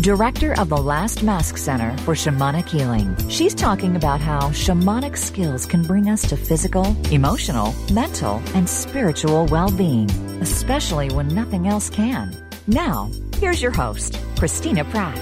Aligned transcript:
director 0.00 0.58
of 0.58 0.70
the 0.70 0.76
Last 0.78 1.22
Mask 1.22 1.58
Center 1.58 1.94
for 1.98 2.14
Shamanic 2.14 2.66
Healing. 2.66 3.14
She's 3.28 3.54
talking 3.54 3.96
about 3.96 4.18
how 4.18 4.48
shamanic 4.48 5.14
skills 5.14 5.66
can 5.66 5.82
bring 5.82 6.08
us 6.08 6.22
to 6.28 6.38
physical, 6.38 6.96
emotional, 7.12 7.74
mental, 7.92 8.42
and 8.54 8.66
spiritual 8.66 9.44
well 9.46 9.70
being, 9.70 10.10
especially 10.40 11.10
when 11.10 11.28
nothing 11.28 11.68
else 11.68 11.90
can. 11.90 12.34
Now, 12.66 13.10
here's 13.36 13.60
your 13.60 13.72
host, 13.72 14.18
Christina 14.38 14.86
Pratt. 14.86 15.18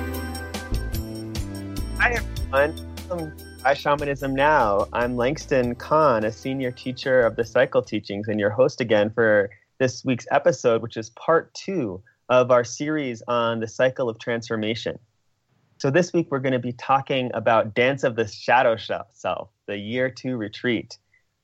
Hi, 1.99 2.21
everyone. 2.53 3.35
Hi, 3.65 3.75
Shamanism 3.75 4.33
Now. 4.33 4.87
I'm 4.93 5.17
Langston 5.17 5.75
Kahn, 5.75 6.25
a 6.25 6.31
senior 6.31 6.71
teacher 6.71 7.23
of 7.23 7.35
the 7.35 7.45
cycle 7.45 7.83
teachings, 7.83 8.29
and 8.29 8.39
your 8.39 8.51
host 8.51 8.81
again 8.81 9.11
for 9.11 9.51
this 9.79 10.05
week's 10.05 10.29
episode, 10.31 10.83
which 10.83 10.97
is 10.97 11.11
part 11.11 11.53
two 11.55 12.01
of 12.29 12.51
our 12.51 12.65
series 12.65 13.23
on 13.29 13.61
the 13.61 13.69
cycle 13.69 14.09
of 14.09 14.19
transformation. 14.19 14.99
So, 15.79 15.91
this 15.91 16.13
week 16.13 16.29
we're 16.31 16.41
going 16.41 16.53
to 16.53 16.59
be 16.59 16.73
talking 16.73 17.31
about 17.35 17.75
Dance 17.75 18.03
of 18.03 18.17
the 18.17 18.27
Shadow 18.27 18.77
Self, 19.13 19.49
the 19.67 19.77
year 19.77 20.11
two 20.11 20.37
retreat. 20.37 20.99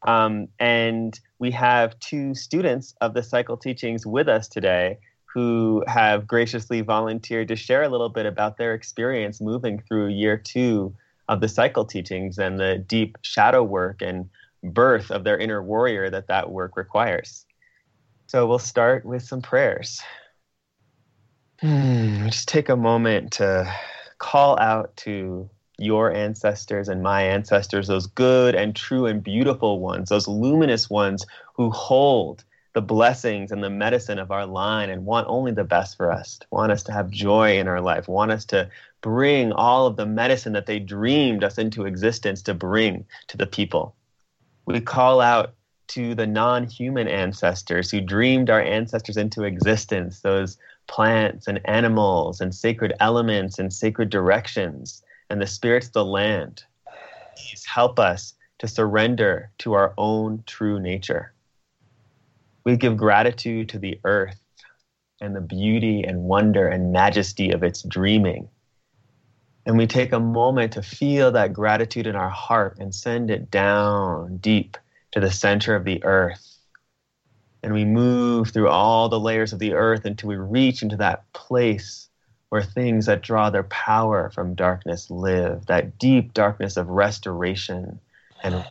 Um, 0.07 0.49
and 0.59 1.19
we 1.39 1.51
have 1.53 1.99
two 2.01 2.35
students 2.35 2.95
of 3.01 3.15
the 3.15 3.23
cycle 3.23 3.57
teachings 3.57 4.07
with 4.07 4.29
us 4.29 4.49
today 4.49 4.99
who 5.35 5.83
have 5.87 6.27
graciously 6.27 6.81
volunteered 6.81 7.49
to 7.49 7.57
share 7.57 7.83
a 7.83 7.89
little 7.89 8.09
bit 8.09 8.27
about 8.27 8.57
their 8.57 8.75
experience 8.75 9.41
moving 9.41 9.83
through 9.89 10.09
year 10.09 10.37
two 10.37 10.95
of 11.29 11.41
the 11.41 11.49
cycle 11.49 11.85
teachings 11.85 12.39
and 12.39 12.61
the 12.61 12.79
deep 12.87 13.17
shadow 13.23 13.63
work 13.63 14.03
and 14.03 14.29
birth 14.63 15.11
of 15.11 15.25
their 15.25 15.39
inner 15.39 15.63
warrior 15.63 16.11
that 16.11 16.29
that 16.29 16.51
work 16.51 16.77
requires. 16.77 17.47
So 18.27 18.47
we'll 18.47 18.59
start 18.59 19.05
with 19.05 19.23
some 19.23 19.43
prayers. 19.43 20.01
Hmm, 21.65 22.29
just 22.29 22.47
take 22.47 22.69
a 22.69 22.77
moment 22.77 23.33
to 23.35 23.75
call 24.19 24.61
out 24.61 24.95
to 24.99 25.49
your 25.79 26.13
ancestors 26.13 26.91
and 26.91 27.03
my 27.03 27.23
ancestors, 27.23 27.87
those 27.89 28.07
good 28.07 28.55
and 28.55 28.77
true 28.77 29.07
and 29.07 29.25
beautiful 29.25 29.81
ones, 29.81 30.11
those 30.11 30.29
luminous 30.29 30.91
ones 30.91 31.25
who 31.55 31.71
hold 31.71 32.45
the 32.75 32.83
blessings 32.83 33.51
and 33.51 33.65
the 33.65 33.71
medicine 33.71 34.19
of 34.19 34.31
our 34.31 34.45
line 34.45 34.91
and 34.91 35.07
want 35.07 35.27
only 35.27 35.53
the 35.53 35.65
best 35.65 35.97
for 35.97 36.13
us, 36.13 36.39
want 36.51 36.71
us 36.71 36.83
to 36.83 36.93
have 36.93 37.09
joy 37.09 37.59
in 37.59 37.67
our 37.67 37.81
life, 37.81 38.09
want 38.09 38.31
us 38.31 38.45
to 38.45 38.69
bring 39.01 39.51
all 39.51 39.87
of 39.87 39.97
the 39.97 40.05
medicine 40.05 40.53
that 40.53 40.67
they 40.67 40.79
dreamed 40.79 41.43
us 41.43 41.57
into 41.57 41.87
existence 41.87 42.43
to 42.43 42.53
bring 42.53 43.07
to 43.29 43.39
the 43.39 43.47
people. 43.47 43.97
We 44.67 44.83
call 44.83 45.23
out 45.23 45.55
to 45.89 46.15
the 46.15 46.27
non 46.27 46.65
human 46.65 47.09
ancestors 47.09 47.91
who 47.91 48.03
dreamed 48.03 48.51
our 48.51 48.61
ancestors 48.61 49.17
into 49.17 49.45
existence, 49.45 50.21
those 50.21 50.59
plants 50.87 51.47
and 51.47 51.61
animals 51.65 52.41
and 52.41 52.55
sacred 52.55 52.93
elements 53.01 53.59
and 53.59 53.73
sacred 53.73 54.11
directions 54.11 55.03
and 55.31 55.41
the 55.41 55.47
spirits 55.47 55.89
of 55.89 55.93
the 55.93 56.05
land. 56.05 56.65
Please 57.37 57.65
help 57.65 57.99
us 57.99 58.35
to 58.59 58.69
surrender 58.69 59.51
to 59.59 59.73
our 59.73 59.95
own 59.99 60.43
true 60.47 60.81
nature. 60.81 61.33
We 62.65 62.77
give 62.77 62.97
gratitude 62.97 63.69
to 63.71 63.79
the 63.79 64.01
earth 64.05 64.41
and 65.21 65.35
the 65.35 65.41
beauty 65.41 66.05
and 66.05 66.25
wonder 66.25 66.69
and 66.69 66.93
majesty 66.93 67.51
of 67.51 67.63
its 67.63 67.83
dreaming 67.83 68.49
and 69.67 69.79
we 69.79 69.87
take 69.87 70.13
a 70.13 70.21
moment 70.21 70.73
to 70.75 70.83
feel 70.83 71.33
that 71.33 71.53
gratitude 71.53 72.07
in 72.07 72.17
our 72.17 72.29
heart 72.29 72.77
and 72.79 72.95
send 72.95 73.31
it 73.31 73.51
down 73.51 74.37
deep 74.39 74.77
to 75.13 75.21
the 75.21 75.31
center 75.31 75.75
of 75.75 75.85
the 75.85 76.03
earth. 76.05 76.54
And 77.65 77.73
we 77.73 77.87
move 77.87 78.51
through 78.51 78.69
all 78.69 79.09
the 79.09 79.19
layers 79.19 79.55
of 79.55 79.59
the 79.59 79.73
earth 79.73 80.05
until 80.05 80.29
we 80.29 80.37
reach 80.37 80.83
into 80.83 80.99
that 80.99 81.33
place 81.33 82.11
where 82.51 82.63
things 82.63 83.07
that 83.07 83.23
draw 83.23 83.49
their 83.49 83.63
power 83.63 84.29
from 84.29 84.55
darkness 84.55 85.11
live, 85.11 85.65
that 85.65 85.99
deep 85.99 86.35
darkness 86.35 86.77
of 86.77 86.89
restoration 86.89 87.99
and, 88.43 88.67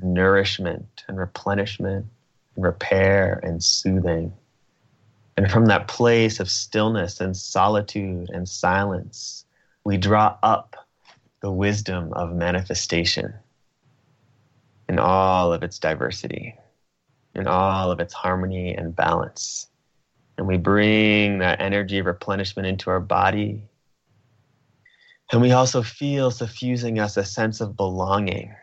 nourishment 0.00 1.02
and 1.08 1.18
replenishment 1.18 2.06
and 2.54 2.64
repair 2.64 3.40
and 3.42 3.62
soothing. 3.64 4.32
And 5.36 5.50
from 5.50 5.66
that 5.66 5.88
place 5.88 6.38
of 6.38 6.48
stillness 6.48 7.20
and 7.20 7.36
solitude 7.36 8.30
and 8.30 8.48
silence, 8.48 9.44
we 9.84 9.96
draw 9.96 10.38
up 10.44 10.76
the 11.40 11.50
wisdom 11.50 12.12
of 12.12 12.32
manifestation 12.32 13.34
in 14.88 15.00
all 15.00 15.52
of 15.52 15.64
its 15.64 15.80
diversity, 15.80 16.54
in 17.34 17.46
all 17.46 17.90
of 17.90 18.00
its 18.00 18.14
harmony 18.14 18.74
and 18.74 18.94
balance. 18.94 19.68
And 20.36 20.46
we 20.46 20.56
bring 20.56 21.38
that 21.38 21.60
energy 21.60 21.98
of 21.98 22.06
replenishment 22.06 22.66
into 22.66 22.90
our 22.90 23.00
body. 23.00 23.62
And 25.32 25.40
we 25.40 25.52
also 25.52 25.82
feel 25.82 26.30
suffusing 26.30 26.98
us 26.98 27.16
a 27.16 27.24
sense 27.24 27.60
of 27.60 27.76
belonging, 27.76 28.54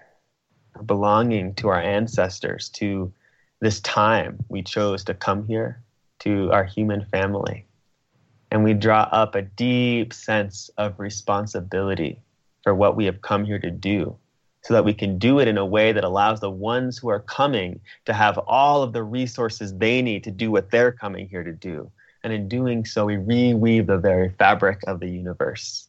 belonging 0.86 1.56
to 1.56 1.70
our 1.70 1.82
ancestors, 1.82 2.70
to 2.70 3.12
this 3.60 3.80
time 3.82 4.44
we 4.50 4.62
chose 4.62 5.04
to 5.06 5.14
come 5.14 5.46
here, 5.48 5.82
to 6.20 6.52
our 6.52 6.64
human 6.64 7.06
family 7.06 7.66
and 8.52 8.64
we 8.64 8.74
draw 8.74 9.08
up 9.12 9.34
a 9.34 9.42
deep 9.42 10.14
sense 10.14 10.70
of 10.78 11.00
responsibility 11.00 12.20
for 12.64 12.76
what 12.76 12.96
we 12.96 13.06
have 13.06 13.22
come 13.22 13.46
here 13.46 13.60
to 13.60 13.72
do 13.72 14.16
so 14.64 14.74
that 14.74 14.86
we 14.86 14.94
can 14.94 15.18
do 15.18 15.40
it 15.40 15.48
in 15.48 15.58
a 15.58 15.66
way 15.66 15.92
that 15.92 16.04
allows 16.04 16.40
the 16.40 16.50
ones 16.50 16.98
who 16.98 17.10
are 17.10 17.20
coming 17.20 17.80
to 18.06 18.14
have 18.14 18.38
all 18.40 18.84
of 18.84 18.94
the 18.94 19.04
resources 19.04 19.74
they 19.74 20.02
need 20.02 20.24
to 20.24 20.32
do 20.32 20.52
what 20.52 20.70
they're 20.70 20.92
coming 20.92 21.28
here 21.28 21.44
to 21.44 21.54
do. 21.54 21.92
And 22.24 22.32
in 22.32 22.48
doing 22.48 22.86
so, 22.86 23.06
we 23.06 23.16
reweave 23.16 23.88
the 23.88 23.98
very 23.98 24.30
fabric 24.30 24.82
of 24.86 25.00
the 25.00 25.10
universe. 25.10 25.88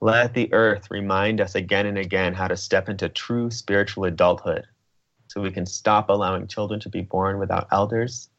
Let 0.00 0.32
the 0.32 0.52
earth 0.52 0.90
remind 0.90 1.40
us 1.40 1.54
again 1.54 1.86
and 1.86 1.98
again 1.98 2.32
how 2.32 2.48
to 2.48 2.56
step 2.56 2.88
into 2.88 3.08
true 3.08 3.50
spiritual 3.50 4.04
adulthood 4.04 4.66
so 5.28 5.42
we 5.42 5.50
can 5.50 5.66
stop 5.66 6.08
allowing 6.08 6.46
children 6.46 6.80
to 6.80 6.88
be 6.88 7.02
born 7.02 7.38
without 7.38 7.68
elders 7.72 8.30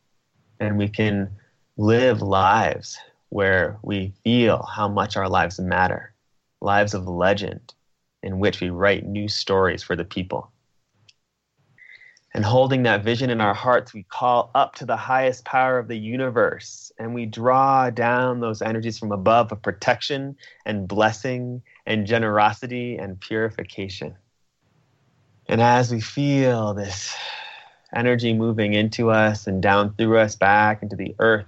and 0.59 0.78
we 0.78 0.88
can 0.88 1.30
live 1.78 2.22
lives 2.22 2.98
where 3.30 3.78
we 3.84 4.14
feel 4.24 4.64
how 4.64 4.88
much 4.88 5.18
our 5.18 5.30
lives 5.30 5.59
matter, 5.59 6.14
lives 6.62 6.94
of 6.94 7.08
legend 7.08 7.74
in 8.28 8.40
which 8.40 8.60
we 8.60 8.70
write 8.70 9.08
new 9.08 9.30
stories 9.30 9.82
for 9.82 9.96
the 9.96 10.04
people. 10.04 10.52
And 12.34 12.44
holding 12.44 12.84
that 12.84 13.04
vision 13.04 13.30
in 13.30 13.40
our 13.40 13.54
hearts, 13.54 13.94
we 13.94 14.04
call 14.04 14.52
up 14.54 14.76
to 14.76 14.86
the 14.86 14.98
highest 14.98 15.46
power 15.46 15.80
of 15.80 15.88
the 15.88 15.98
universe 15.98 16.92
and 17.00 17.14
we 17.14 17.26
draw 17.26 17.90
down 17.90 18.42
those 18.42 18.62
energies 18.62 19.00
from 19.00 19.14
above 19.14 19.52
of 19.52 19.62
protection 19.62 20.36
and 20.66 20.90
blessing 20.90 21.64
and 21.86 22.06
generosity 22.06 22.98
and 22.98 23.20
purification. 23.20 24.16
And 25.48 25.62
as 25.62 25.90
we 25.90 26.02
feel 26.02 26.74
this 26.74 27.16
energy 27.96 28.34
moving 28.34 28.74
into 28.74 29.10
us 29.10 29.48
and 29.48 29.64
down 29.64 29.94
through 29.94 30.20
us 30.20 30.36
back 30.36 30.84
into 30.84 30.98
the 30.98 31.16
earth, 31.20 31.48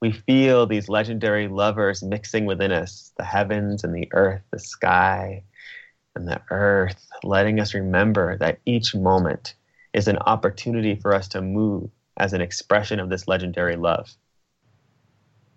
we 0.00 0.10
feel 0.10 0.66
these 0.66 0.88
legendary 0.88 1.48
lovers 1.48 2.02
mixing 2.02 2.46
within 2.46 2.72
us 2.72 3.12
the 3.18 3.24
heavens 3.24 3.84
and 3.84 3.94
the 3.94 4.08
earth, 4.14 4.42
the 4.50 4.58
sky 4.58 5.42
and 6.14 6.28
the 6.28 6.40
earth, 6.50 7.06
letting 7.22 7.60
us 7.60 7.74
remember 7.74 8.36
that 8.38 8.58
each 8.66 8.94
moment 8.94 9.54
is 9.92 10.08
an 10.08 10.18
opportunity 10.18 10.94
for 10.94 11.14
us 11.14 11.28
to 11.28 11.42
move 11.42 11.90
as 12.16 12.32
an 12.32 12.40
expression 12.40 13.00
of 13.00 13.08
this 13.08 13.26
legendary 13.26 13.76
love. 13.76 14.14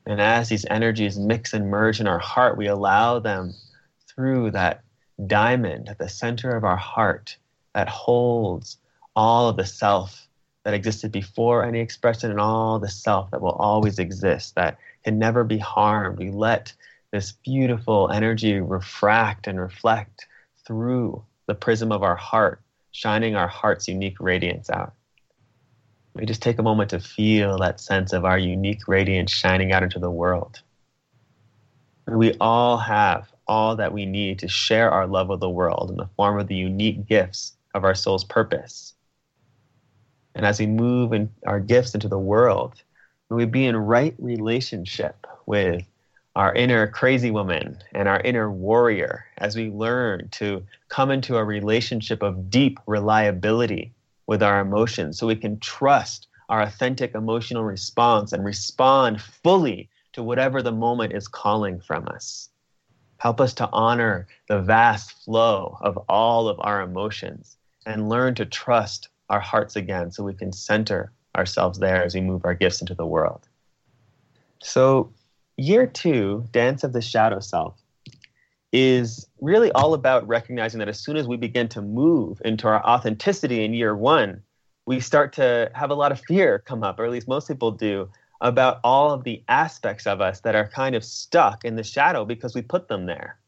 And 0.06 0.22
as 0.22 0.50
these 0.50 0.66
energies 0.70 1.20
mix 1.20 1.54
and 1.54 1.70
merge 1.70 2.00
in 2.00 2.08
our 2.08 2.20
heart, 2.20 2.58
we 2.58 2.68
allow 2.68 3.20
them 3.20 3.54
through 4.08 4.52
that 4.52 4.82
diamond 5.26 5.90
at 5.90 5.98
the 5.98 6.10
center 6.10 6.56
of 6.56 6.64
our 6.64 6.78
heart 6.78 7.38
that 7.74 7.90
holds 7.90 8.78
all 9.16 9.50
of 9.50 9.58
the 9.58 9.66
self 9.66 10.28
that 10.64 10.74
existed 10.74 11.12
before 11.12 11.64
any 11.64 11.80
expression 11.80 12.32
and 12.32 12.40
all 12.40 12.80
the 12.80 12.90
self 12.90 13.32
that 13.32 13.42
will 13.42 13.52
always 13.52 14.00
exist, 14.00 14.56
that 14.56 14.78
can 15.04 15.18
never 15.20 15.44
be 15.44 15.58
harmed. 15.58 16.20
We 16.20 16.30
let 16.30 16.74
this 17.12 17.32
beautiful 17.32 18.10
energy 18.12 18.60
refract 18.60 19.48
and 19.48 19.60
reflect 19.60 20.28
through 20.68 21.24
the 21.48 21.56
prism 21.56 21.92
of 21.94 22.04
our 22.04 22.18
heart, 22.18 22.62
shining 22.92 23.36
our 23.36 23.48
heart's 23.48 23.88
unique 23.88 24.20
radiance 24.20 24.70
out. 24.70 24.94
We 26.14 26.26
just 26.26 26.42
take 26.42 26.60
a 26.60 26.64
moment 26.64 26.90
to 26.90 27.00
feel 27.00 27.58
that 27.60 27.80
sense 27.80 28.12
of 28.12 28.26
our 28.26 28.38
unique 28.38 28.88
radiance 28.88 29.32
shining 29.32 29.72
out 29.72 29.84
into 29.84 30.00
the 30.00 30.12
world. 30.12 30.60
We 32.06 32.34
all 32.42 32.78
have 32.78 33.32
all 33.48 33.78
that 33.78 33.94
we 33.94 34.06
need 34.06 34.40
to 34.40 34.48
share 34.48 34.92
our 34.92 35.08
love 35.08 35.30
with 35.30 35.40
the 35.40 35.50
world 35.50 35.90
in 35.90 35.98
the 35.98 36.10
form 36.18 36.40
of 36.40 36.48
the 36.48 36.56
unique 36.56 37.08
gifts 37.08 37.54
of 37.74 37.86
our 37.86 37.96
soul's 37.96 38.24
purpose. 38.24 38.94
And 40.36 40.46
as 40.46 40.60
we 40.60 40.68
move 40.68 41.14
in 41.14 41.30
our 41.46 41.60
gifts 41.60 41.94
into 41.94 42.10
the 42.10 42.20
world, 42.20 42.82
we 43.30 43.46
be 43.46 43.66
in 43.66 43.76
right 43.76 44.16
relationship 44.20 45.28
with 45.46 45.84
our 46.38 46.54
inner 46.54 46.86
crazy 46.86 47.32
woman 47.32 47.76
and 47.96 48.08
our 48.08 48.20
inner 48.20 48.52
warrior 48.52 49.26
as 49.40 49.56
we 49.56 49.72
learn 49.72 50.30
to 50.30 50.64
come 50.88 51.10
into 51.10 51.36
a 51.36 51.44
relationship 51.44 52.22
of 52.22 52.52
deep 52.52 52.80
reliability 52.86 53.92
with 54.28 54.44
our 54.44 54.60
emotions 54.60 55.18
so 55.18 55.26
we 55.26 55.36
can 55.36 55.60
trust 55.60 56.28
our 56.48 56.62
authentic 56.62 57.16
emotional 57.16 57.64
response 57.64 58.34
and 58.34 58.46
respond 58.46 59.20
fully 59.20 59.90
to 60.14 60.22
whatever 60.22 60.62
the 60.62 60.72
moment 60.72 61.12
is 61.12 61.28
calling 61.28 61.80
from 61.80 62.08
us. 62.08 62.50
Help 63.18 63.42
us 63.42 63.56
to 63.56 63.68
honor 63.74 64.28
the 64.48 64.62
vast 64.62 65.14
flow 65.24 65.76
of 65.82 65.98
all 66.08 66.48
of 66.48 66.60
our 66.60 66.82
emotions 66.82 67.58
and 67.88 68.10
learn 68.10 68.36
to 68.36 68.46
trust 68.46 69.10
our 69.32 69.40
hearts 69.40 69.76
again 69.76 70.12
so 70.12 70.24
we 70.24 70.36
can 70.36 70.54
center 70.54 71.12
ourselves 71.36 71.80
there 71.80 72.04
as 72.04 72.14
we 72.14 72.22
move 72.22 72.46
our 72.46 72.54
gifts 72.54 72.80
into 72.80 72.94
the 72.94 73.08
world. 73.08 73.48
So, 74.62 75.12
year 75.58 75.88
two, 75.88 76.46
Dance 76.52 76.84
of 76.84 76.94
the 76.94 77.02
Shadow 77.02 77.40
Self, 77.40 77.76
is 78.72 79.28
really 79.42 79.72
all 79.72 79.94
about 79.94 80.28
recognizing 80.28 80.80
that 80.80 80.90
as 80.90 81.00
soon 81.00 81.18
as 81.18 81.28
we 81.28 81.38
begin 81.38 81.68
to 81.70 81.82
move 81.82 82.42
into 82.46 82.68
our 82.68 82.86
authenticity 82.86 83.64
in 83.64 83.74
year 83.74 83.96
one, 83.96 84.42
we 84.86 85.00
start 85.00 85.34
to 85.34 85.72
have 85.74 85.90
a 85.90 85.96
lot 85.96 86.12
of 86.12 86.22
fear 86.22 86.60
come 86.60 86.84
up, 86.84 87.00
or 87.00 87.06
at 87.06 87.12
least 87.12 87.28
most 87.28 87.48
people 87.48 87.72
do, 87.72 88.10
about 88.42 88.80
all 88.84 89.12
of 89.12 89.24
the 89.24 89.44
aspects 89.48 90.06
of 90.06 90.22
us 90.22 90.42
that 90.42 90.56
are 90.56 90.68
kind 90.68 90.96
of 90.96 91.04
stuck 91.04 91.66
in 91.66 91.76
the 91.76 91.84
shadow 91.84 92.24
because 92.24 92.54
we 92.54 92.62
put 92.62 92.88
them 92.88 93.06
there. 93.06 93.40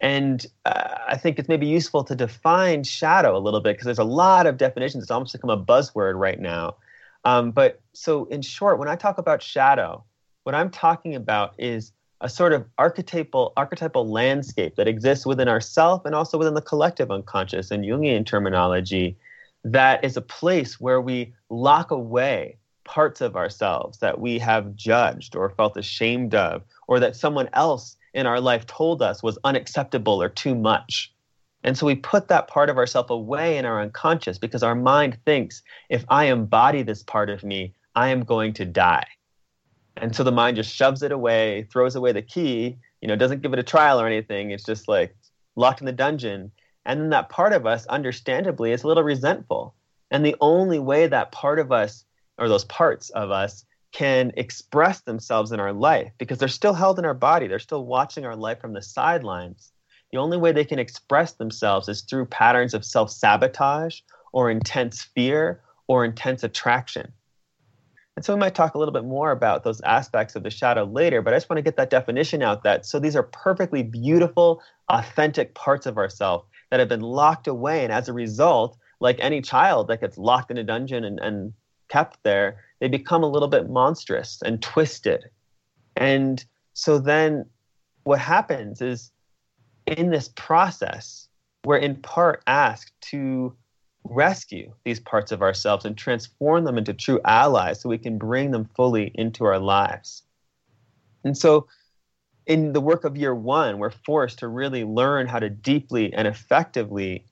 And 0.00 0.44
uh, 0.66 0.96
I 1.08 1.16
think 1.16 1.38
it's 1.38 1.48
maybe 1.48 1.66
useful 1.66 2.04
to 2.04 2.14
define 2.14 2.84
shadow 2.84 3.36
a 3.36 3.38
little 3.38 3.60
bit 3.60 3.74
because 3.74 3.86
there's 3.86 3.98
a 3.98 4.04
lot 4.04 4.46
of 4.46 4.58
definitions. 4.58 5.02
It's 5.02 5.10
almost 5.10 5.32
become 5.32 5.50
a 5.50 5.62
buzzword 5.62 6.18
right 6.18 6.38
now. 6.38 6.76
Um, 7.24 7.52
but 7.52 7.80
so, 7.94 8.26
in 8.26 8.42
short, 8.42 8.78
when 8.78 8.88
I 8.88 8.96
talk 8.96 9.16
about 9.16 9.42
shadow, 9.42 10.04
what 10.44 10.54
I'm 10.54 10.70
talking 10.70 11.14
about 11.14 11.54
is 11.58 11.92
a 12.20 12.28
sort 12.28 12.52
of 12.52 12.64
archetypal 12.78 13.52
archetypal 13.56 14.08
landscape 14.08 14.76
that 14.76 14.88
exists 14.88 15.26
within 15.26 15.48
ourself 15.48 16.06
and 16.06 16.14
also 16.14 16.38
within 16.38 16.54
the 16.54 16.62
collective 16.62 17.10
unconscious 17.10 17.70
in 17.70 17.82
Jungian 17.82 18.24
terminology 18.24 19.16
that 19.64 20.04
is 20.04 20.16
a 20.16 20.22
place 20.22 20.78
where 20.78 21.00
we 21.00 21.34
lock 21.48 21.90
away 21.90 22.58
parts 22.84 23.22
of 23.22 23.34
ourselves 23.34 23.98
that 23.98 24.20
we 24.20 24.38
have 24.38 24.76
judged 24.76 25.34
or 25.34 25.50
felt 25.50 25.76
ashamed 25.76 26.34
of, 26.34 26.62
or 26.86 27.00
that 27.00 27.16
someone 27.16 27.48
else 27.54 27.96
in 28.12 28.26
our 28.26 28.40
life 28.40 28.66
told 28.66 29.00
us 29.00 29.22
was 29.22 29.38
unacceptable 29.44 30.22
or 30.22 30.28
too 30.28 30.54
much. 30.54 31.10
And 31.64 31.78
so 31.78 31.86
we 31.86 31.94
put 31.94 32.28
that 32.28 32.46
part 32.46 32.68
of 32.68 32.76
ourselves 32.76 33.10
away 33.10 33.56
in 33.56 33.64
our 33.64 33.80
unconscious 33.80 34.36
because 34.36 34.62
our 34.62 34.74
mind 34.74 35.16
thinks 35.24 35.62
if 35.88 36.04
I 36.08 36.26
embody 36.26 36.82
this 36.82 37.02
part 37.02 37.30
of 37.30 37.42
me, 37.42 37.74
I 37.94 38.08
am 38.08 38.22
going 38.22 38.52
to 38.54 38.66
die. 38.66 39.06
And 40.04 40.14
so 40.14 40.22
the 40.22 40.30
mind 40.30 40.56
just 40.56 40.76
shoves 40.76 41.02
it 41.02 41.12
away, 41.12 41.66
throws 41.72 41.96
away 41.96 42.12
the 42.12 42.20
key, 42.20 42.76
you 43.00 43.08
know, 43.08 43.16
doesn't 43.16 43.40
give 43.40 43.54
it 43.54 43.58
a 43.58 43.62
trial 43.62 43.98
or 43.98 44.06
anything. 44.06 44.50
It's 44.50 44.62
just 44.62 44.86
like 44.86 45.16
locked 45.56 45.80
in 45.80 45.86
the 45.86 45.92
dungeon. 45.92 46.52
And 46.84 47.00
then 47.00 47.08
that 47.08 47.30
part 47.30 47.54
of 47.54 47.64
us, 47.64 47.86
understandably, 47.86 48.72
is 48.72 48.82
a 48.82 48.86
little 48.86 49.02
resentful. 49.02 49.74
And 50.10 50.22
the 50.22 50.36
only 50.42 50.78
way 50.78 51.06
that 51.06 51.32
part 51.32 51.58
of 51.58 51.72
us, 51.72 52.04
or 52.36 52.50
those 52.50 52.66
parts 52.66 53.08
of 53.08 53.30
us, 53.30 53.64
can 53.92 54.30
express 54.36 55.00
themselves 55.00 55.52
in 55.52 55.58
our 55.58 55.72
life, 55.72 56.12
because 56.18 56.36
they're 56.36 56.48
still 56.48 56.74
held 56.74 56.98
in 56.98 57.06
our 57.06 57.14
body, 57.14 57.46
they're 57.46 57.58
still 57.58 57.86
watching 57.86 58.26
our 58.26 58.36
life 58.36 58.60
from 58.60 58.74
the 58.74 58.82
sidelines. 58.82 59.72
The 60.12 60.18
only 60.18 60.36
way 60.36 60.52
they 60.52 60.66
can 60.66 60.78
express 60.78 61.32
themselves 61.32 61.88
is 61.88 62.02
through 62.02 62.26
patterns 62.26 62.74
of 62.74 62.84
self 62.84 63.10
sabotage 63.10 64.00
or 64.32 64.50
intense 64.50 65.00
fear 65.00 65.62
or 65.88 66.04
intense 66.04 66.44
attraction. 66.44 67.10
And 68.16 68.24
so 68.24 68.32
we 68.32 68.38
might 68.38 68.54
talk 68.54 68.74
a 68.74 68.78
little 68.78 68.92
bit 68.92 69.04
more 69.04 69.32
about 69.32 69.64
those 69.64 69.80
aspects 69.80 70.36
of 70.36 70.44
the 70.44 70.50
shadow 70.50 70.84
later, 70.84 71.20
but 71.20 71.34
I 71.34 71.36
just 71.36 71.50
want 71.50 71.58
to 71.58 71.62
get 71.62 71.76
that 71.76 71.90
definition 71.90 72.42
out 72.42 72.62
that 72.62 72.86
so 72.86 73.00
these 73.00 73.16
are 73.16 73.24
perfectly 73.24 73.82
beautiful, 73.82 74.62
authentic 74.88 75.54
parts 75.54 75.86
of 75.86 75.98
ourselves 75.98 76.46
that 76.70 76.78
have 76.78 76.88
been 76.88 77.00
locked 77.00 77.48
away. 77.48 77.82
And 77.82 77.92
as 77.92 78.08
a 78.08 78.12
result, 78.12 78.76
like 79.00 79.16
any 79.18 79.42
child 79.42 79.88
that 79.88 80.00
gets 80.00 80.16
locked 80.16 80.52
in 80.52 80.58
a 80.58 80.64
dungeon 80.64 81.04
and, 81.04 81.18
and 81.18 81.52
kept 81.88 82.22
there, 82.22 82.60
they 82.80 82.88
become 82.88 83.24
a 83.24 83.28
little 83.28 83.48
bit 83.48 83.68
monstrous 83.68 84.40
and 84.44 84.62
twisted. 84.62 85.24
And 85.96 86.44
so 86.72 86.98
then 86.98 87.46
what 88.04 88.20
happens 88.20 88.80
is 88.80 89.10
in 89.86 90.10
this 90.10 90.28
process, 90.36 91.28
we're 91.64 91.78
in 91.78 91.96
part 91.96 92.42
asked 92.46 92.92
to 93.10 93.56
rescue 94.04 94.72
these 94.84 95.00
parts 95.00 95.32
of 95.32 95.42
ourselves 95.42 95.84
and 95.84 95.96
transform 95.96 96.64
them 96.64 96.78
into 96.78 96.92
true 96.92 97.20
allies 97.24 97.80
so 97.80 97.88
we 97.88 97.98
can 97.98 98.18
bring 98.18 98.50
them 98.50 98.68
fully 98.76 99.10
into 99.14 99.44
our 99.44 99.58
lives. 99.58 100.22
And 101.24 101.36
so 101.36 101.66
in 102.46 102.74
the 102.74 102.80
work 102.80 103.04
of 103.04 103.16
year 103.16 103.34
one, 103.34 103.78
we're 103.78 103.90
forced 103.90 104.40
to 104.40 104.48
really 104.48 104.84
learn 104.84 105.26
how 105.26 105.38
to 105.38 105.48
deeply 105.48 106.12
and 106.12 106.28
effectively 106.28 107.24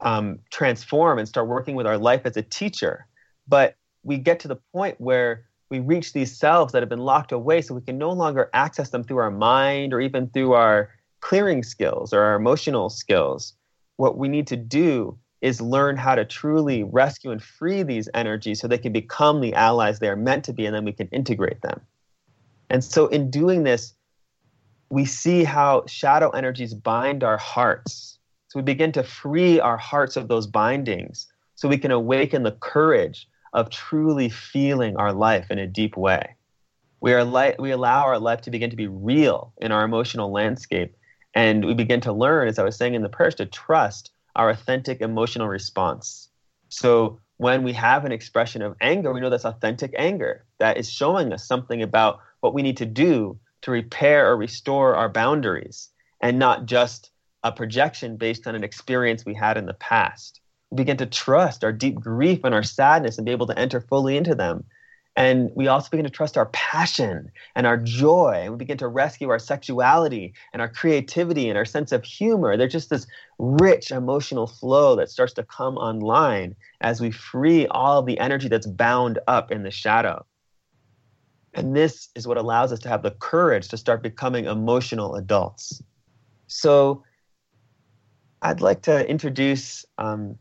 um, 0.00 0.40
transform 0.50 1.18
and 1.18 1.28
start 1.28 1.46
working 1.46 1.76
with 1.76 1.86
our 1.86 1.98
life 1.98 2.22
as 2.24 2.36
a 2.36 2.42
teacher. 2.42 3.06
But 3.46 3.76
we 4.02 4.18
get 4.18 4.40
to 4.40 4.48
the 4.48 4.58
point 4.72 5.00
where 5.00 5.44
we 5.70 5.78
reach 5.78 6.12
these 6.12 6.36
selves 6.36 6.72
that 6.72 6.82
have 6.82 6.88
been 6.88 6.98
locked 6.98 7.32
away 7.32 7.62
so 7.62 7.74
we 7.74 7.80
can 7.80 7.96
no 7.96 8.10
longer 8.10 8.50
access 8.52 8.90
them 8.90 9.04
through 9.04 9.18
our 9.18 9.30
mind 9.30 9.94
or 9.94 10.00
even 10.00 10.28
through 10.28 10.52
our 10.52 10.90
clearing 11.20 11.62
skills 11.62 12.12
or 12.12 12.20
our 12.20 12.34
emotional 12.34 12.90
skills. 12.90 13.54
What 13.96 14.18
we 14.18 14.28
need 14.28 14.48
to 14.48 14.56
do 14.56 15.16
is 15.42 15.60
learn 15.60 15.96
how 15.96 16.14
to 16.14 16.24
truly 16.24 16.84
rescue 16.84 17.32
and 17.32 17.42
free 17.42 17.82
these 17.82 18.08
energies 18.14 18.60
so 18.60 18.68
they 18.68 18.78
can 18.78 18.92
become 18.92 19.40
the 19.40 19.52
allies 19.54 19.98
they 19.98 20.08
are 20.08 20.16
meant 20.16 20.44
to 20.44 20.52
be 20.52 20.64
and 20.64 20.74
then 20.74 20.84
we 20.84 20.92
can 20.92 21.08
integrate 21.08 21.60
them. 21.62 21.80
And 22.70 22.82
so, 22.82 23.08
in 23.08 23.30
doing 23.30 23.64
this, 23.64 23.92
we 24.88 25.04
see 25.04 25.44
how 25.44 25.84
shadow 25.86 26.30
energies 26.30 26.74
bind 26.74 27.24
our 27.24 27.36
hearts. 27.36 28.18
So 28.48 28.58
we 28.58 28.62
begin 28.62 28.92
to 28.92 29.02
free 29.02 29.58
our 29.58 29.76
hearts 29.76 30.16
of 30.16 30.28
those 30.28 30.46
bindings 30.46 31.26
so 31.54 31.68
we 31.68 31.78
can 31.78 31.90
awaken 31.90 32.42
the 32.42 32.52
courage 32.52 33.26
of 33.52 33.70
truly 33.70 34.28
feeling 34.28 34.96
our 34.96 35.12
life 35.12 35.50
in 35.50 35.58
a 35.58 35.66
deep 35.66 35.96
way. 35.96 36.36
We, 37.00 37.14
are 37.14 37.24
li- 37.24 37.56
we 37.58 37.72
allow 37.72 38.04
our 38.04 38.18
life 38.18 38.42
to 38.42 38.50
begin 38.50 38.70
to 38.70 38.76
be 38.76 38.86
real 38.86 39.52
in 39.60 39.72
our 39.72 39.84
emotional 39.84 40.30
landscape. 40.30 40.94
And 41.34 41.64
we 41.64 41.74
begin 41.74 42.00
to 42.02 42.12
learn, 42.12 42.46
as 42.46 42.58
I 42.58 42.64
was 42.64 42.76
saying 42.76 42.94
in 42.94 43.02
the 43.02 43.08
prayers, 43.08 43.34
to 43.36 43.46
trust 43.46 44.11
our 44.36 44.50
authentic 44.50 45.00
emotional 45.00 45.48
response. 45.48 46.28
So 46.68 47.20
when 47.36 47.62
we 47.62 47.72
have 47.72 48.04
an 48.04 48.12
expression 48.12 48.62
of 48.62 48.76
anger, 48.80 49.12
we 49.12 49.20
know 49.20 49.30
that's 49.30 49.44
authentic 49.44 49.94
anger. 49.96 50.44
That 50.58 50.78
is 50.78 50.90
showing 50.90 51.32
us 51.32 51.46
something 51.46 51.82
about 51.82 52.20
what 52.40 52.54
we 52.54 52.62
need 52.62 52.76
to 52.78 52.86
do 52.86 53.38
to 53.62 53.70
repair 53.70 54.30
or 54.30 54.36
restore 54.36 54.94
our 54.94 55.08
boundaries 55.08 55.88
and 56.20 56.38
not 56.38 56.66
just 56.66 57.10
a 57.42 57.52
projection 57.52 58.16
based 58.16 58.46
on 58.46 58.54
an 58.54 58.64
experience 58.64 59.24
we 59.24 59.34
had 59.34 59.56
in 59.56 59.66
the 59.66 59.74
past. 59.74 60.40
We 60.70 60.76
begin 60.76 60.96
to 60.98 61.06
trust 61.06 61.64
our 61.64 61.72
deep 61.72 61.96
grief 61.96 62.44
and 62.44 62.54
our 62.54 62.62
sadness 62.62 63.18
and 63.18 63.24
be 63.24 63.32
able 63.32 63.48
to 63.48 63.58
enter 63.58 63.80
fully 63.80 64.16
into 64.16 64.34
them. 64.34 64.64
And 65.14 65.50
we 65.54 65.68
also 65.68 65.90
begin 65.90 66.04
to 66.04 66.10
trust 66.10 66.38
our 66.38 66.46
passion 66.46 67.30
and 67.54 67.66
our 67.66 67.76
joy. 67.76 68.40
And 68.42 68.52
we 68.52 68.56
begin 68.56 68.78
to 68.78 68.88
rescue 68.88 69.28
our 69.28 69.38
sexuality 69.38 70.32
and 70.52 70.62
our 70.62 70.68
creativity 70.68 71.48
and 71.48 71.58
our 71.58 71.66
sense 71.66 71.92
of 71.92 72.02
humor. 72.02 72.56
There's 72.56 72.72
just 72.72 72.88
this 72.88 73.06
rich 73.38 73.90
emotional 73.90 74.46
flow 74.46 74.96
that 74.96 75.10
starts 75.10 75.34
to 75.34 75.42
come 75.42 75.76
online 75.76 76.56
as 76.80 77.00
we 77.00 77.10
free 77.10 77.66
all 77.66 77.98
of 77.98 78.06
the 78.06 78.18
energy 78.18 78.48
that's 78.48 78.66
bound 78.66 79.18
up 79.26 79.52
in 79.52 79.64
the 79.64 79.70
shadow. 79.70 80.24
And 81.54 81.76
this 81.76 82.08
is 82.14 82.26
what 82.26 82.38
allows 82.38 82.72
us 82.72 82.78
to 82.80 82.88
have 82.88 83.02
the 83.02 83.10
courage 83.10 83.68
to 83.68 83.76
start 83.76 84.02
becoming 84.02 84.46
emotional 84.46 85.16
adults. 85.16 85.82
So 86.46 87.04
I'd 88.40 88.62
like 88.62 88.82
to 88.82 89.08
introduce 89.08 89.84
um, 89.98 90.38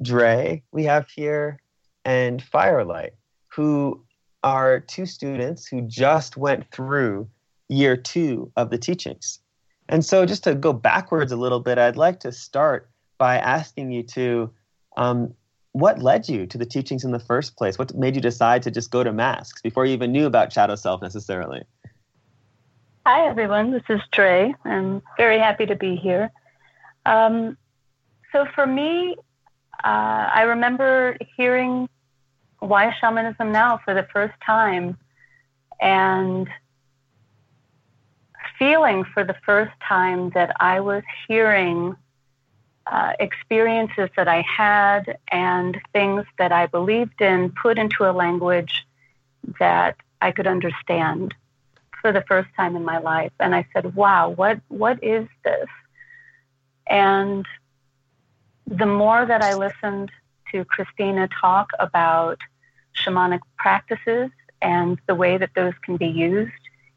Dre, 0.00 0.62
we 0.70 0.84
have 0.84 1.08
here, 1.08 1.58
and 2.04 2.42
Firelight, 2.42 3.14
who 3.58 4.00
are 4.44 4.78
two 4.78 5.04
students 5.04 5.66
who 5.66 5.82
just 5.82 6.36
went 6.36 6.70
through 6.70 7.28
year 7.68 7.96
two 7.96 8.52
of 8.54 8.70
the 8.70 8.78
teachings. 8.78 9.40
And 9.88 10.04
so, 10.04 10.24
just 10.24 10.44
to 10.44 10.54
go 10.54 10.72
backwards 10.72 11.32
a 11.32 11.36
little 11.36 11.58
bit, 11.58 11.76
I'd 11.76 11.96
like 11.96 12.20
to 12.20 12.30
start 12.30 12.88
by 13.18 13.36
asking 13.36 13.90
you 13.90 14.04
to 14.04 14.52
um, 14.96 15.34
what 15.72 16.00
led 16.00 16.28
you 16.28 16.46
to 16.46 16.56
the 16.56 16.66
teachings 16.66 17.04
in 17.04 17.10
the 17.10 17.18
first 17.18 17.56
place? 17.56 17.80
What 17.80 17.92
made 17.96 18.14
you 18.14 18.20
decide 18.20 18.62
to 18.62 18.70
just 18.70 18.92
go 18.92 19.02
to 19.02 19.12
masks 19.12 19.60
before 19.60 19.86
you 19.86 19.92
even 19.92 20.12
knew 20.12 20.26
about 20.26 20.52
shadow 20.52 20.76
self 20.76 21.02
necessarily? 21.02 21.62
Hi, 23.06 23.26
everyone. 23.26 23.72
This 23.72 23.82
is 23.88 24.00
Trey. 24.12 24.54
I'm 24.64 25.02
very 25.16 25.40
happy 25.40 25.66
to 25.66 25.74
be 25.74 25.96
here. 25.96 26.30
Um, 27.06 27.56
so, 28.30 28.46
for 28.54 28.68
me, 28.68 29.16
uh, 29.82 30.30
I 30.32 30.42
remember 30.42 31.16
hearing 31.36 31.88
Why 32.60 32.94
Shamanism 33.00 33.52
Now 33.52 33.80
for 33.84 33.94
the 33.94 34.06
first 34.12 34.34
time 34.44 34.98
and 35.80 36.48
feeling 38.58 39.04
for 39.04 39.24
the 39.24 39.36
first 39.46 39.72
time 39.86 40.30
that 40.30 40.56
I 40.60 40.80
was 40.80 41.02
hearing 41.28 41.96
uh, 42.86 43.12
experiences 43.20 44.08
that 44.16 44.28
I 44.28 44.42
had 44.42 45.18
and 45.30 45.78
things 45.92 46.24
that 46.38 46.52
I 46.52 46.66
believed 46.66 47.20
in 47.20 47.50
put 47.50 47.78
into 47.78 48.08
a 48.08 48.12
language 48.12 48.86
that 49.60 49.96
I 50.20 50.32
could 50.32 50.46
understand 50.46 51.34
for 52.00 52.12
the 52.12 52.22
first 52.22 52.48
time 52.56 52.76
in 52.76 52.84
my 52.84 52.98
life. 52.98 53.32
And 53.38 53.54
I 53.54 53.66
said, 53.72 53.94
wow, 53.94 54.30
what, 54.30 54.60
what 54.68 55.02
is 55.04 55.28
this? 55.44 55.68
And 56.86 57.46
the 58.66 58.86
more 58.86 59.24
that 59.24 59.42
I 59.42 59.54
listened 59.54 60.10
to 60.52 60.64
Christina 60.64 61.28
talk 61.40 61.70
about 61.78 62.38
shamanic 62.94 63.40
practices 63.56 64.30
and 64.60 64.98
the 65.06 65.14
way 65.14 65.38
that 65.38 65.50
those 65.54 65.74
can 65.82 65.96
be 65.96 66.06
used 66.06 66.52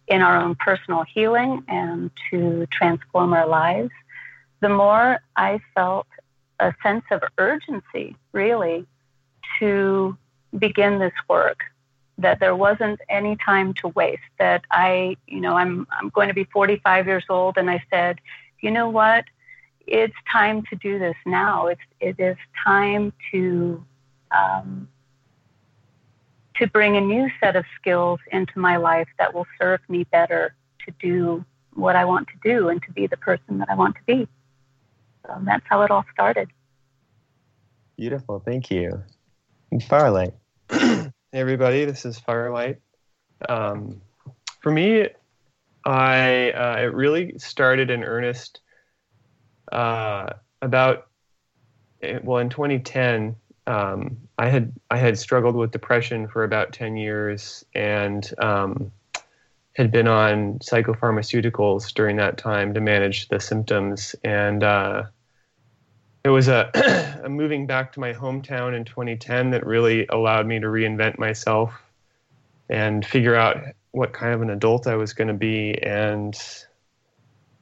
in 0.08 0.22
our 0.22 0.38
own 0.38 0.55
personal 0.55 1.03
healing 1.03 1.63
and 1.67 2.12
to 2.29 2.65
transform 2.72 3.34
our 3.34 3.48
lives, 3.48 3.91
the 4.60 4.70
more 4.70 5.20
I 5.36 5.60
felt 5.75 6.08
a 6.60 6.74
sense 6.84 7.05
of 7.12 7.22
urgency, 7.38 8.15
really, 8.34 8.86
to 9.60 10.17
begin 10.58 11.00
this 11.00 11.13
work. 11.27 11.62
That 12.17 12.39
there 12.39 12.55
wasn't 12.55 13.00
any 13.10 13.36
time 13.38 13.74
to 13.75 13.88
waste. 13.88 14.22
That 14.38 14.63
I, 14.70 15.17
you 15.27 15.39
know, 15.39 15.55
I'm 15.55 15.88
I'm 15.91 16.10
going 16.10 16.27
to 16.27 16.36
be 16.36 16.43
45 16.43 17.08
years 17.08 17.25
old, 17.29 17.58
and 17.58 17.70
I 17.70 17.84
said, 17.89 18.20
you 18.62 18.70
know 18.70 18.89
what? 18.89 19.25
It's 19.88 20.16
time 20.32 20.64
to 20.70 20.76
do 20.76 21.00
this 21.00 21.16
now. 21.26 21.68
It's 21.68 21.82
it 22.00 22.20
is 22.20 22.38
time 22.64 23.14
to 23.32 23.84
um, 24.32 24.88
to 26.56 26.68
bring 26.68 26.98
a 26.98 27.02
new 27.02 27.30
set 27.40 27.56
of 27.56 27.66
skills 27.80 28.20
into 28.32 28.60
my 28.60 28.78
life 28.78 29.08
that 29.18 29.34
will 29.34 29.48
serve 29.60 29.80
me 29.90 30.04
better 30.06 30.54
to 30.86 30.94
do 31.00 31.44
what 31.74 31.96
I 31.96 32.06
want 32.06 32.28
to 32.28 32.34
do 32.44 32.70
and 32.70 32.82
to 32.84 32.92
be 32.92 33.08
the 33.08 33.18
person 33.18 33.58
that 33.60 33.70
I 33.70 33.76
want 33.76 33.96
to 33.96 34.02
be. 34.06 34.28
So 35.26 35.40
that's 35.44 35.66
how 35.68 35.82
it 35.84 35.92
all 35.92 36.06
started. 36.14 36.50
Beautiful. 37.98 38.40
Thank 38.40 38.72
you. 38.72 39.04
And 39.72 39.84
Firelight. 39.84 40.34
hey, 40.70 41.12
everybody. 41.34 41.86
This 41.86 42.06
is 42.06 42.20
Firelight. 42.20 42.78
Um, 43.48 44.02
for 44.62 44.72
me, 44.72 45.08
I 45.86 46.52
uh, 46.52 46.76
it 46.80 46.94
really 46.94 47.38
started 47.38 47.90
in 47.90 48.04
earnest 48.04 48.60
uh, 49.72 50.34
about 50.62 51.08
eh, 52.01 52.20
well 52.24 52.40
in 52.40 52.50
2010. 52.50 53.36
Um, 53.68 54.18
I 54.38 54.50
had 54.50 54.74
I 54.90 54.98
had 54.98 55.18
struggled 55.18 55.56
with 55.56 55.72
depression 55.72 56.28
for 56.28 56.44
about 56.44 56.74
10 56.74 56.98
years 56.98 57.63
and 57.75 58.30
um, 58.40 58.92
had 59.74 59.92
been 59.92 60.08
on 60.08 60.60
psychopharmaceuticals 60.60 61.94
during 61.94 62.18
that 62.18 62.38
time 62.38 62.74
to 62.74 62.82
manage 62.82 63.30
the 63.30 63.40
symptoms. 63.40 64.16
And 64.24 64.63
uh, 64.63 65.04
it 66.24 66.30
was 66.30 66.48
a, 66.48 67.22
a, 67.24 67.30
moving 67.30 67.68
back 67.68 67.94
to 67.94 68.00
my 68.00 68.13
hometown 68.13 68.75
in 68.75 68.84
2010 68.84 69.51
that 69.51 69.66
really 69.66 70.08
allowed 70.08 70.46
me 70.46 70.60
to 70.60 70.68
reinvent 70.68 71.18
myself 71.18 71.74
and 72.70 73.06
figure 73.06 73.36
out 73.36 73.58
what 73.92 74.13
kind 74.13 74.34
of 74.34 74.42
an 74.42 74.50
adult 74.50 74.88
I 74.88 74.96
was 74.96 75.13
going 75.13 75.30
to 75.30 75.34
be. 75.34 75.82
And 75.82 76.36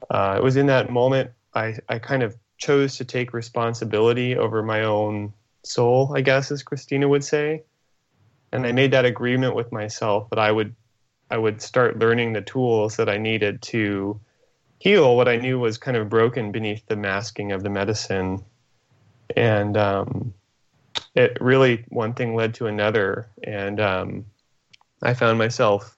uh, 0.10 0.36
it 0.38 0.44
was 0.44 0.56
in 0.56 0.68
that 0.68 0.90
moment 0.90 1.32
I, 1.54 1.78
I 1.88 2.00
kind 2.00 2.24
of 2.24 2.38
chose 2.58 2.98
to 2.98 3.06
take 3.06 3.34
responsibility 3.34 4.36
over 4.36 4.62
my 4.62 4.84
own 4.84 5.34
soul, 5.64 6.14
I 6.16 6.22
guess, 6.22 6.52
as 6.52 6.64
Christina 6.64 7.08
would 7.08 7.24
say. 7.24 7.64
And 8.52 8.66
I 8.66 8.72
made 8.72 8.92
that 8.92 9.06
agreement 9.06 9.56
with 9.56 9.72
myself 9.72 10.30
that 10.30 10.40
I 10.40 10.52
would 10.52 10.76
I 11.32 11.38
would 11.38 11.62
start 11.62 12.00
learning 12.00 12.34
the 12.34 12.42
tools 12.42 12.96
that 12.96 13.08
I 13.08 13.18
needed 13.18 13.62
to 13.62 14.20
heal 14.80 15.16
what 15.16 15.28
I 15.28 15.36
knew 15.36 15.60
was 15.60 15.78
kind 15.78 15.96
of 15.96 16.10
broken 16.10 16.52
beneath 16.52 16.86
the 16.88 16.96
masking 16.96 17.52
of 17.52 17.62
the 17.62 17.70
medicine. 17.70 18.44
And 19.36 19.78
um, 19.78 20.34
it 21.14 21.38
really, 21.40 21.86
one 21.90 22.14
thing 22.14 22.36
led 22.36 22.56
to 22.56 22.66
another. 22.66 23.30
And 23.44 23.80
um, 23.80 24.26
I 25.04 25.14
found 25.14 25.38
myself 25.38 25.96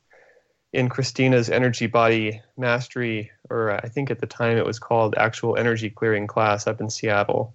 in 0.73 0.89
Christina's 0.89 1.49
energy 1.49 1.87
body 1.87 2.41
mastery, 2.57 3.31
or 3.51 3.71
I 3.71 3.89
think 3.89 4.09
at 4.09 4.19
the 4.19 4.27
time 4.27 4.57
it 4.57 4.65
was 4.65 4.79
called 4.79 5.15
actual 5.17 5.57
energy 5.57 5.89
clearing 5.89 6.27
class 6.27 6.67
up 6.67 6.79
in 6.79 6.89
Seattle. 6.89 7.53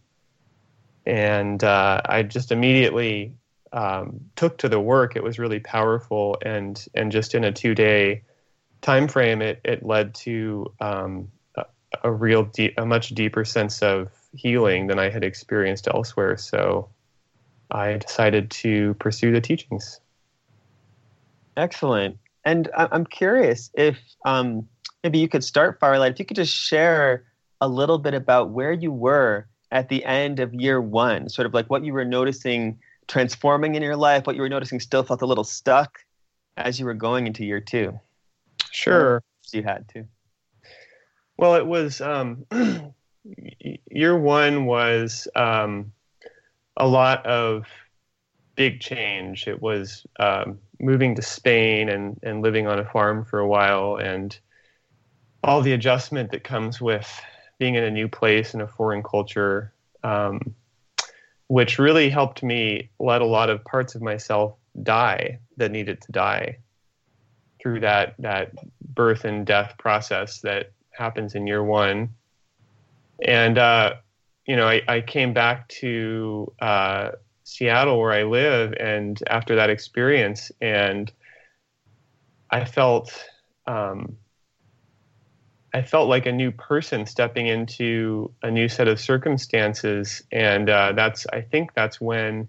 And 1.07 1.63
uh, 1.65 2.03
I 2.05 2.23
just 2.23 2.53
immediately 2.53 3.33
um, 3.73 4.21
took 4.37 4.59
to 4.59 4.69
the 4.69 4.81
work, 4.81 5.17
it 5.17 5.23
was 5.23 5.39
really 5.39 5.61
powerful, 5.61 6.39
and 6.43 6.85
and 6.95 7.13
just 7.13 7.35
in 7.35 7.45
a 7.45 7.53
two 7.53 7.75
day 7.75 8.23
time 8.81 9.09
frame, 9.09 9.43
it 9.43 9.61
it 9.65 9.85
led 9.85 10.15
to 10.15 10.73
um, 10.81 11.29
a, 11.57 11.67
a, 12.05 12.11
real 12.11 12.45
deep, 12.45 12.75
a 12.79 12.87
much 12.87 13.11
deeper 13.11 13.45
sense 13.45 13.83
of 13.83 14.11
healing 14.33 14.87
than 14.87 14.99
I 14.99 15.11
had 15.11 15.25
experienced 15.25 15.89
elsewhere. 15.89 16.37
So 16.37 16.89
I 17.71 17.95
decided 17.95 18.51
to 18.51 18.95
pursue 18.95 19.33
the 19.33 19.41
teachings. 19.41 20.01
Excellent, 21.57 22.19
and 22.45 22.71
I'm 22.75 23.05
curious 23.05 23.71
if 23.75 23.99
um, 24.25 24.69
maybe 25.07 25.21
you 25.21 25.29
could 25.29 25.45
start 25.45 25.79
Firelight. 25.79 26.15
If 26.15 26.19
you 26.19 26.25
could 26.25 26.35
just 26.35 26.53
share 26.53 27.23
a 27.61 27.69
little 27.69 27.97
bit 27.97 28.13
about 28.13 28.51
where 28.51 28.73
you 28.73 28.91
were 28.91 29.47
at 29.71 29.89
the 29.89 30.05
end 30.05 30.41
of 30.41 30.53
year 30.53 30.81
one, 30.81 31.29
sort 31.29 31.47
of 31.47 31.55
like 31.55 31.71
what 31.71 31.85
you 31.85 31.93
were 31.93 32.05
noticing 32.05 32.81
transforming 33.07 33.77
in 33.77 33.85
your 33.85 33.95
life, 33.95 34.27
what 34.27 34.35
you 34.35 34.43
were 34.43 34.49
noticing 34.49 34.81
still 34.81 35.05
felt 35.05 35.23
a 35.23 35.27
little 35.27 35.45
stuck 35.45 36.01
as 36.57 36.81
you 36.81 36.87
were 36.87 36.95
going 36.95 37.29
into 37.29 37.45
year 37.45 37.61
two? 37.61 38.01
Sure. 38.73 39.23
You 39.53 39.63
had 39.63 39.87
to. 39.91 40.07
Well, 41.37 41.55
it 41.55 41.67
was 41.67 42.01
um, 42.01 42.45
year 43.89 44.19
one 44.19 44.67
was 44.67 45.29
um, 45.37 45.93
a 46.77 46.89
lot 46.89 47.25
of 47.27 47.67
big 48.57 48.81
change. 48.81 49.47
It 49.47 49.63
was 49.63 50.05
um, 50.19 50.59
moving 50.81 51.15
to 51.15 51.23
Spain 51.23 51.91
and, 51.91 52.19
and 52.25 52.43
living 52.43 52.67
on 52.67 52.81
a 52.81 52.85
farm 52.85 53.25
for 53.25 53.39
a 53.39 53.47
while 53.47 53.99
and 53.99 54.37
all 55.47 55.63
the 55.63 55.73
adjustment 55.73 56.31
that 56.33 56.45
comes 56.45 56.81
with 56.81 57.09
being 57.59 57.75
in 57.75 57.85
a 57.85 57.91
new 57.91 58.09
place 58.09 58.53
in 58.53 58.61
a 58.61 58.69
foreign 58.69 59.03
culture. 59.03 59.73
Um, 60.03 60.55
which 61.49 61.79
really 61.79 62.11
helped 62.11 62.43
me 62.43 62.91
let 62.99 63.23
a 63.23 63.27
lot 63.27 63.51
of 63.51 63.65
parts 63.65 63.95
of 63.95 64.03
myself 64.03 64.55
die 64.83 65.39
that 65.57 65.71
needed 65.71 66.01
to 66.03 66.13
die 66.13 66.59
through 67.61 67.81
that 67.81 68.15
that 68.19 68.53
birth 68.95 69.25
and 69.25 69.47
death 69.47 69.75
process 69.79 70.41
that 70.41 70.73
happens 70.91 71.35
in 71.35 71.47
year 71.47 71.63
one. 71.63 72.09
And 73.25 73.59
uh, 73.59 73.95
you 74.47 74.57
know, 74.57 74.69
I, 74.69 74.83
I, 74.89 75.01
came 75.01 75.33
back 75.33 75.69
to 75.69 76.53
uh, 76.61 77.13
Seattle 77.45 77.99
where 77.99 78.13
I 78.13 78.25
live, 78.25 78.75
and 78.79 79.21
after 79.29 79.57
that 79.57 79.71
experience, 79.71 80.53
and 80.61 81.11
I 82.51 82.65
felt 82.65 83.25
um, 83.67 84.17
I 85.77 85.83
felt 85.83 86.09
like 86.09 86.25
a 86.25 86.33
new 86.33 86.53
person 86.53 87.05
stepping 87.05 87.49
into 87.49 88.33
a 88.43 88.51
new 88.51 88.67
set 88.67 88.89
of 88.89 88.99
circumstances, 88.99 90.23
and 90.33 90.71
uh, 90.71 90.93
that's 90.93 91.27
I 91.35 91.43
think 91.43 91.75
that's 91.75 92.01
when 92.01 92.49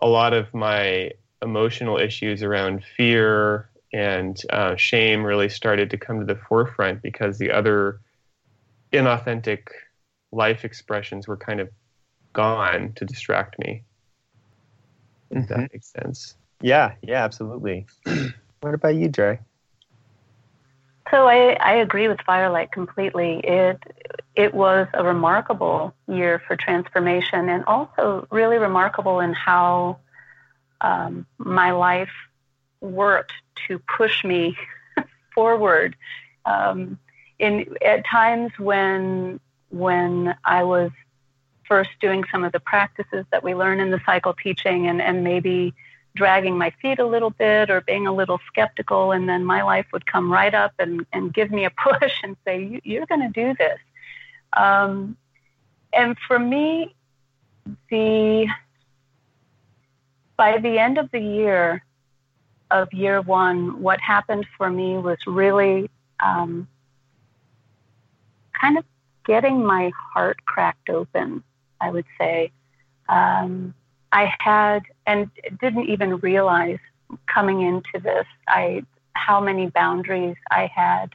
a 0.00 0.08
lot 0.08 0.32
of 0.32 0.54
my 0.54 1.10
emotional 1.42 1.98
issues 1.98 2.42
around 2.42 2.82
fear 2.96 3.68
and 3.92 4.40
uh, 4.48 4.74
shame 4.74 5.22
really 5.22 5.50
started 5.50 5.90
to 5.90 5.98
come 5.98 6.18
to 6.18 6.24
the 6.24 6.40
forefront 6.48 7.02
because 7.02 7.36
the 7.36 7.50
other 7.50 8.00
inauthentic 8.90 9.66
life 10.32 10.64
expressions 10.64 11.28
were 11.28 11.36
kind 11.36 11.60
of 11.60 11.68
gone 12.32 12.94
to 12.94 13.04
distract 13.04 13.58
me. 13.58 13.82
If 15.30 15.42
mm-hmm. 15.42 15.60
that 15.60 15.72
makes 15.74 15.92
sense. 15.92 16.36
Yeah, 16.62 16.94
yeah, 17.02 17.22
absolutely. 17.22 17.84
what 18.62 18.72
about 18.72 18.94
you, 18.94 19.10
Dre? 19.10 19.40
So 21.10 21.28
I, 21.28 21.52
I 21.60 21.74
agree 21.74 22.08
with 22.08 22.20
Firelight 22.22 22.72
completely. 22.72 23.40
It 23.44 23.82
it 24.34 24.52
was 24.52 24.88
a 24.92 25.04
remarkable 25.04 25.94
year 26.08 26.42
for 26.46 26.56
transformation, 26.56 27.48
and 27.48 27.64
also 27.66 28.26
really 28.30 28.58
remarkable 28.58 29.20
in 29.20 29.32
how 29.32 29.98
um, 30.80 31.26
my 31.38 31.70
life 31.72 32.10
worked 32.80 33.32
to 33.68 33.78
push 33.96 34.24
me 34.24 34.56
forward. 35.34 35.96
Um, 36.44 36.98
in 37.38 37.76
at 37.84 38.04
times 38.06 38.52
when 38.58 39.38
when 39.70 40.34
I 40.44 40.64
was 40.64 40.90
first 41.68 41.90
doing 42.00 42.24
some 42.30 42.44
of 42.44 42.52
the 42.52 42.60
practices 42.60 43.24
that 43.30 43.42
we 43.42 43.54
learn 43.54 43.80
in 43.80 43.90
the 43.90 44.00
cycle 44.04 44.34
teaching, 44.34 44.88
and 44.88 45.00
and 45.00 45.22
maybe 45.22 45.72
dragging 46.16 46.58
my 46.58 46.72
feet 46.82 46.98
a 46.98 47.06
little 47.06 47.30
bit 47.30 47.70
or 47.70 47.80
being 47.82 48.06
a 48.06 48.12
little 48.12 48.40
skeptical. 48.48 49.12
And 49.12 49.28
then 49.28 49.44
my 49.44 49.62
life 49.62 49.86
would 49.92 50.06
come 50.06 50.32
right 50.32 50.54
up 50.54 50.72
and, 50.78 51.06
and 51.12 51.32
give 51.32 51.50
me 51.50 51.64
a 51.64 51.70
push 52.00 52.14
and 52.24 52.36
say, 52.44 52.80
You're 52.82 53.06
going 53.06 53.20
to 53.20 53.28
do 53.28 53.54
this. 53.58 53.78
Um, 54.56 55.16
and 55.92 56.16
for 56.26 56.38
me, 56.38 56.94
the 57.90 58.46
by 60.36 60.58
the 60.58 60.78
end 60.78 60.98
of 60.98 61.10
the 61.12 61.20
year 61.20 61.82
of 62.70 62.92
year 62.92 63.20
one, 63.20 63.80
what 63.80 64.00
happened 64.00 64.46
for 64.56 64.70
me 64.70 64.98
was 64.98 65.18
really 65.26 65.88
um, 66.20 66.68
kind 68.60 68.76
of 68.76 68.84
getting 69.24 69.64
my 69.64 69.90
heart 70.12 70.44
cracked 70.46 70.90
open, 70.90 71.42
I 71.80 71.90
would 71.90 72.06
say. 72.18 72.52
Um, 73.08 73.74
I 74.16 74.32
had 74.38 74.84
and 75.06 75.30
didn't 75.60 75.90
even 75.90 76.16
realize 76.20 76.78
coming 77.26 77.60
into 77.60 78.00
this 78.02 78.26
I 78.48 78.82
how 79.12 79.40
many 79.40 79.66
boundaries 79.66 80.36
I 80.50 80.70
had 80.74 81.10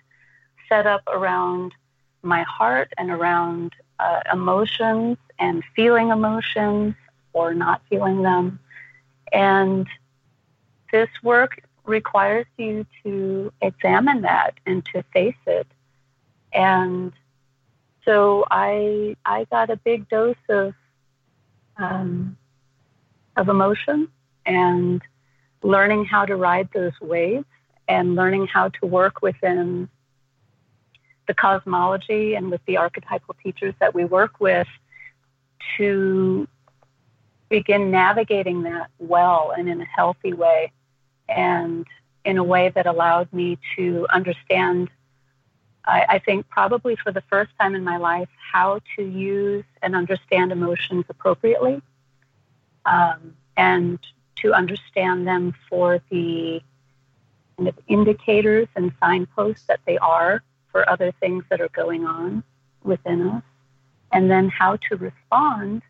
set 0.69 0.85
up 0.85 1.01
around 1.07 1.73
my 2.21 2.43
heart 2.43 2.93
and 2.99 3.09
around 3.09 3.73
uh, 3.99 4.19
emotions 4.31 5.17
and 5.39 5.63
feeling 5.75 6.09
emotions 6.09 6.93
or 7.33 7.55
not 7.55 7.81
feeling 7.89 8.21
them. 8.21 8.59
And 9.33 9.87
this 10.91 11.09
work 11.23 11.63
requires 11.85 12.45
you 12.57 12.85
to 13.03 13.51
examine 13.63 14.21
that 14.21 14.53
and 14.67 14.85
to 14.93 15.03
face 15.11 15.43
it. 15.47 15.67
And 16.53 17.13
so 18.05 18.45
I 18.51 19.15
I 19.25 19.45
got 19.45 19.71
a 19.71 19.75
big 19.75 20.07
dose 20.07 20.45
of 20.49 20.75
um, 21.77 22.37
of 23.37 23.49
emotion 23.49 24.07
and 24.45 25.01
learning 25.63 26.05
how 26.05 26.25
to 26.25 26.35
ride 26.35 26.69
those 26.73 26.93
waves 27.01 27.45
and 27.87 28.15
learning 28.15 28.47
how 28.47 28.69
to 28.69 28.85
work 28.85 29.21
within 29.21 29.89
the 31.27 31.33
cosmology 31.33 32.35
and 32.35 32.49
with 32.49 32.61
the 32.65 32.77
archetypal 32.77 33.35
teachers 33.43 33.73
that 33.79 33.93
we 33.93 34.05
work 34.05 34.39
with 34.39 34.67
to 35.77 36.47
begin 37.49 37.91
navigating 37.91 38.63
that 38.63 38.89
well 38.97 39.53
and 39.55 39.69
in 39.69 39.81
a 39.81 39.85
healthy 39.85 40.33
way 40.33 40.71
and 41.29 41.85
in 42.25 42.37
a 42.37 42.43
way 42.43 42.69
that 42.69 42.85
allowed 42.85 43.31
me 43.33 43.57
to 43.75 44.07
understand, 44.09 44.89
I, 45.85 46.05
I, 46.09 46.19
think, 46.19 46.47
probably 46.49 46.95
for 46.95 47.11
the 47.11 47.23
first 47.29 47.51
time 47.59 47.75
in 47.75 47.83
my 47.83 47.97
life, 47.97 48.29
how 48.51 48.79
to 48.95 49.03
use 49.03 49.65
and 49.81 49.95
understand 49.95 50.51
emotions 50.51 51.05
appropriately 51.09 51.81
um, 52.85 53.35
and 53.57 53.99
to 54.37 54.53
understand 54.53 55.27
them 55.27 55.53
for 55.69 56.01
the 56.09 56.61
kind 57.57 57.69
of 57.69 57.75
indicators 57.87 58.67
and 58.75 58.91
signposts 58.99 59.67
that 59.67 59.79
they 59.85 59.97
are 59.99 60.41
for 60.71 60.89
other 60.89 61.11
things 61.19 61.43
that 61.49 61.61
are 61.61 61.69
going 61.69 62.05
on 62.05 62.43
within 62.83 63.27
us, 63.27 63.43
and 64.11 64.31
then 64.31 64.49
how 64.49 64.77
to 64.77 64.95
respond 64.95 65.81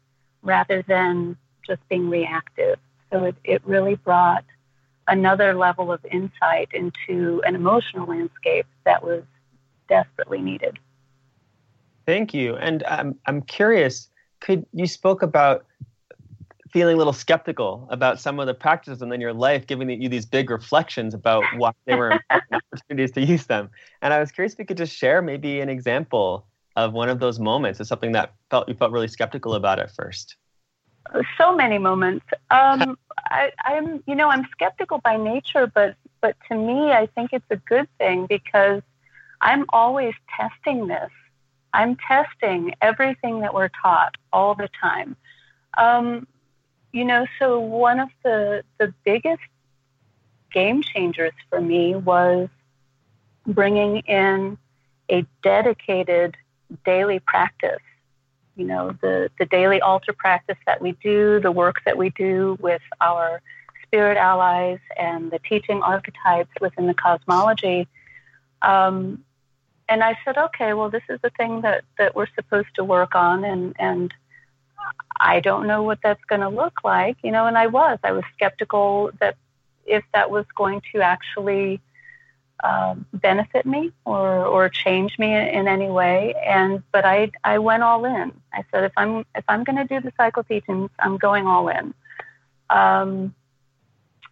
rather 0.41 0.83
than 0.87 1.37
just 1.65 1.87
being 1.87 2.09
reactive. 2.09 2.77
So 3.11 3.25
it, 3.25 3.35
it 3.43 3.61
really 3.65 3.95
brought 3.95 4.43
another 5.07 5.53
level 5.53 5.91
of 5.91 6.03
insight 6.05 6.69
into 6.73 7.41
an 7.45 7.55
emotional 7.55 8.07
landscape 8.07 8.65
that 8.85 9.03
was 9.03 9.23
desperately 9.87 10.41
needed. 10.41 10.79
Thank 12.05 12.33
you. 12.33 12.55
And 12.55 12.83
I'm, 12.85 13.17
I'm 13.25 13.41
curious, 13.41 14.09
could 14.39 14.65
you 14.73 14.87
spoke 14.87 15.21
about 15.21 15.65
feeling 16.71 16.95
a 16.95 16.97
little 16.97 17.13
skeptical 17.13 17.87
about 17.89 18.19
some 18.19 18.39
of 18.39 18.47
the 18.47 18.53
practices 18.53 19.01
in 19.01 19.21
your 19.21 19.33
life, 19.33 19.67
giving 19.67 19.89
you 19.89 20.09
these 20.09 20.25
big 20.25 20.49
reflections 20.49 21.13
about 21.13 21.53
why 21.53 21.71
they 21.85 21.95
were 21.95 22.19
opportunities 22.51 23.11
to 23.11 23.21
use 23.21 23.45
them. 23.45 23.69
And 24.01 24.13
I 24.13 24.19
was 24.19 24.31
curious 24.31 24.53
if 24.53 24.59
you 24.59 24.65
could 24.65 24.77
just 24.77 24.95
share 24.95 25.21
maybe 25.21 25.59
an 25.59 25.69
example 25.69 26.47
of 26.75 26.93
one 26.93 27.09
of 27.09 27.19
those 27.19 27.39
moments 27.39 27.79
of 27.79 27.87
something 27.87 28.13
that 28.13 28.33
felt 28.49 28.69
you 28.69 28.75
felt 28.75 28.91
really 28.91 29.07
skeptical 29.07 29.55
about 29.55 29.79
at 29.79 29.91
first. 29.91 30.37
So 31.37 31.55
many 31.55 31.77
moments. 31.77 32.25
Um, 32.49 32.97
I, 33.25 33.51
I'm, 33.65 34.01
you 34.07 34.15
know, 34.15 34.29
I'm 34.29 34.47
skeptical 34.51 34.99
by 34.99 35.17
nature, 35.17 35.67
but 35.67 35.95
but 36.21 36.35
to 36.49 36.55
me, 36.55 36.91
I 36.91 37.07
think 37.07 37.31
it's 37.33 37.45
a 37.49 37.57
good 37.57 37.87
thing 37.97 38.27
because 38.27 38.81
I'm 39.41 39.65
always 39.69 40.13
testing 40.39 40.87
this. 40.87 41.09
I'm 41.73 41.97
testing 42.07 42.75
everything 42.81 43.39
that 43.41 43.53
we're 43.53 43.69
taught 43.81 44.15
all 44.31 44.55
the 44.55 44.69
time. 44.79 45.15
Um, 45.77 46.27
you 46.91 47.05
know, 47.05 47.25
so 47.39 47.59
one 47.59 47.99
of 47.99 48.09
the 48.23 48.63
the 48.77 48.93
biggest 49.03 49.41
game 50.51 50.83
changers 50.83 51.33
for 51.49 51.61
me 51.61 51.95
was 51.95 52.49
bringing 53.47 53.97
in 53.99 54.57
a 55.09 55.25
dedicated 55.43 56.35
daily 56.85 57.19
practice. 57.19 57.81
You 58.55 58.65
know, 58.65 58.95
the, 59.01 59.31
the 59.39 59.45
daily 59.45 59.81
altar 59.81 60.13
practice 60.13 60.57
that 60.65 60.81
we 60.81 60.91
do, 61.03 61.39
the 61.39 61.51
work 61.51 61.77
that 61.85 61.97
we 61.97 62.09
do 62.11 62.57
with 62.59 62.81
our 62.99 63.41
spirit 63.83 64.17
allies 64.17 64.79
and 64.97 65.31
the 65.31 65.39
teaching 65.39 65.81
archetypes 65.81 66.51
within 66.59 66.87
the 66.87 66.93
cosmology. 66.93 67.87
Um, 68.61 69.23
and 69.89 70.03
I 70.03 70.17
said, 70.23 70.37
okay, 70.37 70.73
well, 70.73 70.89
this 70.89 71.03
is 71.09 71.19
the 71.21 71.31
thing 71.31 71.61
that, 71.61 71.83
that 71.97 72.15
we're 72.15 72.27
supposed 72.35 72.69
to 72.75 72.83
work 72.83 73.15
on, 73.15 73.43
and, 73.43 73.75
and 73.79 74.13
I 75.23 75.39
don't 75.39 75.67
know 75.67 75.83
what 75.83 75.99
that's 76.01 76.23
going 76.25 76.41
to 76.41 76.49
look 76.49 76.83
like, 76.83 77.17
you 77.23 77.31
know, 77.31 77.45
and 77.45 77.55
I 77.55 77.67
was. 77.67 77.99
I 78.03 78.11
was 78.11 78.23
skeptical 78.33 79.11
that 79.19 79.37
if 79.85 80.03
that 80.15 80.31
was 80.31 80.45
going 80.55 80.81
to 80.93 81.01
actually 81.01 81.79
um, 82.63 83.05
benefit 83.13 83.65
me 83.67 83.91
or, 84.03 84.45
or 84.45 84.67
change 84.67 85.19
me 85.19 85.33
in 85.35 85.67
any 85.67 85.89
way. 85.89 86.33
And 86.43 86.81
but 86.91 87.05
I 87.05 87.31
I 87.43 87.59
went 87.59 87.83
all 87.83 88.03
in. 88.05 88.33
I 88.51 88.63
said 88.71 88.83
if 88.83 88.93
I'm 88.97 89.25
if 89.35 89.45
I'm 89.47 89.63
going 89.63 89.75
to 89.75 89.85
do 89.85 90.01
the 90.01 90.11
cycle 90.17 90.43
teachings, 90.43 90.89
I'm 90.97 91.17
going 91.17 91.45
all 91.45 91.67
in. 91.69 91.93
Um, 92.71 93.35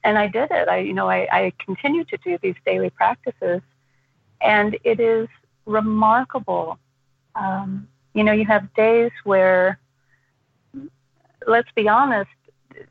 and 0.04 0.18
I 0.18 0.28
did 0.28 0.50
it. 0.50 0.68
I 0.68 0.80
you 0.80 0.94
know 0.94 1.08
I, 1.08 1.28
I 1.32 1.54
continue 1.64 2.04
to 2.06 2.18
do 2.18 2.40
these 2.42 2.56
daily 2.66 2.90
practices, 2.90 3.62
and 4.42 4.76
it 4.84 5.00
is 5.00 5.28
remarkable. 5.66 6.80
Um, 7.36 7.88
you 8.16 8.24
know, 8.24 8.32
you 8.32 8.46
have 8.46 8.74
days 8.74 9.12
where 9.24 9.78
let's 11.48 11.72
be 11.76 11.88
honest, 11.88 12.30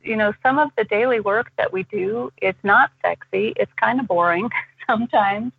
you 0.03 0.15
know, 0.15 0.33
some 0.43 0.59
of 0.59 0.69
the 0.77 0.83
daily 0.83 1.19
work 1.19 1.51
that 1.57 1.71
we 1.73 1.83
do, 1.83 2.31
it's 2.37 2.63
not 2.63 2.91
sexy. 3.01 3.53
It's 3.55 3.71
kind 3.73 3.99
of 3.99 4.07
boring 4.07 4.49
sometimes. 4.87 5.51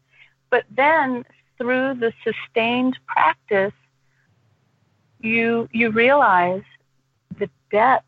But 0.51 0.65
then 0.71 1.25
through 1.59 1.95
the 1.95 2.13
sustained 2.25 2.99
practice, 3.07 3.73
you 5.21 5.69
you 5.73 5.91
realize 5.91 6.63
the 7.39 7.51
depth 7.71 8.07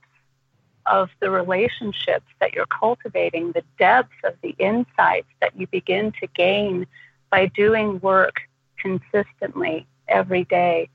of 0.87 1.11
the 1.21 1.31
relationships 1.31 2.27
that 2.41 2.55
you're 2.55 2.67
cultivating, 2.67 3.53
the 3.53 3.65
depth 3.79 4.13
of 4.25 4.35
the 4.43 4.55
insights 4.59 5.29
that 5.41 5.59
you 5.59 5.67
begin 5.69 6.13
to 6.21 6.27
gain 6.29 6.87
by 7.31 7.47
doing 7.47 8.01
work 8.01 8.41
consistently 8.79 9.87
every 10.09 10.45
day. 10.45 10.89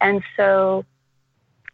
And 0.00 0.22
so 0.36 0.84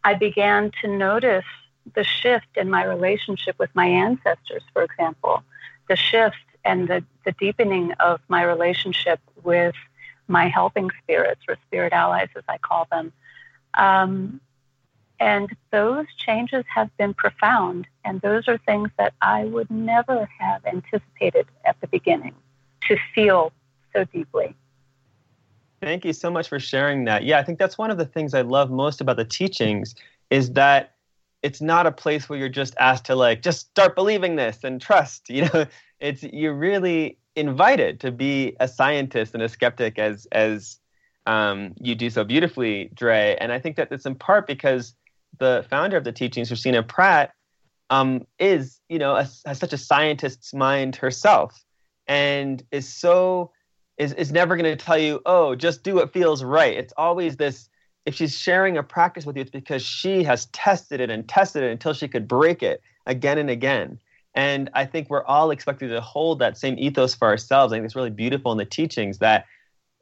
I 0.07 0.13
began 0.13 0.71
to 0.81 0.87
notice 0.87 1.51
the 1.93 2.05
shift 2.05 2.55
in 2.55 2.69
my 2.69 2.85
relationship 2.85 3.59
with 3.59 3.69
my 3.73 3.87
ancestors, 3.87 4.63
for 4.71 4.83
example, 4.83 5.43
the 5.89 5.97
shift 5.97 6.45
and 6.63 6.87
the, 6.87 7.03
the 7.25 7.33
deepening 7.33 7.91
of 7.99 8.21
my 8.29 8.43
relationship 8.43 9.19
with 9.43 9.75
my 10.29 10.47
helping 10.47 10.89
spirits 11.03 11.41
or 11.49 11.57
spirit 11.65 11.91
allies, 11.91 12.29
as 12.37 12.43
I 12.47 12.57
call 12.57 12.87
them. 12.89 13.11
Um, 13.73 14.39
and 15.19 15.49
those 15.71 16.05
changes 16.25 16.63
have 16.73 16.89
been 16.95 17.13
profound, 17.13 17.85
and 18.05 18.21
those 18.21 18.47
are 18.47 18.59
things 18.59 18.89
that 18.97 19.13
I 19.21 19.43
would 19.43 19.69
never 19.69 20.29
have 20.39 20.65
anticipated 20.65 21.47
at 21.65 21.75
the 21.81 21.87
beginning 21.87 22.35
to 22.87 22.95
feel 23.13 23.51
so 23.93 24.05
deeply. 24.05 24.55
Thank 25.81 26.05
you 26.05 26.13
so 26.13 26.31
much 26.31 26.49
for 26.49 26.59
sharing 26.59 27.05
that. 27.05 27.23
Yeah, 27.23 27.39
I 27.39 27.43
think 27.43 27.59
that's 27.59 27.77
one 27.77 27.91
of 27.91 27.97
the 27.97 28.05
things 28.05 28.33
I 28.33 28.41
love 28.41 28.71
most 28.71 28.99
about 28.99 29.17
the 29.17 29.25
teachings 29.25 29.93
is 30.29 30.51
that 30.53 30.95
it's 31.43 31.61
not 31.61 31.85
a 31.85 31.91
place 31.91 32.27
where 32.27 32.39
you're 32.39 32.49
just 32.49 32.75
asked 32.79 33.05
to 33.05 33.15
like 33.15 33.43
just 33.43 33.67
start 33.69 33.95
believing 33.95 34.35
this 34.35 34.63
and 34.63 34.81
trust. 34.81 35.29
You 35.29 35.45
know, 35.45 35.65
it's 35.99 36.23
you're 36.23 36.55
really 36.55 37.17
invited 37.35 37.99
to 37.99 38.11
be 38.11 38.55
a 38.59 38.67
scientist 38.67 39.33
and 39.33 39.43
a 39.43 39.49
skeptic 39.49 39.99
as 39.99 40.27
as 40.31 40.79
um, 41.27 41.73
you 41.79 41.93
do 41.93 42.09
so 42.09 42.23
beautifully, 42.23 42.89
Dre. 42.93 43.37
And 43.39 43.51
I 43.51 43.59
think 43.59 43.75
that 43.75 43.91
it's 43.91 44.05
in 44.05 44.15
part 44.15 44.47
because 44.47 44.95
the 45.39 45.65
founder 45.69 45.97
of 45.97 46.05
the 46.05 46.11
teachings, 46.11 46.47
Christina 46.47 46.81
Pratt, 46.81 47.33
um, 47.89 48.25
is 48.39 48.79
you 48.89 48.97
know 48.97 49.15
a, 49.15 49.29
has 49.45 49.59
such 49.59 49.73
a 49.73 49.77
scientist's 49.77 50.53
mind 50.53 50.95
herself, 50.95 51.63
and 52.07 52.63
is 52.71 52.87
so 52.87 53.51
is, 53.97 54.13
is 54.13 54.31
never 54.31 54.55
going 54.55 54.65
to 54.65 54.75
tell 54.75 54.97
you, 54.97 55.21
oh, 55.25 55.55
just 55.55 55.83
do 55.83 55.95
what 55.95 56.13
feels 56.13 56.43
right. 56.43 56.77
It's 56.77 56.93
always 56.97 57.37
this 57.37 57.69
if 58.07 58.15
she's 58.15 58.37
sharing 58.37 58.77
a 58.77 58.83
practice 58.83 59.25
with 59.25 59.35
you, 59.35 59.41
it's 59.41 59.51
because 59.51 59.83
she 59.83 60.23
has 60.23 60.45
tested 60.47 61.01
it 61.01 61.09
and 61.09 61.27
tested 61.27 61.63
it 61.63 61.71
until 61.71 61.93
she 61.93 62.07
could 62.07 62.25
break 62.25 62.63
it 62.63 62.81
again 63.05 63.37
and 63.37 63.49
again. 63.49 63.99
And 64.33 64.69
I 64.73 64.85
think 64.85 65.09
we're 65.09 65.25
all 65.25 65.51
expected 65.51 65.89
to 65.89 65.99
hold 65.99 66.39
that 66.39 66.57
same 66.57 66.79
ethos 66.79 67.15
for 67.15 67.27
ourselves. 67.27 67.73
I 67.73 67.75
think 67.75 67.85
it's 67.85 67.97
really 67.97 68.09
beautiful 68.09 68.53
in 68.53 68.57
the 68.57 68.65
teachings 68.65 69.17
that 69.17 69.45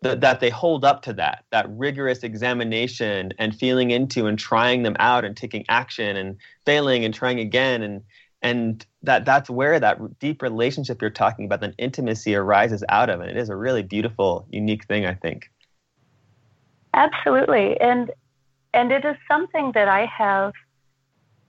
that 0.02 0.40
they 0.40 0.52
hold 0.52 0.86
up 0.86 1.02
to 1.02 1.14
that 1.14 1.46
that 1.50 1.66
rigorous 1.68 2.22
examination 2.22 3.34
and 3.40 3.56
feeling 3.56 3.90
into 3.90 4.28
and 4.28 4.38
trying 4.38 4.84
them 4.84 4.96
out 5.00 5.26
and 5.26 5.36
taking 5.36 5.66
action 5.68 6.16
and 6.16 6.38
failing 6.64 7.06
and 7.06 7.14
trying 7.14 7.40
again 7.40 7.82
and 7.82 8.04
and 8.46 8.86
that 9.02 9.26
that's 9.26 9.50
where 9.50 9.80
that 9.80 10.20
deep 10.20 10.44
relationship 10.44 11.02
you're 11.02 11.10
talking 11.10 11.46
about, 11.46 11.62
that 11.62 11.74
intimacy 11.80 12.36
arises 12.36 12.84
out 12.90 13.10
of, 13.10 13.20
and 13.20 13.30
it 13.30 13.38
is 13.38 13.50
a 13.50 13.56
really 13.56 13.82
beautiful, 13.82 14.46
unique 14.52 14.86
thing, 14.86 15.06
I 15.06 15.16
think. 15.16 15.50
Absolutely. 16.94 17.80
And 17.80 18.12
and 18.74 18.92
it 18.92 19.04
is 19.04 19.16
something 19.28 19.72
that 19.74 19.88
I 19.88 20.06
have 20.06 20.54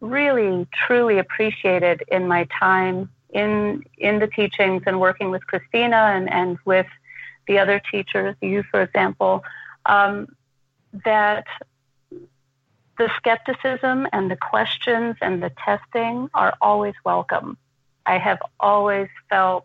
really 0.01 0.67
truly 0.73 1.19
appreciated 1.19 2.03
in 2.09 2.27
my 2.27 2.47
time 2.59 3.11
in 3.31 3.85
in 3.99 4.19
the 4.19 4.29
teachings 4.29 4.83
and 4.87 4.99
working 4.99 5.31
with 5.31 5.47
Christina 5.47 6.13
and, 6.15 6.33
and 6.33 6.57
with 6.65 6.87
the 7.47 7.59
other 7.59 7.81
teachers, 7.93 8.35
you 8.41 8.63
for 8.71 8.81
example, 8.81 9.45
um, 9.85 10.29
that 11.05 11.47
the 12.99 13.11
skepticism 13.17 14.07
and 14.13 14.31
the 14.31 14.37
questions 14.37 15.17
and 15.21 15.43
the 15.43 15.51
testing 15.65 16.31
are 16.35 16.55
always 16.61 16.95
welcome. 17.05 17.57
I 18.07 18.19
have 18.19 18.39
always 18.61 19.09
felt 19.29 19.65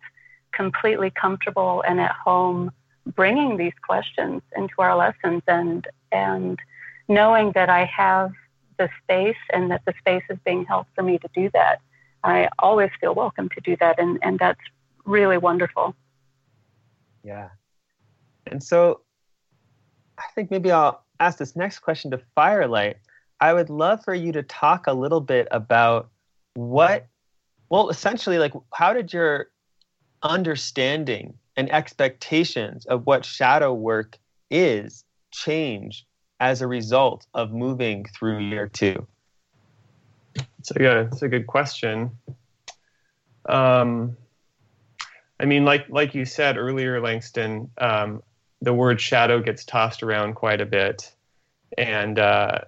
completely 0.52 1.12
comfortable 1.12 1.84
and 1.88 2.00
at 2.00 2.12
home 2.12 2.72
bringing 3.06 3.58
these 3.58 3.74
questions 3.86 4.42
into 4.56 4.74
our 4.80 4.96
lessons 4.96 5.42
and 5.48 5.88
and 6.12 6.60
knowing 7.08 7.52
that 7.54 7.70
I 7.70 7.86
have 7.86 8.32
the 8.78 8.90
space 9.04 9.38
and 9.54 9.72
that 9.72 9.82
the 9.86 9.94
space 10.00 10.24
is 10.30 10.38
being 10.46 10.66
held 10.66 10.86
for 10.96 11.04
me 11.04 11.18
to 11.20 11.30
do 11.34 11.50
that. 11.54 11.80
I 12.24 12.50
always 12.60 12.92
feel 13.00 13.14
welcome 13.14 13.50
to 13.50 13.62
do 13.62 13.76
that 13.80 14.00
and, 14.00 14.20
and 14.22 14.38
that's 14.40 14.60
really 15.06 15.38
wonderful. 15.38 15.96
Yeah. 17.24 17.50
And 18.48 18.62
so 18.64 19.02
I 20.18 20.24
think 20.36 20.52
maybe 20.52 20.72
I'll 20.72 21.04
ask 21.20 21.38
this 21.38 21.56
next 21.56 21.80
question 21.80 22.12
to 22.12 22.22
Firelight. 22.36 22.98
I 23.42 23.54
would 23.54 23.70
love 23.70 24.04
for 24.04 24.14
you 24.14 24.32
to 24.34 24.44
talk 24.44 24.86
a 24.88 24.94
little 24.94 25.20
bit 25.20 25.48
about 25.52 26.10
what 26.54 27.08
well 27.70 27.90
essentially 27.90 28.38
like 28.38 28.54
how 28.74 28.94
did 28.94 29.12
your 29.12 29.48
understanding 30.22 31.34
and 31.58 31.72
expectations 31.72 32.86
of 32.86 33.06
what 33.06 33.26
shadow 33.26 33.74
work 33.74 34.18
is 34.50 35.04
change 35.32 36.06
as 36.40 36.62
a 36.62 36.68
result 36.68 37.26
of 37.34 37.52
moving 37.52 38.06
through 38.18 38.40
year 38.40 38.68
two? 38.68 39.08
So 40.64 40.76
yeah, 40.80 41.02
it's 41.02 41.22
a 41.22 41.28
good 41.28 41.48
question. 41.48 42.12
Um, 43.48 44.16
I 45.40 45.46
mean, 45.46 45.66
like 45.66 45.90
like 45.90 46.14
you 46.14 46.26
said 46.26 46.58
earlier, 46.58 47.02
Langston, 47.02 47.72
um, 47.80 48.22
the 48.62 48.74
word 48.74 49.02
shadow 49.02 49.42
gets 49.42 49.66
tossed 49.66 50.04
around 50.04 50.36
quite 50.36 50.62
a 50.62 50.66
bit, 50.66 51.12
and 51.78 52.20
uh, 52.20 52.60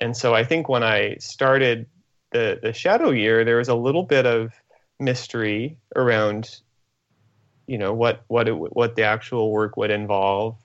and 0.00 0.16
so 0.16 0.34
I 0.34 0.44
think 0.44 0.68
when 0.68 0.82
I 0.82 1.16
started 1.16 1.86
the 2.32 2.58
the 2.62 2.72
shadow 2.72 3.10
year, 3.10 3.44
there 3.44 3.58
was 3.58 3.68
a 3.68 3.74
little 3.74 4.04
bit 4.04 4.26
of 4.26 4.52
mystery 5.00 5.76
around 5.94 6.60
you 7.66 7.78
know 7.78 7.92
what 7.92 8.24
what 8.28 8.48
it, 8.48 8.52
what 8.52 8.96
the 8.96 9.02
actual 9.02 9.52
work 9.52 9.76
would 9.76 9.90
involve 9.90 10.56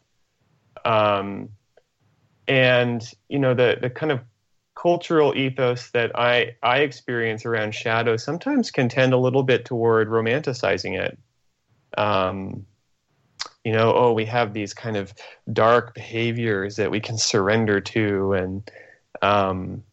um, 0.86 1.50
and 2.48 3.10
you 3.30 3.40
know 3.40 3.54
the 3.54 3.78
the 3.82 3.90
kind 3.90 4.12
of 4.12 4.22
cultural 4.76 5.36
ethos 5.36 5.92
that 5.92 6.18
I 6.18 6.56
I 6.62 6.80
experience 6.80 7.46
around 7.46 7.76
shadow 7.76 8.18
sometimes 8.18 8.72
can 8.72 8.90
tend 8.90 9.14
a 9.14 9.18
little 9.18 9.44
bit 9.44 9.66
toward 9.66 10.10
romanticizing 10.10 11.00
it. 11.00 11.18
Um, 11.98 12.66
you 13.64 13.72
know, 13.72 13.94
oh, 13.96 14.14
we 14.14 14.26
have 14.26 14.54
these 14.54 14.74
kind 14.74 14.98
of 14.98 15.14
dark 15.52 15.94
behaviors 15.94 16.76
that 16.76 16.92
we 16.92 17.00
can 17.00 17.18
surrender 17.18 17.80
to, 17.80 18.34
and 18.34 18.70
um, 19.24 19.84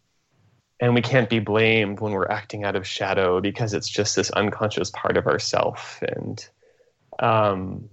and 0.80 0.94
we 0.94 1.02
can't 1.02 1.28
be 1.28 1.38
blamed 1.38 2.00
when 2.00 2.12
we're 2.12 2.28
acting 2.28 2.64
out 2.64 2.76
of 2.76 2.86
shadow 2.86 3.40
because 3.40 3.74
it's 3.74 3.88
just 3.88 4.16
this 4.16 4.30
unconscious 4.30 4.90
part 4.90 5.16
of 5.16 5.26
ourself. 5.26 6.02
And 6.02 6.48
um, 7.18 7.90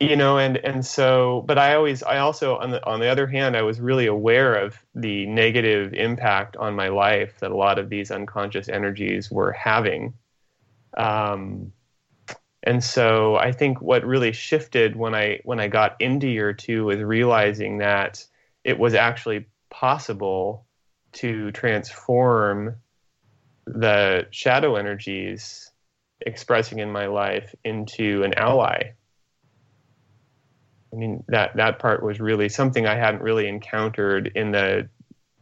you 0.00 0.16
know 0.16 0.38
and 0.38 0.58
and 0.58 0.84
so 0.84 1.42
but 1.46 1.56
i 1.56 1.74
always 1.74 2.02
i 2.02 2.18
also 2.18 2.56
on 2.56 2.70
the 2.70 2.84
on 2.86 3.00
the 3.00 3.08
other 3.08 3.26
hand 3.26 3.56
i 3.56 3.62
was 3.62 3.80
really 3.80 4.06
aware 4.06 4.54
of 4.54 4.78
the 4.94 5.24
negative 5.26 5.94
impact 5.94 6.56
on 6.56 6.74
my 6.74 6.88
life 6.88 7.38
that 7.40 7.50
a 7.50 7.56
lot 7.56 7.78
of 7.78 7.88
these 7.88 8.10
unconscious 8.10 8.68
energies 8.68 9.30
were 9.30 9.52
having. 9.52 10.12
Um, 10.96 11.72
and 12.62 12.82
so 12.82 13.36
i 13.36 13.52
think 13.52 13.80
what 13.80 14.04
really 14.04 14.32
shifted 14.32 14.96
when 14.96 15.14
i 15.14 15.40
when 15.44 15.60
i 15.60 15.68
got 15.68 16.00
into 16.00 16.26
year 16.26 16.52
two 16.52 16.86
was 16.86 17.00
realizing 17.00 17.78
that 17.78 18.24
it 18.64 18.78
was 18.78 18.94
actually 18.94 19.46
possible 19.80 20.66
to 21.12 21.52
transform 21.52 22.76
the 23.66 24.26
shadow 24.30 24.76
energies 24.76 25.70
expressing 26.20 26.78
in 26.78 26.90
my 26.90 27.06
life 27.06 27.54
into 27.64 28.22
an 28.22 28.32
ally. 28.34 28.92
I 30.92 30.96
mean 30.96 31.24
that 31.28 31.56
that 31.56 31.78
part 31.78 32.02
was 32.02 32.20
really 32.20 32.48
something 32.48 32.86
I 32.86 32.94
hadn't 32.94 33.22
really 33.22 33.48
encountered 33.48 34.32
in 34.34 34.52
the 34.52 34.88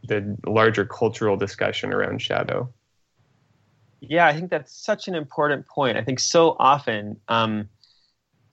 the 0.03 0.37
larger 0.45 0.85
cultural 0.85 1.37
discussion 1.37 1.93
around 1.93 2.21
shadow. 2.21 2.71
Yeah, 4.01 4.27
I 4.27 4.33
think 4.33 4.51
that's 4.51 4.75
such 4.75 5.07
an 5.07 5.15
important 5.15 5.65
point. 5.67 5.97
I 5.97 6.03
think 6.03 6.19
so 6.19 6.57
often 6.59 7.17
um, 7.29 7.69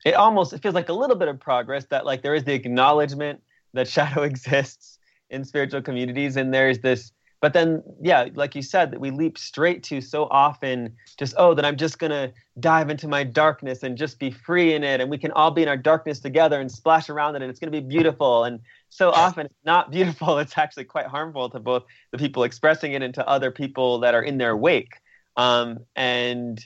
it 0.04 0.14
almost 0.14 0.52
it 0.52 0.62
feels 0.62 0.74
like 0.74 0.90
a 0.90 0.94
little 0.94 1.16
bit 1.16 1.28
of 1.28 1.40
progress 1.40 1.86
that 1.86 2.06
like 2.06 2.22
there 2.22 2.34
is 2.34 2.44
the 2.44 2.54
acknowledgement 2.54 3.42
that 3.74 3.88
shadow 3.88 4.22
exists 4.32 5.00
in 5.32 5.44
spiritual 5.44 5.82
communities, 5.82 6.36
and 6.36 6.54
there's 6.54 6.78
this 6.80 7.12
but 7.40 7.54
then 7.54 7.82
yeah 8.00 8.28
like 8.34 8.54
you 8.54 8.62
said 8.62 8.92
that 8.92 9.00
we 9.00 9.10
leap 9.10 9.36
straight 9.36 9.82
to 9.82 10.00
so 10.00 10.28
often 10.30 10.94
just 11.18 11.34
oh 11.38 11.54
then 11.54 11.64
i'm 11.64 11.76
just 11.76 11.98
going 11.98 12.12
to 12.12 12.32
dive 12.60 12.90
into 12.90 13.08
my 13.08 13.24
darkness 13.24 13.82
and 13.82 13.96
just 13.96 14.18
be 14.18 14.30
free 14.30 14.74
in 14.74 14.84
it 14.84 15.00
and 15.00 15.10
we 15.10 15.16
can 15.16 15.30
all 15.32 15.50
be 15.50 15.62
in 15.62 15.68
our 15.68 15.76
darkness 15.76 16.20
together 16.20 16.60
and 16.60 16.70
splash 16.70 17.08
around 17.08 17.34
it. 17.34 17.42
And 17.42 17.50
it's 17.50 17.58
going 17.58 17.72
to 17.72 17.80
be 17.80 17.86
beautiful. 17.86 18.44
And 18.44 18.60
so 18.90 19.10
often 19.10 19.46
it's 19.46 19.64
not 19.64 19.90
beautiful 19.90 20.38
it's 20.38 20.58
actually 20.58 20.84
quite 20.84 21.06
harmful 21.06 21.48
to 21.50 21.60
both 21.60 21.84
the 22.10 22.18
people 22.18 22.44
expressing 22.44 22.92
it 22.92 23.02
and 23.02 23.14
to 23.14 23.26
other 23.26 23.50
people 23.50 24.00
that 24.00 24.14
are 24.14 24.22
in 24.22 24.38
their 24.38 24.56
wake. 24.56 24.94
Um, 25.36 25.78
and 25.96 26.64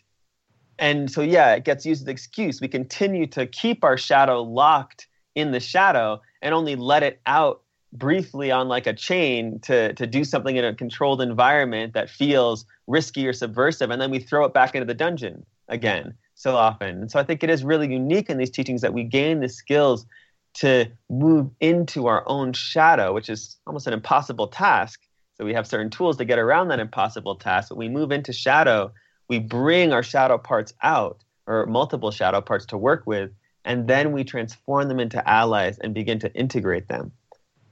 and 0.79 1.11
so 1.11 1.23
yeah 1.23 1.55
it 1.55 1.65
gets 1.65 1.87
used 1.87 2.03
as 2.03 2.07
an 2.07 2.11
excuse. 2.11 2.61
We 2.61 2.69
continue 2.69 3.27
to 3.29 3.47
keep 3.47 3.85
our 3.85 3.97
shadow 3.97 4.43
locked 4.43 5.07
in 5.35 5.53
the 5.53 5.61
shadow 5.61 6.21
and 6.43 6.53
only 6.55 6.77
let 6.77 7.03
it 7.03 7.21
out 7.27 7.63
briefly 7.93 8.51
on 8.51 8.69
like 8.69 8.87
a 8.87 8.93
chain 8.93 9.59
to 9.61 9.93
to 9.95 10.07
do 10.07 10.25
something 10.25 10.57
in 10.57 10.65
a 10.65 10.75
controlled 10.75 11.21
environment 11.21 11.95
that 11.95 12.11
feels 12.11 12.67
risky 12.87 13.27
or 13.27 13.33
subversive 13.33 13.91
and 13.91 14.01
then 14.01 14.11
we 14.11 14.19
throw 14.19 14.45
it 14.45 14.53
back 14.53 14.75
into 14.75 14.85
the 14.85 14.95
dungeon 14.95 15.45
again 15.69 16.15
so 16.35 16.55
often. 16.55 17.01
And 17.01 17.11
so 17.11 17.19
i 17.19 17.25
think 17.25 17.43
it 17.43 17.51
is 17.51 17.65
really 17.65 17.91
unique 17.91 18.29
in 18.29 18.39
these 18.39 18.51
teachings 18.51 18.83
that 18.83 18.93
we 18.93 19.05
gain 19.05 19.41
the 19.41 19.49
skills 19.49 20.07
to 20.55 20.87
move 21.11 21.51
into 21.61 22.07
our 22.07 22.25
own 22.29 22.53
shadow 22.53 23.13
which 23.13 23.29
is 23.29 23.57
almost 23.67 23.87
an 23.87 23.93
impossible 23.93 24.49
task. 24.49 25.03
So 25.35 25.45
we 25.45 25.53
have 25.53 25.67
certain 25.67 25.91
tools 25.91 26.17
to 26.17 26.25
get 26.25 26.39
around 26.39 26.69
that 26.69 26.81
impossible 26.81 27.37
task 27.37 27.69
but 27.71 27.79
we 27.79 27.89
move 27.89 28.11
into 28.11 28.33
shadow 28.33 28.93
we 29.29 29.39
bring 29.39 29.93
our 29.93 30.03
shadow 30.03 30.39
parts 30.39 30.75
out 30.83 31.23
or 31.47 31.67
multiple 31.67 32.11
shadow 32.11 32.41
parts 32.41 32.67
to 32.67 32.77
work 32.77 33.05
with 33.07 33.31
and 33.65 33.89
then 33.89 34.13
we 34.13 34.23
transform 34.25 34.89
them 34.89 35.01
into 35.01 35.27
allies 35.29 35.79
and 35.79 35.95
begin 35.95 36.19
to 36.19 36.33
integrate 36.35 36.89
them 36.89 37.13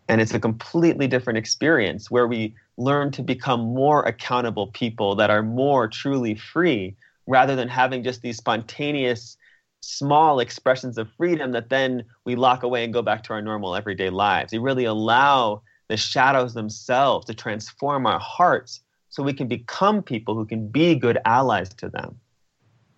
and 0.08 0.20
it's 0.20 0.34
a 0.34 0.40
completely 0.40 1.06
different 1.06 1.38
experience 1.38 2.10
where 2.10 2.26
we 2.26 2.54
learn 2.76 3.10
to 3.12 3.22
become 3.22 3.60
more 3.60 4.02
accountable 4.04 4.68
people 4.68 5.14
that 5.16 5.30
are 5.30 5.42
more 5.42 5.88
truly 5.88 6.34
free 6.34 6.96
rather 7.26 7.56
than 7.56 7.68
having 7.68 8.02
just 8.02 8.20
these 8.22 8.36
spontaneous 8.36 9.36
small 9.80 10.40
expressions 10.40 10.98
of 10.98 11.08
freedom 11.16 11.52
that 11.52 11.68
then 11.68 12.04
we 12.24 12.36
lock 12.36 12.62
away 12.62 12.84
and 12.84 12.92
go 12.92 13.02
back 13.02 13.22
to 13.22 13.32
our 13.32 13.42
normal 13.42 13.76
everyday 13.76 14.10
lives. 14.10 14.52
We 14.52 14.58
really 14.58 14.84
allow 14.84 15.62
the 15.88 15.96
shadows 15.96 16.54
themselves 16.54 17.26
to 17.26 17.34
transform 17.34 18.06
our 18.06 18.18
hearts 18.18 18.80
so 19.10 19.22
we 19.22 19.32
can 19.32 19.46
become 19.46 20.02
people 20.02 20.34
who 20.34 20.46
can 20.46 20.68
be 20.68 20.94
good 20.96 21.18
allies 21.24 21.68
to 21.74 21.88
them. 21.88 22.18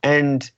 And 0.02 0.48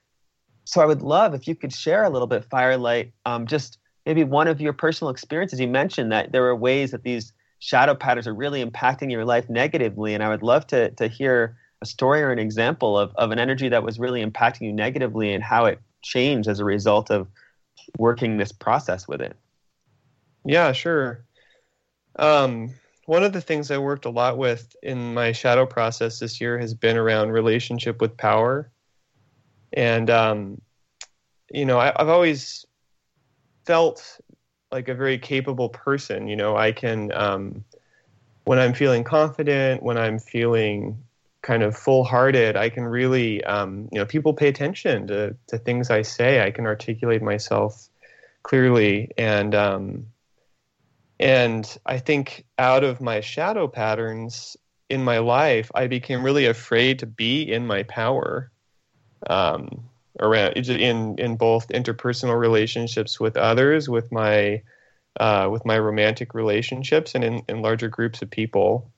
so 0.65 0.81
I 0.81 0.87
would 0.87 1.03
love 1.03 1.35
if 1.35 1.49
you 1.49 1.55
could 1.55 1.73
share 1.73 2.05
a 2.05 2.11
little 2.11 2.29
bit, 2.29 2.45
Firelight, 2.45 3.13
um, 3.25 3.47
just 3.47 3.79
maybe 4.09 4.25
one 4.25 4.49
of 4.49 4.59
your 4.59 4.73
personal 4.73 5.11
experiences. 5.11 5.61
You 5.61 5.68
mentioned 5.68 6.11
that 6.12 6.33
there 6.33 6.47
are 6.47 6.57
ways 6.57 6.92
that 6.92 7.03
these 7.03 7.35
shadow 7.59 7.94
patterns 7.94 8.27
are 8.27 8.33
really 8.33 8.64
impacting 8.64 9.12
your 9.12 9.27
life 9.27 9.51
negatively, 9.51 10.14
and 10.14 10.23
I 10.23 10.31
would 10.31 10.42
love 10.42 10.66
to 10.68 10.90
to 10.92 11.09
hear 11.09 11.59
a 11.83 11.87
story 11.87 12.23
or 12.23 12.33
an 12.33 12.38
example 12.38 12.99
of, 12.99 13.14
of 13.16 13.33
an 13.33 13.38
energy 13.38 13.68
that 13.68 13.85
was 13.85 13.99
really 13.99 14.25
impacting 14.25 14.62
you 14.62 14.73
negatively 14.73 15.35
and 15.35 15.44
how 15.44 15.66
it 15.66 15.79
changed 16.03 16.49
as 16.49 16.59
a 16.59 16.64
result 16.64 17.11
of 17.11 17.29
working 17.99 18.38
this 18.38 18.51
process 18.51 19.07
with 19.07 19.21
it. 19.21 19.37
Yeah, 20.44 20.73
sure. 20.73 21.25
Um, 22.18 22.75
one 23.05 23.23
of 23.23 23.35
the 23.35 23.42
things 23.42 23.71
I 23.71 23.79
worked 23.79 24.07
a 24.07 24.11
lot 24.11 24.38
with 24.38 24.75
in 24.83 25.12
my 25.14 25.33
shadow 25.33 25.66
process 25.66 26.18
this 26.18 26.40
year 26.40 26.59
has 26.59 26.73
been 26.73 26.97
around 26.97 27.31
relationship 27.31 28.01
with 28.01 28.16
power. 28.16 28.71
And, 29.73 30.11
um, 30.11 30.61
you 31.51 31.64
know, 31.64 31.79
I, 31.79 31.92
have 31.97 32.09
always 32.09 32.66
felt 33.68 34.20
like 34.72 34.88
a 34.88 34.94
very 34.94 35.18
capable 35.18 35.68
person. 35.68 36.26
You 36.26 36.37
know, 36.37 36.57
I 36.57 36.72
can, 36.72 37.12
um, 37.12 37.64
when 38.44 38.59
I'm 38.59 38.74
feeling 38.74 39.04
confident, 39.04 39.83
when 39.83 39.98
I'm 39.98 40.18
feeling 40.18 40.96
kind 41.42 41.62
of 41.62 41.76
full 41.76 42.04
hearted, 42.04 42.57
I 42.57 42.70
can 42.70 42.85
really, 42.85 43.44
um, 43.44 43.88
you 43.92 43.98
know, 43.98 44.07
people 44.07 44.33
pay 44.33 44.48
attention 44.48 45.07
to, 45.09 45.37
to 45.48 45.59
things 45.59 45.90
I 45.90 46.02
say. 46.02 46.31
I 46.46 46.50
can 46.50 46.66
articulate 46.66 47.22
myself 47.22 47.88
clearly. 48.42 49.11
And, 49.18 49.54
um, 49.54 50.07
And 51.20 51.66
I 51.85 51.98
think 51.98 52.44
out 52.59 52.85
of 52.85 53.00
my 53.00 53.20
shadow 53.20 53.66
patterns 53.68 54.57
in 54.88 55.02
my 55.02 55.18
life, 55.18 55.68
I 55.74 55.88
became 55.88 56.22
really 56.22 56.46
afraid 56.46 57.00
to 57.00 57.07
be 57.07 57.42
in 57.42 57.66
my 57.66 57.83
power. 57.83 58.50
Um, 59.28 59.90
around 60.20 60.57
in 60.57 61.18
in 61.18 61.37
both 61.37 61.68
interpersonal 61.68 62.38
relationships 62.38 63.18
with 63.18 63.37
others, 63.37 63.88
with 63.88 64.11
my 64.12 64.62
uh, 65.18 65.48
with 65.50 65.64
my 65.64 65.78
romantic 65.78 66.35
relationships, 66.35 67.14
and 67.14 67.24
in, 67.24 67.42
in 67.48 67.62
larger 67.62 67.88
groups 67.88 68.22
of 68.22 68.31
people. 68.31 68.90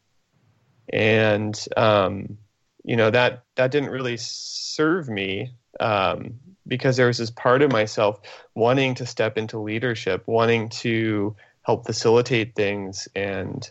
And 0.92 1.58
um, 1.76 2.38
you 2.84 2.96
know 2.96 3.10
that 3.10 3.44
that 3.56 3.70
didn't 3.70 3.90
really 3.90 4.16
serve 4.16 5.08
me 5.08 5.52
um, 5.78 6.40
because 6.66 6.96
there 6.96 7.06
was 7.06 7.18
this 7.18 7.30
part 7.30 7.62
of 7.62 7.72
myself 7.72 8.20
wanting 8.54 8.94
to 8.96 9.06
step 9.06 9.38
into 9.38 9.58
leadership, 9.58 10.22
wanting 10.26 10.68
to 10.68 11.36
help 11.62 11.86
facilitate 11.86 12.54
things, 12.54 13.08
and 13.14 13.70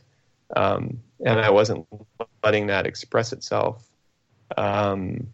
um, 0.55 1.01
and 1.25 1.39
I 1.39 1.49
wasn't 1.49 1.87
letting 2.43 2.67
that 2.67 2.85
express 2.85 3.33
itself. 3.33 3.85
Um, 4.57 5.27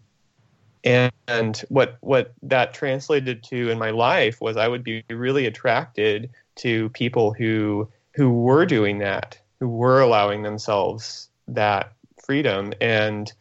and, 0.85 1.63
what 1.69 1.97
what 2.01 2.33
that 2.43 2.73
translated 2.73 3.43
to 3.45 3.69
in 3.69 3.79
my 3.79 3.89
life 3.89 4.39
was 4.39 4.55
I 4.55 4.67
would 4.67 4.83
be 4.83 5.03
really 5.09 5.45
attracted 5.47 6.29
to 6.57 6.89
people 6.89 7.33
who 7.33 7.89
who 8.13 8.29
were 8.29 8.65
doing 8.65 8.99
that, 8.99 9.37
who 9.59 9.67
were 9.67 9.99
allowing 9.99 10.43
themselves 10.43 11.29
that 11.47 11.91
freedom. 12.23 12.73
And 12.79 13.31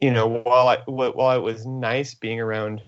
you 0.00 0.10
know, 0.10 0.26
while 0.26 0.68
I 0.68 0.78
while 0.86 1.36
it 1.36 1.42
was 1.42 1.66
nice 1.66 2.14
being 2.14 2.40
around 2.40 2.82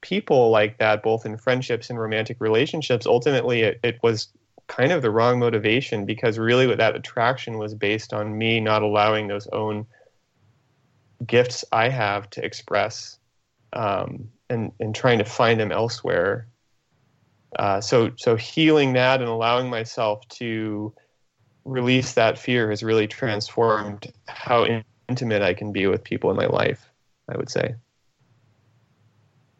people 0.00 0.50
like 0.50 0.78
that, 0.78 1.02
both 1.02 1.26
in 1.26 1.36
friendships 1.36 1.90
and 1.90 1.98
romantic 1.98 2.40
relationships, 2.40 3.06
ultimately 3.06 3.62
it, 3.62 3.80
it 3.82 3.98
was 4.02 4.28
kind 4.66 4.92
of 4.92 5.02
the 5.02 5.10
wrong 5.10 5.38
motivation 5.38 6.04
because 6.04 6.38
really 6.38 6.66
what 6.66 6.78
that 6.78 6.94
attraction 6.94 7.56
was 7.58 7.74
based 7.74 8.12
on 8.12 8.36
me 8.36 8.60
not 8.60 8.82
allowing 8.82 9.26
those 9.26 9.46
own 9.48 9.86
gifts 11.26 11.64
I 11.72 11.88
have 11.88 12.30
to 12.30 12.44
express 12.44 13.18
um, 13.72 14.28
and, 14.48 14.72
and 14.80 14.94
trying 14.94 15.18
to 15.18 15.24
find 15.24 15.58
them 15.58 15.72
elsewhere. 15.72 16.48
Uh, 17.58 17.80
so, 17.80 18.10
so 18.16 18.36
healing 18.36 18.92
that 18.92 19.20
and 19.20 19.28
allowing 19.28 19.70
myself 19.70 20.26
to 20.28 20.92
release 21.64 22.14
that 22.14 22.38
fear 22.38 22.70
has 22.70 22.82
really 22.82 23.06
transformed 23.06 24.12
how 24.26 24.66
intimate 25.08 25.42
I 25.42 25.54
can 25.54 25.72
be 25.72 25.86
with 25.86 26.04
people 26.04 26.30
in 26.30 26.36
my 26.36 26.46
life, 26.46 26.90
I 27.28 27.36
would 27.36 27.50
say. 27.50 27.74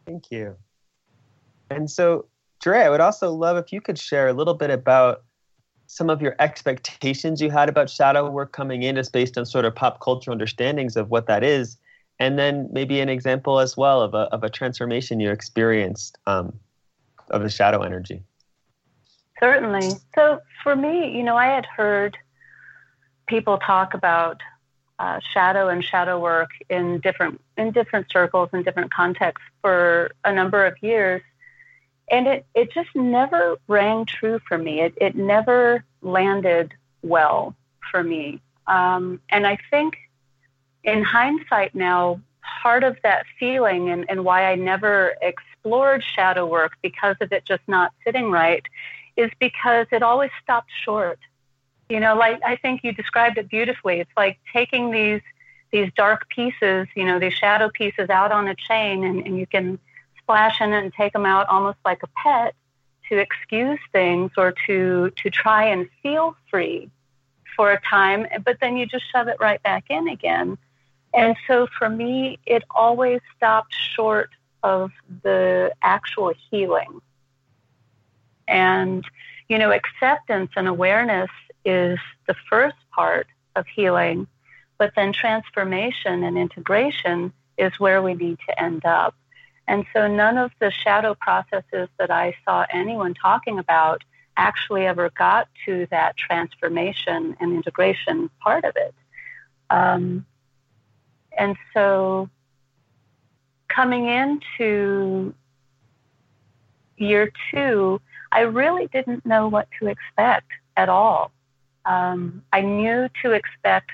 Thank 0.05 0.31
you. 0.31 0.55
And 1.69 1.89
so, 1.89 2.25
Dre, 2.61 2.79
I 2.79 2.89
would 2.89 2.99
also 2.99 3.31
love 3.31 3.57
if 3.57 3.71
you 3.71 3.79
could 3.79 3.97
share 3.97 4.27
a 4.27 4.33
little 4.33 4.55
bit 4.55 4.71
about 4.71 5.23
some 5.91 6.07
of 6.07 6.21
your 6.21 6.35
expectations 6.37 7.41
you 7.41 7.49
had 7.49 7.67
about 7.67 7.89
shadow 7.89 8.29
work 8.29 8.51
coming 8.51 8.83
in, 8.83 8.95
is 8.95 9.09
based 9.09 9.39
on 9.39 9.45
sort 9.45 9.65
of 9.65 9.73
pop 9.73 9.99
culture 9.99 10.31
understandings 10.31 10.95
of 10.95 11.09
what 11.09 11.25
that 11.25 11.43
is, 11.43 11.77
and 12.19 12.37
then 12.37 12.69
maybe 12.71 12.99
an 12.99 13.09
example 13.09 13.59
as 13.59 13.75
well 13.75 13.99
of 14.01 14.13
a 14.13 14.29
of 14.31 14.43
a 14.43 14.51
transformation 14.51 15.19
you 15.19 15.31
experienced 15.31 16.15
um, 16.27 16.53
of 17.31 17.41
the 17.41 17.49
shadow 17.49 17.81
energy. 17.81 18.21
Certainly. 19.39 19.93
So 20.13 20.41
for 20.61 20.75
me, 20.75 21.09
you 21.17 21.23
know, 21.23 21.35
I 21.35 21.47
had 21.47 21.65
heard 21.65 22.15
people 23.25 23.57
talk 23.57 23.95
about 23.95 24.41
uh, 24.99 25.19
shadow 25.33 25.69
and 25.69 25.83
shadow 25.83 26.19
work 26.19 26.51
in 26.69 26.99
different 26.99 27.41
in 27.57 27.71
different 27.71 28.11
circles 28.11 28.49
in 28.53 28.61
different 28.61 28.93
contexts 28.93 29.47
for 29.61 30.11
a 30.23 30.31
number 30.31 30.67
of 30.67 30.75
years 30.83 31.23
and 32.09 32.27
it, 32.27 32.45
it 32.55 32.71
just 32.71 32.89
never 32.95 33.57
rang 33.67 34.05
true 34.05 34.39
for 34.47 34.57
me. 34.57 34.81
It, 34.81 34.93
it 34.97 35.15
never 35.15 35.83
landed 36.01 36.73
well 37.01 37.55
for 37.91 38.03
me. 38.03 38.41
Um, 38.67 39.21
and 39.29 39.45
I 39.45 39.57
think 39.69 39.95
in 40.83 41.03
hindsight 41.03 41.75
now, 41.75 42.21
part 42.61 42.83
of 42.83 42.97
that 43.03 43.25
feeling 43.39 43.89
and, 43.89 44.05
and 44.09 44.23
why 44.23 44.51
I 44.51 44.55
never 44.55 45.15
explored 45.21 46.03
shadow 46.03 46.45
work 46.45 46.73
because 46.81 47.15
of 47.21 47.31
it 47.31 47.45
just 47.45 47.61
not 47.67 47.93
sitting 48.03 48.31
right 48.31 48.65
is 49.15 49.29
because 49.39 49.87
it 49.91 50.01
always 50.01 50.31
stopped 50.41 50.71
short. 50.83 51.19
You 51.89 51.99
know, 51.99 52.15
like 52.15 52.39
I 52.45 52.55
think 52.55 52.83
you 52.83 52.91
described 52.91 53.37
it 53.37 53.49
beautifully. 53.49 53.99
It's 53.99 54.11
like 54.15 54.39
taking 54.53 54.91
these 54.91 55.21
these 55.71 55.91
dark 55.95 56.27
pieces, 56.29 56.87
you 56.95 57.05
know, 57.05 57.19
these 57.19 57.33
shadow 57.33 57.69
pieces 57.71 58.09
out 58.09 58.31
on 58.31 58.47
a 58.47 58.55
chain 58.55 59.03
and, 59.03 59.25
and 59.25 59.37
you 59.37 59.45
can 59.45 59.77
splash 60.29 60.61
in 60.61 60.73
and 60.73 60.93
take 60.93 61.13
them 61.13 61.25
out 61.25 61.47
almost 61.47 61.79
like 61.83 62.03
a 62.03 62.07
pet 62.23 62.53
to 63.09 63.17
excuse 63.17 63.79
things 63.91 64.29
or 64.37 64.53
to 64.67 65.11
to 65.15 65.29
try 65.31 65.65
and 65.65 65.89
feel 66.03 66.35
free 66.51 66.87
for 67.55 67.71
a 67.71 67.81
time 67.81 68.27
but 68.45 68.57
then 68.61 68.77
you 68.77 68.85
just 68.85 69.03
shove 69.11 69.27
it 69.27 69.37
right 69.39 69.61
back 69.63 69.85
in 69.89 70.07
again. 70.07 70.55
And 71.15 71.35
so 71.47 71.67
for 71.77 71.89
me 71.89 72.37
it 72.45 72.63
always 72.69 73.21
stopped 73.35 73.73
short 73.73 74.29
of 74.61 74.91
the 75.23 75.71
actual 75.81 76.33
healing. 76.51 77.01
And 78.47 79.03
you 79.47 79.57
know 79.57 79.71
acceptance 79.71 80.51
and 80.55 80.67
awareness 80.67 81.31
is 81.65 81.97
the 82.27 82.35
first 82.47 82.77
part 82.93 83.25
of 83.55 83.65
healing 83.75 84.27
but 84.77 84.93
then 84.95 85.11
transformation 85.11 86.23
and 86.23 86.37
integration 86.37 87.33
is 87.57 87.73
where 87.79 88.01
we 88.01 88.13
need 88.13 88.37
to 88.47 88.61
end 88.61 88.85
up 88.85 89.13
and 89.69 89.85
so 89.93 90.07
none 90.07 90.39
of 90.39 90.51
the 90.59 90.71
shadow 90.71 91.13
processes 91.13 91.89
that 91.99 92.09
I 92.09 92.35
saw 92.43 92.65
anyone 92.73 93.13
talking 93.13 93.59
about 93.59 94.03
actually 94.35 94.87
ever 94.87 95.11
got 95.11 95.47
to 95.65 95.85
that 95.91 96.17
transformation 96.17 97.37
and 97.39 97.53
integration 97.53 98.31
part 98.41 98.65
of 98.65 98.75
it. 98.75 98.95
Um, 99.69 100.25
and 101.37 101.55
so 101.71 102.31
coming 103.67 104.07
into 104.07 105.35
year 106.97 107.31
two, 107.51 108.01
I 108.31 108.41
really 108.41 108.87
didn't 108.87 109.23
know 109.23 109.47
what 109.47 109.67
to 109.79 109.85
expect 109.85 110.51
at 110.77 110.89
all. 110.89 111.31
Um, 111.85 112.41
I 112.51 112.61
knew 112.61 113.07
to 113.21 113.33
expect 113.33 113.91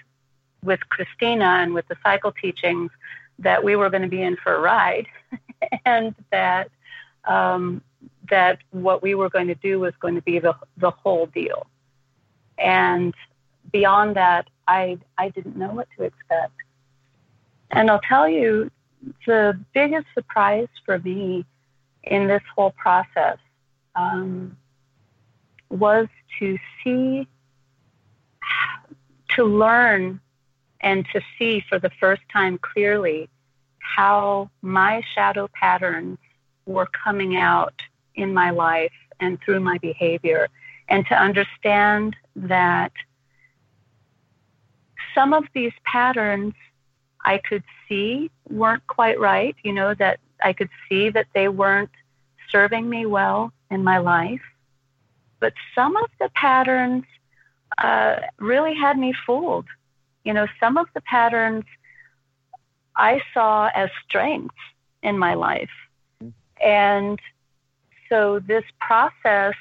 with 0.63 0.79
Christina 0.87 1.59
and 1.59 1.73
with 1.73 1.85
the 1.89 1.97
cycle 2.01 2.31
teachings 2.31 2.91
that 3.39 3.63
we 3.63 3.75
were 3.75 3.89
going 3.89 4.03
to 4.03 4.09
be 4.09 4.21
in 4.21 4.37
for 4.37 4.55
a 4.55 4.59
ride 4.59 5.07
and 5.85 6.15
that 6.31 6.69
um, 7.25 7.81
that 8.29 8.59
what 8.71 9.01
we 9.01 9.15
were 9.15 9.29
going 9.29 9.47
to 9.47 9.55
do 9.55 9.79
was 9.79 9.93
going 9.99 10.15
to 10.15 10.21
be 10.21 10.39
the 10.39 10.55
the 10.77 10.91
whole 10.91 11.25
deal. 11.27 11.67
And 12.57 13.13
beyond 13.71 14.15
that, 14.15 14.47
I 14.67 14.97
I 15.17 15.29
didn't 15.29 15.57
know 15.57 15.73
what 15.73 15.87
to 15.97 16.03
expect. 16.03 16.53
And 17.71 17.89
I'll 17.89 18.01
tell 18.01 18.27
you, 18.27 18.71
the 19.25 19.59
biggest 19.73 20.07
surprise 20.13 20.67
for 20.85 20.99
me 20.99 21.45
in 22.03 22.27
this 22.27 22.43
whole 22.55 22.71
process 22.71 23.37
um, 23.95 24.57
was 25.69 26.07
to 26.39 26.57
see, 26.83 27.27
to 29.29 29.43
learn, 29.43 30.19
and 30.85 31.05
to 31.11 31.19
see 31.37 31.61
for 31.67 31.79
the 31.79 31.89
first 31.99 32.21
time 32.31 32.57
clearly 32.59 33.27
how 33.79 34.49
my 34.61 35.01
shadow 35.13 35.49
patterns 35.53 36.17
were 36.65 36.87
coming 37.03 37.35
out 37.35 37.73
in 38.13 38.33
my 38.33 38.51
life 38.51 38.93
and 39.19 39.39
through 39.41 39.59
my 39.59 39.77
behavior, 39.79 40.47
and 40.87 41.05
to 41.07 41.15
understand 41.15 42.15
that 42.35 42.91
some 45.13 45.33
of 45.33 45.43
these 45.53 45.73
patterns 45.83 46.53
I 47.23 47.39
could 47.39 47.63
see 47.87 48.29
weren't 48.47 48.85
quite 48.85 49.19
right, 49.19 49.55
you 49.63 49.73
know, 49.73 49.95
that 49.95 50.19
I 50.43 50.53
could 50.53 50.69
see 50.87 51.09
that 51.09 51.27
they 51.33 51.47
weren't 51.47 51.89
serving 52.51 52.87
me 52.87 53.05
well 53.05 53.51
in 53.71 53.83
my 53.83 53.97
life. 53.97 54.41
But 55.39 55.53
some 55.73 55.97
of 55.97 56.09
the 56.19 56.29
patterns 56.35 57.05
uh, 57.79 58.17
really 58.39 58.75
had 58.75 58.97
me 58.97 59.13
fooled. 59.25 59.65
You 60.25 60.33
know, 60.33 60.47
some 60.59 60.77
of 60.77 60.87
the 60.93 61.01
patterns 61.01 61.63
I 62.95 63.21
saw 63.33 63.69
as 63.73 63.89
strengths 64.03 64.55
in 65.01 65.17
my 65.17 65.35
life. 65.35 65.69
And 66.61 67.19
so 68.09 68.39
this 68.39 68.63
process 68.79 69.53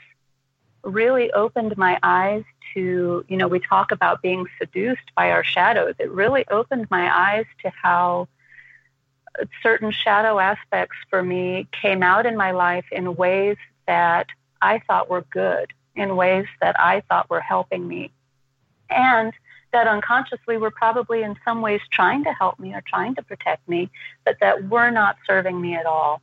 really 0.83 1.31
opened 1.33 1.77
my 1.77 1.99
eyes 2.03 2.45
to, 2.75 3.25
you 3.29 3.37
know, 3.37 3.49
we 3.49 3.61
talk 3.61 3.93
about 3.93 4.23
being 4.23 4.47
seduced 4.59 5.15
by 5.15 5.31
our 5.31 5.45
shadows. 5.45 5.95
It 5.99 6.11
really 6.11 6.45
opened 6.49 6.89
my 6.91 7.15
eyes 7.15 7.47
to 7.63 7.71
how 7.71 8.29
certain 9.63 9.91
shadow 9.91 10.39
aspects 10.39 10.97
for 11.11 11.23
me 11.23 11.67
came 11.73 12.03
out 12.03 12.27
in 12.27 12.37
my 12.37 12.53
life 12.53 12.85
in 12.93 13.17
ways 13.17 13.57
that 13.87 14.29
I 14.63 14.81
thought 14.87 15.11
were 15.11 15.25
good, 15.31 15.73
in 15.95 16.17
ways 16.17 16.47
that 16.61 16.79
I 16.79 17.03
thought 17.09 17.29
were 17.29 17.41
helping 17.41 17.87
me. 17.87 18.13
And 18.91 19.33
that 19.75 19.89
unconsciously 19.89 20.57
were 20.57 20.71
probably 20.71 21.25
in 21.25 21.35
some 21.45 21.61
ways 21.61 21.81
trying 21.91 22.23
to 22.23 22.33
help 22.33 22.59
me 22.61 22.73
or 22.73 22.83
trying 22.87 23.15
to 23.17 23.23
protect 23.23 23.69
me, 23.69 23.91
but 24.25 24.37
that 24.41 24.69
were 24.69 24.91
not 24.91 25.17
serving 25.27 25.61
me 25.61 25.75
at 25.75 25.85
all. 25.85 26.23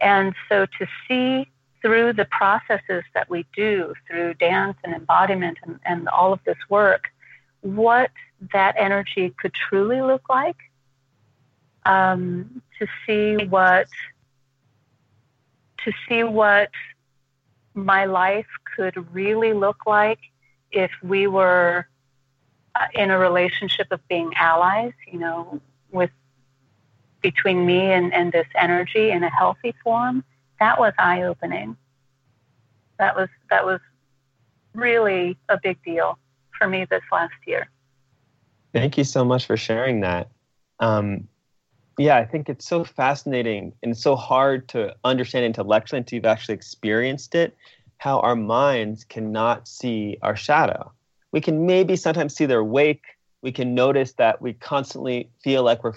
And 0.00 0.34
so 0.48 0.66
to 0.78 0.86
see 1.06 1.50
through 1.82 2.12
the 2.12 2.26
processes 2.26 3.02
that 3.12 3.28
we 3.28 3.44
do 3.56 3.92
through 4.06 4.34
dance 4.34 4.78
and 4.84 4.94
embodiment 4.94 5.58
and, 5.64 5.80
and 5.84 6.08
all 6.08 6.32
of 6.32 6.38
this 6.44 6.56
work, 6.68 7.08
what 7.60 8.12
that 8.52 8.76
energy 8.78 9.34
could 9.36 9.52
truly 9.52 10.00
look 10.00 10.28
like, 10.28 10.56
um, 11.84 12.62
to 12.78 12.86
see 13.04 13.44
what 13.46 13.88
to 15.84 15.92
see 16.08 16.22
what 16.22 16.70
my 17.74 18.04
life 18.04 18.46
could 18.76 19.12
really 19.12 19.52
look 19.52 19.86
like 19.86 20.20
if 20.70 20.92
we 21.02 21.26
were 21.26 21.88
in 22.94 23.10
a 23.10 23.18
relationship 23.18 23.88
of 23.90 24.06
being 24.08 24.32
allies, 24.36 24.92
you 25.06 25.18
know, 25.18 25.60
with 25.90 26.10
between 27.22 27.64
me 27.64 27.92
and, 27.92 28.12
and 28.12 28.32
this 28.32 28.46
energy 28.56 29.10
in 29.10 29.22
a 29.22 29.30
healthy 29.30 29.74
form, 29.84 30.24
that 30.58 30.78
was 30.78 30.92
eye 30.98 31.22
opening. 31.22 31.76
That 32.98 33.16
was 33.16 33.28
that 33.50 33.64
was 33.64 33.80
really 34.74 35.36
a 35.48 35.58
big 35.62 35.82
deal 35.84 36.18
for 36.58 36.68
me 36.68 36.86
this 36.88 37.02
last 37.10 37.34
year. 37.46 37.68
Thank 38.72 38.96
you 38.96 39.04
so 39.04 39.24
much 39.24 39.46
for 39.46 39.56
sharing 39.56 40.00
that. 40.00 40.30
Um, 40.80 41.28
yeah, 41.98 42.16
I 42.16 42.24
think 42.24 42.48
it's 42.48 42.66
so 42.66 42.84
fascinating 42.84 43.74
and 43.82 43.96
so 43.96 44.16
hard 44.16 44.68
to 44.70 44.94
understand 45.04 45.44
intellectually 45.44 45.98
until 45.98 46.16
you've 46.16 46.26
actually 46.26 46.54
experienced 46.54 47.34
it. 47.34 47.54
How 47.98 48.20
our 48.20 48.34
minds 48.34 49.04
cannot 49.04 49.68
see 49.68 50.16
our 50.22 50.34
shadow. 50.34 50.92
We 51.32 51.40
can 51.40 51.66
maybe 51.66 51.96
sometimes 51.96 52.34
see 52.34 52.46
their 52.46 52.62
wake. 52.64 53.04
We 53.42 53.52
can 53.52 53.74
notice 53.74 54.12
that 54.14 54.40
we 54.40 54.52
constantly 54.52 55.30
feel 55.42 55.62
like 55.62 55.82
we're 55.82 55.94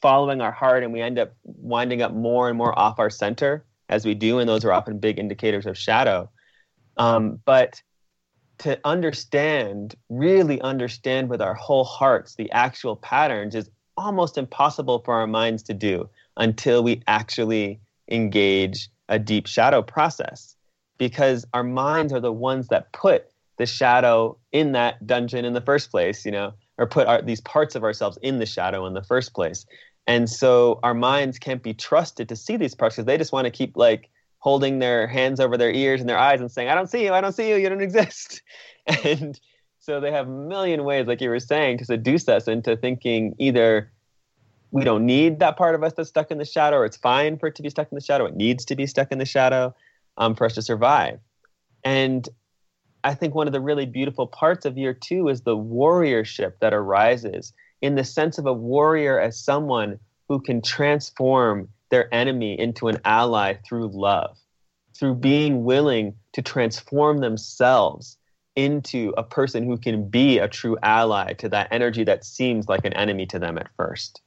following 0.00 0.40
our 0.40 0.52
heart 0.52 0.82
and 0.82 0.92
we 0.92 1.00
end 1.00 1.18
up 1.18 1.34
winding 1.44 2.02
up 2.02 2.12
more 2.12 2.48
and 2.48 2.56
more 2.56 2.76
off 2.78 2.98
our 2.98 3.10
center 3.10 3.64
as 3.88 4.06
we 4.06 4.14
do, 4.14 4.38
and 4.38 4.48
those 4.48 4.64
are 4.64 4.72
often 4.72 4.98
big 4.98 5.18
indicators 5.18 5.66
of 5.66 5.76
shadow. 5.76 6.30
Um, 6.96 7.40
but 7.44 7.82
to 8.58 8.78
understand, 8.84 9.94
really 10.08 10.60
understand 10.60 11.28
with 11.28 11.40
our 11.40 11.54
whole 11.54 11.84
hearts 11.84 12.34
the 12.34 12.50
actual 12.52 12.96
patterns 12.96 13.54
is 13.54 13.70
almost 13.96 14.38
impossible 14.38 15.00
for 15.04 15.14
our 15.14 15.26
minds 15.26 15.62
to 15.64 15.74
do 15.74 16.08
until 16.36 16.82
we 16.82 17.02
actually 17.06 17.80
engage 18.10 18.88
a 19.08 19.18
deep 19.18 19.46
shadow 19.46 19.82
process 19.82 20.56
because 20.98 21.46
our 21.54 21.64
minds 21.64 22.12
are 22.12 22.20
the 22.20 22.32
ones 22.32 22.68
that 22.68 22.92
put 22.92 23.29
the 23.60 23.66
shadow 23.66 24.38
in 24.52 24.72
that 24.72 25.06
dungeon 25.06 25.44
in 25.44 25.52
the 25.52 25.60
first 25.60 25.90
place, 25.90 26.24
you 26.24 26.32
know, 26.32 26.54
or 26.78 26.86
put 26.86 27.06
our, 27.06 27.20
these 27.20 27.42
parts 27.42 27.74
of 27.74 27.84
ourselves 27.84 28.18
in 28.22 28.38
the 28.38 28.46
shadow 28.46 28.86
in 28.86 28.94
the 28.94 29.02
first 29.02 29.34
place. 29.34 29.66
And 30.06 30.30
so 30.30 30.80
our 30.82 30.94
minds 30.94 31.38
can't 31.38 31.62
be 31.62 31.74
trusted 31.74 32.26
to 32.30 32.36
see 32.36 32.56
these 32.56 32.74
parts 32.74 32.96
because 32.96 33.04
they 33.04 33.18
just 33.18 33.32
want 33.32 33.44
to 33.44 33.50
keep 33.50 33.76
like 33.76 34.08
holding 34.38 34.78
their 34.78 35.06
hands 35.06 35.40
over 35.40 35.58
their 35.58 35.70
ears 35.70 36.00
and 36.00 36.08
their 36.08 36.16
eyes 36.16 36.40
and 36.40 36.50
saying, 36.50 36.70
I 36.70 36.74
don't 36.74 36.88
see 36.88 37.04
you, 37.04 37.12
I 37.12 37.20
don't 37.20 37.34
see 37.34 37.50
you, 37.50 37.56
you 37.56 37.68
don't 37.68 37.82
exist. 37.82 38.42
And 39.04 39.38
so 39.78 40.00
they 40.00 40.10
have 40.10 40.26
a 40.26 40.30
million 40.30 40.84
ways, 40.84 41.06
like 41.06 41.20
you 41.20 41.28
were 41.28 41.38
saying, 41.38 41.78
to 41.78 41.84
seduce 41.84 42.28
us 42.30 42.48
into 42.48 42.76
thinking 42.76 43.34
either 43.38 43.92
we 44.70 44.84
don't 44.84 45.04
need 45.04 45.38
that 45.40 45.58
part 45.58 45.74
of 45.74 45.82
us 45.82 45.92
that's 45.92 46.08
stuck 46.08 46.30
in 46.30 46.38
the 46.38 46.46
shadow, 46.46 46.78
or 46.78 46.86
it's 46.86 46.96
fine 46.96 47.36
for 47.38 47.48
it 47.48 47.54
to 47.56 47.62
be 47.62 47.68
stuck 47.68 47.92
in 47.92 47.94
the 47.94 48.00
shadow, 48.00 48.24
it 48.24 48.34
needs 48.34 48.64
to 48.64 48.74
be 48.74 48.86
stuck 48.86 49.12
in 49.12 49.18
the 49.18 49.26
shadow 49.26 49.74
um, 50.16 50.34
for 50.34 50.46
us 50.46 50.54
to 50.54 50.62
survive. 50.62 51.20
And 51.84 52.26
I 53.02 53.14
think 53.14 53.34
one 53.34 53.46
of 53.46 53.52
the 53.52 53.60
really 53.60 53.86
beautiful 53.86 54.26
parts 54.26 54.66
of 54.66 54.76
year 54.76 54.94
two 54.94 55.28
is 55.28 55.42
the 55.42 55.56
warriorship 55.56 56.54
that 56.60 56.74
arises 56.74 57.52
in 57.80 57.94
the 57.94 58.04
sense 58.04 58.38
of 58.38 58.46
a 58.46 58.52
warrior 58.52 59.18
as 59.18 59.38
someone 59.38 59.98
who 60.28 60.40
can 60.40 60.60
transform 60.62 61.68
their 61.90 62.12
enemy 62.14 62.58
into 62.58 62.88
an 62.88 62.98
ally 63.04 63.54
through 63.66 63.88
love, 63.88 64.38
through 64.96 65.14
being 65.14 65.64
willing 65.64 66.14
to 66.32 66.42
transform 66.42 67.18
themselves 67.18 68.16
into 68.54 69.14
a 69.16 69.22
person 69.22 69.64
who 69.64 69.76
can 69.76 70.08
be 70.08 70.38
a 70.38 70.48
true 70.48 70.76
ally 70.82 71.32
to 71.34 71.48
that 71.48 71.68
energy 71.70 72.04
that 72.04 72.24
seems 72.24 72.68
like 72.68 72.84
an 72.84 72.92
enemy 72.92 73.26
to 73.26 73.38
them 73.38 73.56
at 73.58 73.70
first. 73.76 74.20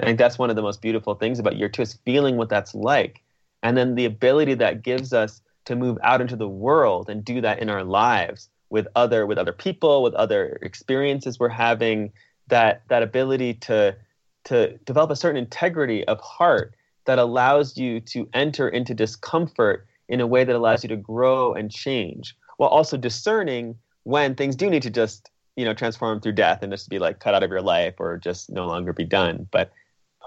I 0.00 0.04
think 0.04 0.18
that's 0.18 0.38
one 0.38 0.50
of 0.50 0.56
the 0.56 0.62
most 0.62 0.82
beautiful 0.82 1.14
things 1.14 1.38
about 1.38 1.56
year 1.56 1.68
two 1.68 1.82
is 1.82 1.98
feeling 2.04 2.36
what 2.36 2.48
that's 2.48 2.74
like. 2.74 3.22
And 3.62 3.76
then 3.76 3.94
the 3.94 4.04
ability 4.04 4.54
that 4.54 4.82
gives 4.82 5.12
us 5.12 5.40
to 5.66 5.76
move 5.76 5.98
out 6.02 6.20
into 6.20 6.36
the 6.36 6.48
world 6.48 7.08
and 7.08 7.24
do 7.24 7.40
that 7.40 7.58
in 7.58 7.70
our 7.70 7.84
lives 7.84 8.48
with 8.70 8.86
other 8.96 9.26
with 9.26 9.38
other 9.38 9.52
people, 9.52 10.02
with 10.02 10.14
other 10.14 10.58
experiences 10.62 11.38
we're 11.38 11.48
having, 11.48 12.12
that 12.48 12.82
that 12.88 13.02
ability 13.02 13.54
to 13.54 13.96
to 14.44 14.76
develop 14.78 15.10
a 15.10 15.16
certain 15.16 15.42
integrity 15.42 16.04
of 16.06 16.20
heart 16.20 16.74
that 17.06 17.18
allows 17.18 17.76
you 17.76 18.00
to 18.00 18.28
enter 18.34 18.68
into 18.68 18.94
discomfort 18.94 19.86
in 20.08 20.20
a 20.20 20.26
way 20.26 20.44
that 20.44 20.56
allows 20.56 20.82
you 20.82 20.88
to 20.88 20.96
grow 20.96 21.54
and 21.54 21.70
change 21.70 22.36
while 22.56 22.68
also 22.68 22.96
discerning 22.96 23.74
when 24.04 24.34
things 24.34 24.54
do 24.54 24.68
need 24.68 24.82
to 24.82 24.90
just 24.90 25.30
you 25.56 25.64
know 25.64 25.74
transform 25.74 26.20
through 26.20 26.32
death 26.32 26.62
and 26.62 26.72
just 26.72 26.88
be 26.88 26.98
like 26.98 27.20
cut 27.20 27.34
out 27.34 27.42
of 27.42 27.50
your 27.50 27.62
life 27.62 27.94
or 27.98 28.16
just 28.18 28.50
no 28.50 28.66
longer 28.66 28.92
be 28.92 29.04
done. 29.04 29.46
But 29.50 29.72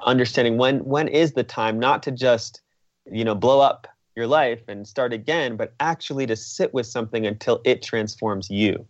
understanding 0.05 0.57
when 0.57 0.79
when 0.85 1.07
is 1.07 1.33
the 1.33 1.43
time 1.43 1.79
not 1.79 2.03
to 2.03 2.11
just 2.11 2.61
you 3.11 3.23
know 3.23 3.35
blow 3.35 3.59
up 3.59 3.87
your 4.17 4.27
life 4.27 4.61
and 4.67 4.85
start 4.85 5.13
again 5.13 5.55
but 5.55 5.73
actually 5.79 6.25
to 6.25 6.35
sit 6.35 6.73
with 6.73 6.85
something 6.85 7.25
until 7.25 7.61
it 7.63 7.81
transforms 7.81 8.49
you 8.49 8.85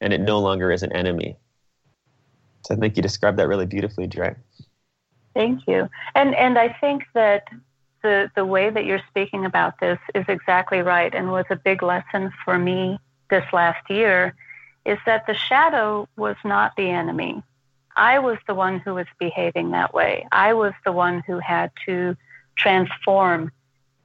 and 0.00 0.12
it 0.12 0.20
no 0.20 0.40
longer 0.40 0.72
is 0.72 0.82
an 0.82 0.92
enemy 0.92 1.36
so 2.66 2.74
I 2.74 2.78
think 2.78 2.96
you 2.96 3.02
described 3.02 3.38
that 3.38 3.48
really 3.48 3.66
beautifully, 3.66 4.06
Dre. 4.06 4.36
Thank 5.34 5.66
you. 5.66 5.88
And 6.14 6.34
and 6.34 6.58
I 6.58 6.76
think 6.80 7.04
that 7.14 7.48
the 8.02 8.30
the 8.34 8.44
way 8.44 8.70
that 8.70 8.84
you're 8.84 9.02
speaking 9.08 9.44
about 9.44 9.78
this 9.80 9.98
is 10.14 10.24
exactly 10.28 10.80
right 10.80 11.14
and 11.14 11.30
was 11.30 11.46
a 11.50 11.56
big 11.56 11.82
lesson 11.82 12.32
for 12.44 12.58
me 12.58 12.98
this 13.30 13.44
last 13.52 13.88
year 13.88 14.34
is 14.84 14.98
that 15.06 15.26
the 15.26 15.34
shadow 15.34 16.08
was 16.16 16.36
not 16.44 16.72
the 16.76 16.90
enemy. 16.90 17.42
I 17.96 18.18
was 18.18 18.38
the 18.46 18.54
one 18.54 18.80
who 18.80 18.94
was 18.94 19.06
behaving 19.18 19.70
that 19.72 19.92
way. 19.92 20.26
I 20.32 20.54
was 20.54 20.72
the 20.84 20.92
one 20.92 21.22
who 21.26 21.38
had 21.38 21.70
to 21.86 22.16
transform 22.56 23.52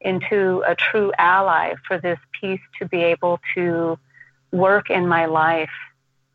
into 0.02 0.64
a 0.68 0.76
true 0.76 1.12
ally 1.18 1.74
for 1.88 1.98
this 1.98 2.20
piece 2.40 2.62
to 2.80 2.88
be 2.88 3.02
able 3.02 3.40
to 3.56 3.98
work 4.52 4.90
in 4.90 5.08
my 5.08 5.26
life 5.26 5.70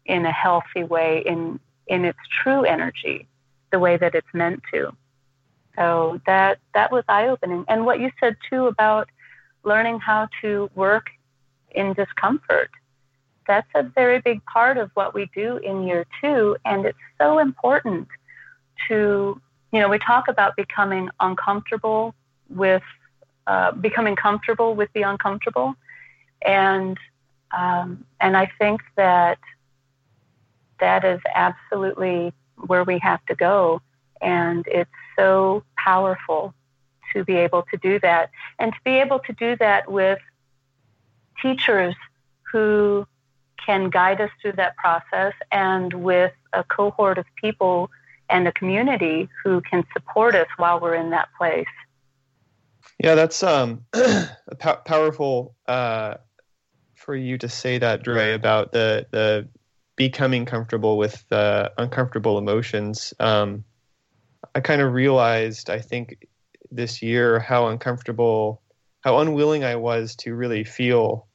in 0.06 0.26
a 0.26 0.32
healthy 0.32 0.82
way 0.82 1.22
in 1.24 1.60
in 1.86 2.04
its 2.04 2.18
true 2.42 2.62
energy, 2.64 3.26
the 3.72 3.78
way 3.78 3.96
that 3.96 4.14
it's 4.14 4.32
meant 4.32 4.62
to. 4.72 4.94
So 5.76 6.20
that 6.26 6.58
that 6.74 6.92
was 6.92 7.04
eye 7.08 7.28
opening. 7.28 7.64
And 7.68 7.84
what 7.84 8.00
you 8.00 8.10
said 8.20 8.36
too 8.48 8.66
about 8.66 9.08
learning 9.64 10.00
how 10.00 10.28
to 10.40 10.70
work 10.74 11.10
in 11.72 11.92
discomfort. 11.92 12.70
That's 13.46 13.68
a 13.74 13.82
very 13.82 14.20
big 14.20 14.44
part 14.44 14.76
of 14.76 14.90
what 14.94 15.14
we 15.14 15.30
do 15.34 15.56
in 15.58 15.86
year 15.86 16.06
two, 16.20 16.56
and 16.64 16.86
it's 16.86 16.98
so 17.18 17.38
important 17.38 18.08
to, 18.88 19.40
you 19.72 19.80
know, 19.80 19.88
we 19.88 19.98
talk 19.98 20.28
about 20.28 20.56
becoming 20.56 21.08
uncomfortable 21.20 22.14
with, 22.48 22.82
uh, 23.50 23.72
becoming 23.72 24.14
comfortable 24.14 24.76
with 24.76 24.90
the 24.94 25.02
uncomfortable, 25.02 25.74
and 26.40 26.96
um, 27.50 28.04
and 28.20 28.36
I 28.36 28.46
think 28.60 28.80
that 28.96 29.40
that 30.78 31.04
is 31.04 31.20
absolutely 31.34 32.32
where 32.68 32.84
we 32.84 33.00
have 33.00 33.24
to 33.26 33.34
go. 33.34 33.82
And 34.20 34.64
it's 34.68 35.00
so 35.18 35.64
powerful 35.76 36.54
to 37.12 37.24
be 37.24 37.34
able 37.34 37.62
to 37.72 37.76
do 37.76 37.98
that 38.00 38.30
and 38.60 38.72
to 38.72 38.78
be 38.84 38.92
able 39.04 39.18
to 39.18 39.32
do 39.32 39.56
that 39.56 39.90
with 39.90 40.20
teachers 41.42 41.96
who 42.52 43.04
can 43.66 43.90
guide 43.90 44.20
us 44.20 44.30
through 44.40 44.52
that 44.52 44.76
process 44.76 45.32
and 45.50 45.92
with 45.92 46.32
a 46.52 46.62
cohort 46.62 47.18
of 47.18 47.26
people 47.34 47.90
and 48.28 48.46
a 48.46 48.52
community 48.52 49.28
who 49.42 49.60
can 49.62 49.84
support 49.92 50.36
us 50.36 50.46
while 50.56 50.78
we're 50.78 50.94
in 50.94 51.10
that 51.10 51.28
place. 51.36 51.66
Yeah, 53.02 53.14
that's 53.14 53.42
um, 53.42 53.86
powerful 54.58 55.54
uh, 55.66 56.16
for 56.96 57.16
you 57.16 57.38
to 57.38 57.48
say 57.48 57.78
that, 57.78 58.02
Dre, 58.02 58.34
about 58.34 58.72
the 58.72 59.06
the 59.10 59.48
becoming 59.96 60.44
comfortable 60.44 60.98
with 60.98 61.24
uh, 61.32 61.70
uncomfortable 61.78 62.36
emotions. 62.36 63.14
Um, 63.18 63.64
I 64.54 64.60
kind 64.60 64.82
of 64.82 64.92
realized, 64.92 65.70
I 65.70 65.80
think, 65.80 66.26
this 66.70 67.00
year 67.00 67.38
how 67.38 67.68
uncomfortable, 67.68 68.60
how 69.00 69.18
unwilling 69.20 69.64
I 69.64 69.76
was 69.76 70.14
to 70.16 70.34
really 70.34 70.64
feel, 70.64 71.26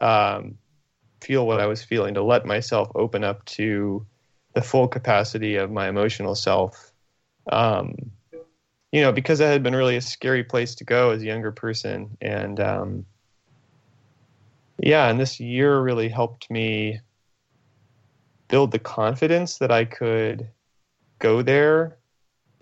um, 0.00 0.56
feel 1.20 1.48
what 1.48 1.60
I 1.60 1.66
was 1.66 1.82
feeling, 1.82 2.14
to 2.14 2.22
let 2.22 2.46
myself 2.46 2.92
open 2.94 3.24
up 3.24 3.44
to 3.46 4.06
the 4.54 4.62
full 4.62 4.86
capacity 4.86 5.56
of 5.56 5.70
my 5.72 5.88
emotional 5.88 6.36
self. 6.36 6.92
Um, 7.50 8.12
you 8.92 9.00
know, 9.00 9.12
because 9.12 9.38
that 9.38 9.52
had 9.52 9.62
been 9.62 9.74
really 9.74 9.96
a 9.96 10.00
scary 10.00 10.44
place 10.44 10.74
to 10.76 10.84
go 10.84 11.10
as 11.10 11.22
a 11.22 11.26
younger 11.26 11.52
person, 11.52 12.16
and 12.20 12.60
um, 12.60 13.06
yeah, 14.78 15.08
and 15.08 15.18
this 15.18 15.40
year 15.40 15.80
really 15.80 16.08
helped 16.08 16.50
me 16.50 17.00
build 18.48 18.70
the 18.70 18.78
confidence 18.78 19.58
that 19.58 19.72
I 19.72 19.84
could 19.84 20.48
go 21.18 21.42
there 21.42 21.98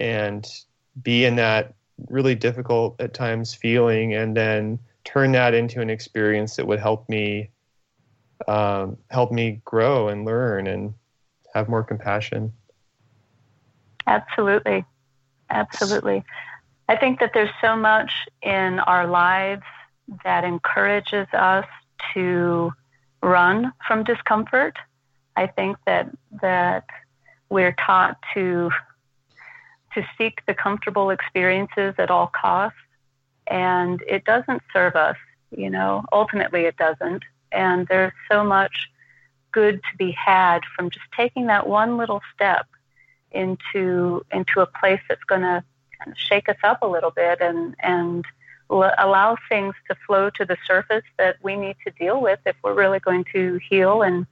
and 0.01 0.47
be 1.03 1.25
in 1.25 1.37
that 1.37 1.75
really 2.09 2.35
difficult 2.35 3.01
at 3.01 3.15
times 3.15 3.55
feeling 3.55 4.15
and 4.15 4.37
then 4.37 4.79
turn 5.05 5.33
that 5.33 5.55
into 5.55 5.81
an 5.81 5.91
experience 5.91 6.57
that 6.57 6.67
would 6.67 6.81
help 6.81 7.09
me 7.09 7.51
um, 8.49 8.97
help 9.11 9.31
me 9.31 9.61
grow 9.65 10.09
and 10.09 10.25
learn 10.25 10.67
and 10.67 10.95
have 11.55 11.69
more 11.69 11.85
compassion. 11.85 12.53
Absolutely. 14.07 14.85
Absolutely. 15.55 16.25
I 16.89 16.97
think 16.97 17.21
that 17.21 17.31
there's 17.33 17.51
so 17.61 17.77
much 17.77 18.13
in 18.43 18.81
our 18.81 19.07
lives 19.07 19.63
that 20.25 20.45
encourages 20.45 21.27
us 21.33 21.65
to 22.13 22.73
run 23.23 23.73
from 23.87 24.05
discomfort. 24.05 24.77
I 25.37 25.47
think 25.47 25.79
that 25.87 26.11
that 26.43 26.85
we're 27.49 27.75
taught 27.87 28.19
to 28.35 28.71
to 29.95 30.07
seek 30.19 30.45
the 30.47 30.55
comfortable 30.55 31.11
experiences 31.11 31.95
at 31.99 32.11
all 32.11 32.27
costs 32.27 32.79
and 33.47 34.03
it 34.09 34.25
doesn't 34.25 34.61
serve 34.73 34.97
us, 34.97 35.17
you 35.57 35.71
know. 35.71 36.05
Ultimately 36.13 36.63
it 36.63 36.77
doesn't. 36.77 37.23
And 37.53 37.87
there's 37.87 38.13
so 38.31 38.43
much 38.45 38.91
good 39.53 39.81
to 39.91 39.97
be 39.97 40.11
had 40.11 40.63
from 40.75 40.91
just 40.91 41.07
taking 41.17 41.47
that 41.47 41.69
one 41.69 41.97
little 41.97 42.21
step 42.35 42.67
into 43.35 44.25
into 44.33 44.61
a 44.61 44.67
place 44.67 45.01
that's 45.09 45.25
going 45.25 45.43
to 45.43 45.63
kind 45.99 46.13
of 46.13 46.19
shake 46.19 46.49
us 46.49 46.57
up 46.63 46.83
a 46.83 46.87
little 46.87 47.11
bit 47.11 47.41
and 47.41 47.75
and 47.81 48.25
l- 48.71 48.95
allow 48.99 49.37
things 49.49 49.75
to 49.89 49.97
flow 50.07 50.31
to 50.31 50.45
the 50.45 50.57
surface 50.67 51.05
that 51.19 51.37
we 51.43 51.57
need 51.57 51.77
to 51.85 51.91
deal 51.93 52.21
with 52.21 52.39
if 52.47 52.57
we're 52.63 52.75
really 52.75 53.01
going 53.01 53.25
to 53.33 53.59
heal 53.69 54.03
and 54.03 54.27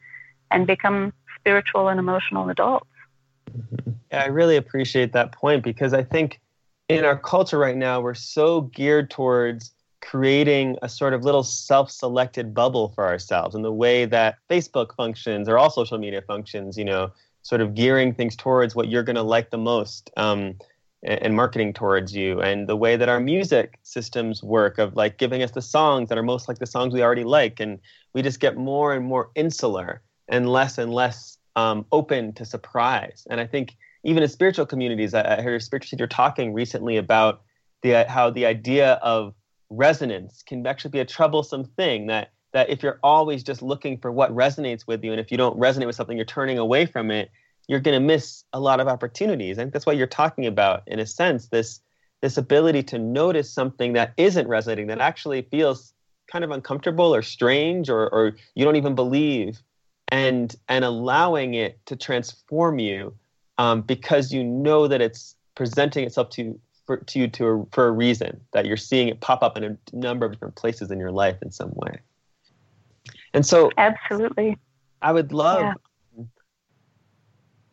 and 0.50 0.66
become 0.66 1.12
spiritual 1.38 1.88
and 1.88 1.98
emotional 1.98 2.48
adults. 2.48 2.86
Yeah, 4.11 4.22
I 4.22 4.26
really 4.26 4.57
appreciate 4.57 5.12
that 5.12 5.32
point 5.32 5.64
because 5.64 5.92
I 5.92 6.03
think 6.03 6.40
in 6.88 7.05
our 7.05 7.18
culture 7.18 7.59
right 7.59 7.76
now 7.76 8.00
we're 8.00 8.14
so 8.14 8.62
geared 8.62 9.11
towards 9.11 9.72
creating 10.03 10.76
a 10.82 10.88
sort 10.88 11.14
of 11.14 11.24
little 11.24 11.44
self-selected 11.44 12.53
bubble 12.53 12.92
for 12.94 13.07
ourselves 13.07 13.55
in 13.55 13.62
the 13.62 13.72
way 13.72 14.05
that 14.05 14.36
Facebook 14.50 14.94
functions 14.96 15.48
or 15.48 15.59
all 15.59 15.70
social 15.70 15.96
media 15.96 16.20
functions, 16.20 16.76
you 16.76 16.84
know, 16.84 17.11
sort 17.43 17.61
of 17.61 17.74
gearing 17.74 18.14
things 18.14 18.36
towards 18.36 18.74
what 18.74 18.88
you're 18.88 19.03
going 19.03 19.16
to 19.16 19.22
like 19.22 19.51
the 19.51 19.59
most 19.59 20.11
um, 20.16 20.55
and, 21.03 21.22
and 21.22 21.36
marketing 21.36 21.72
towards 21.72 22.14
you 22.14 22.40
and 22.40 22.68
the 22.68 22.76
way 22.76 22.97
that 22.97 23.09
our 23.09 23.20
music 23.20 23.78
systems 23.82 24.43
work 24.43 24.78
of 24.78 24.97
like 24.97 25.18
giving 25.18 25.43
us 25.43 25.51
the 25.51 25.62
songs 25.62 26.09
that 26.09 26.18
are 26.18 26.22
most 26.22 26.49
like 26.49 26.59
the 26.59 26.66
songs 26.66 26.95
we 26.95 27.03
already 27.03 27.24
like 27.24 27.61
and 27.61 27.78
we 28.14 28.22
just 28.22 28.40
get 28.40 28.57
more 28.57 28.95
and 28.95 29.05
more 29.05 29.30
insular 29.34 30.03
and 30.28 30.49
less 30.49 30.78
and 30.78 30.93
less 30.93 31.38
um, 31.57 31.84
open 31.93 32.32
to 32.32 32.45
surprise. 32.45 33.26
And 33.28 33.40
i 33.40 33.47
think 33.47 33.76
even 34.05 34.22
in 34.22 34.28
spiritual 34.28 34.66
communities 34.66 35.14
i, 35.14 35.38
I 35.38 35.43
heard 35.43 35.61
a 35.61 35.64
spiritual 35.64 35.97
teacher 35.97 36.07
talking 36.07 36.53
recently 36.53 36.97
about 36.97 37.43
the 37.82 38.05
how 38.09 38.30
the 38.30 38.47
idea 38.47 38.95
of 38.95 39.34
resonance 39.70 40.43
can 40.43 40.66
actually 40.66 40.90
be 40.90 41.01
a 41.01 41.05
troublesome 41.05 41.64
thing 41.64 42.07
that 42.07 42.30
that 42.53 42.70
if 42.70 42.82
you're 42.82 42.98
always 43.03 43.42
just 43.42 43.62
looking 43.62 43.98
for 43.98 44.12
what 44.12 44.34
resonates 44.34 44.86
with 44.86 45.03
you 45.05 45.11
and 45.11 45.20
if 45.20 45.30
you 45.30 45.36
don't 45.36 45.59
resonate 45.59 45.86
with 45.86 45.96
something 45.96 46.16
you're 46.16 46.26
turning 46.26 46.59
away 46.59 46.86
from 46.86 47.11
it 47.11 47.30
you're 47.68 47.80
going 47.80 47.98
to 47.98 48.05
miss 48.05 48.44
a 48.53 48.61
lot 48.61 48.80
of 48.80 48.88
opportunities 48.88 49.59
i 49.59 49.62
think 49.62 49.72
that's 49.72 49.86
what 49.86 49.96
you're 49.96 50.07
talking 50.07 50.46
about 50.46 50.82
in 50.86 50.98
a 50.98 51.07
sense 51.07 51.48
this 51.48 51.80
this 52.20 52.36
ability 52.36 52.82
to 52.84 52.98
notice 52.98 53.50
something 53.53 53.94
that 53.94 54.12
isn't 54.16 54.46
resonating 54.48 54.86
that 54.86 55.00
actually 55.00 55.42
feels 55.42 55.92
kind 56.30 56.44
of 56.44 56.50
uncomfortable 56.50 57.14
or 57.14 57.20
strange 57.20 57.90
or, 57.90 58.09
or 58.09 58.36
you 58.55 58.64
don't 58.64 58.76
even 58.76 58.94
believe 58.94 59.61
and 60.09 60.57
and 60.68 60.84
allowing 60.84 61.55
it 61.55 61.84
to 61.86 61.96
transform 61.96 62.78
you 62.78 63.14
um, 63.59 63.82
because 63.82 64.32
you 64.32 64.44
know 64.44 64.88
that 64.88 65.00
it's 65.00 65.36
presenting 65.55 66.05
itself 66.05 66.30
to 66.30 66.59
for, 66.86 66.98
to 66.98 67.18
you 67.18 67.28
to 67.28 67.46
a, 67.46 67.66
for 67.72 67.86
a 67.86 67.90
reason 67.90 68.40
that 68.53 68.66
you're 68.66 68.76
seeing 68.76 69.09
it 69.09 69.20
pop 69.20 69.42
up 69.42 69.57
in 69.57 69.64
a 69.64 69.76
number 69.96 70.26
of 70.26 70.32
different 70.32 70.55
places 70.55 70.90
in 70.90 70.98
your 70.98 71.12
life 71.12 71.36
in 71.42 71.50
some 71.50 71.72
way. 71.74 72.00
And 73.35 73.47
so, 73.47 73.70
absolutely, 73.76 74.59
I 75.01 75.12
would 75.12 75.33
love 75.33 75.74
yeah. 76.18 76.24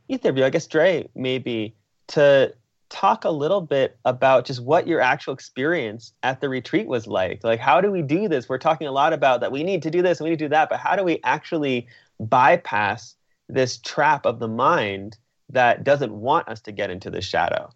either 0.07 0.29
of 0.29 0.37
you, 0.37 0.45
I 0.45 0.49
guess 0.49 0.67
Dre, 0.67 1.09
maybe 1.15 1.75
to 2.07 2.53
talk 2.89 3.23
a 3.23 3.29
little 3.29 3.61
bit 3.61 3.97
about 4.05 4.45
just 4.45 4.63
what 4.63 4.87
your 4.87 4.99
actual 4.99 5.33
experience 5.33 6.13
at 6.23 6.41
the 6.41 6.49
retreat 6.49 6.87
was 6.87 7.07
like. 7.07 7.43
Like, 7.43 7.59
how 7.59 7.81
do 7.81 7.91
we 7.91 8.01
do 8.01 8.27
this? 8.27 8.49
We're 8.49 8.57
talking 8.57 8.87
a 8.87 8.91
lot 8.91 9.13
about 9.13 9.41
that 9.41 9.51
we 9.51 9.63
need 9.63 9.83
to 9.83 9.91
do 9.91 10.01
this 10.01 10.19
and 10.19 10.25
we 10.25 10.31
need 10.31 10.39
to 10.39 10.45
do 10.45 10.49
that, 10.49 10.69
but 10.69 10.79
how 10.79 10.95
do 10.95 11.03
we 11.03 11.19
actually 11.23 11.87
bypass 12.19 13.15
this 13.47 13.77
trap 13.77 14.25
of 14.25 14.39
the 14.39 14.47
mind 14.47 15.17
that 15.49 15.83
doesn't 15.83 16.13
want 16.13 16.47
us 16.47 16.61
to 16.61 16.71
get 16.71 16.89
into 16.89 17.09
the 17.09 17.21
shadow? 17.21 17.69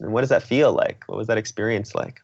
And 0.00 0.12
what 0.12 0.20
does 0.20 0.30
that 0.30 0.42
feel 0.42 0.72
like? 0.72 1.04
What 1.06 1.16
was 1.16 1.26
that 1.28 1.38
experience 1.38 1.94
like? 1.94 2.20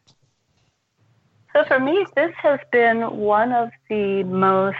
So 1.52 1.64
for 1.66 1.78
me, 1.78 2.06
this 2.16 2.32
has 2.38 2.60
been 2.70 3.02
one 3.18 3.52
of 3.52 3.70
the 3.88 4.22
most 4.24 4.76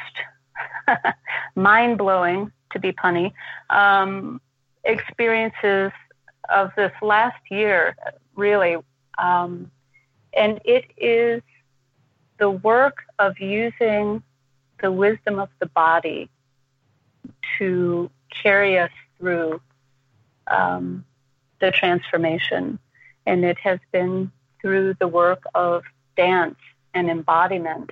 mind 1.54 1.98
blowing, 1.98 2.50
to 2.72 2.78
be 2.78 2.92
punny, 2.92 3.32
um, 3.68 4.40
experiences 4.84 5.92
of 6.48 6.70
this 6.76 6.92
last 7.02 7.40
year, 7.50 7.94
really. 8.34 8.76
Um, 9.18 9.70
and 10.34 10.60
it 10.64 10.86
is 10.96 11.42
the 12.38 12.50
work 12.50 13.02
of 13.18 13.38
using 13.38 14.22
the 14.80 14.90
wisdom 14.90 15.38
of 15.38 15.50
the 15.60 15.66
body 15.66 16.30
to 17.58 18.10
carry 18.42 18.78
us 18.78 18.90
through 19.18 19.60
um, 20.46 21.04
the 21.60 21.70
transformation. 21.70 22.78
And 23.26 23.44
it 23.44 23.58
has 23.58 23.78
been 23.92 24.32
through 24.60 24.94
the 24.98 25.08
work 25.08 25.42
of 25.54 25.82
dance 26.16 26.56
and 26.94 27.10
embodiment, 27.10 27.90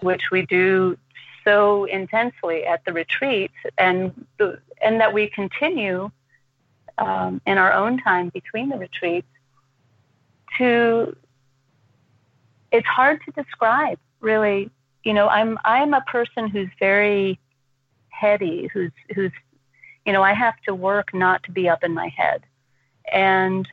which 0.00 0.30
we 0.30 0.46
do 0.46 0.96
so 1.44 1.84
intensely 1.84 2.64
at 2.64 2.84
the 2.84 2.92
retreats, 2.92 3.54
and, 3.78 4.26
the, 4.38 4.58
and 4.80 5.00
that 5.00 5.12
we 5.12 5.28
continue 5.28 6.10
um, 6.98 7.40
in 7.46 7.58
our 7.58 7.72
own 7.72 7.98
time 7.98 8.28
between 8.28 8.68
the 8.68 8.76
retreats 8.76 9.26
to 10.58 11.16
it's 12.70 12.86
hard 12.86 13.20
to 13.24 13.30
describe 13.32 13.98
really. 14.20 14.70
You 15.04 15.14
know 15.14 15.26
i'm 15.26 15.58
i'm 15.64 15.94
a 15.94 16.00
person 16.02 16.46
who's 16.46 16.68
very 16.78 17.40
heady 18.10 18.68
who's 18.72 18.92
who's 19.14 19.32
you 20.06 20.12
know 20.12 20.22
i 20.22 20.32
have 20.32 20.54
to 20.66 20.74
work 20.74 21.12
not 21.12 21.42
to 21.42 21.50
be 21.50 21.68
up 21.68 21.82
in 21.82 21.92
my 21.92 22.06
head. 22.06 22.42
And 23.10 23.68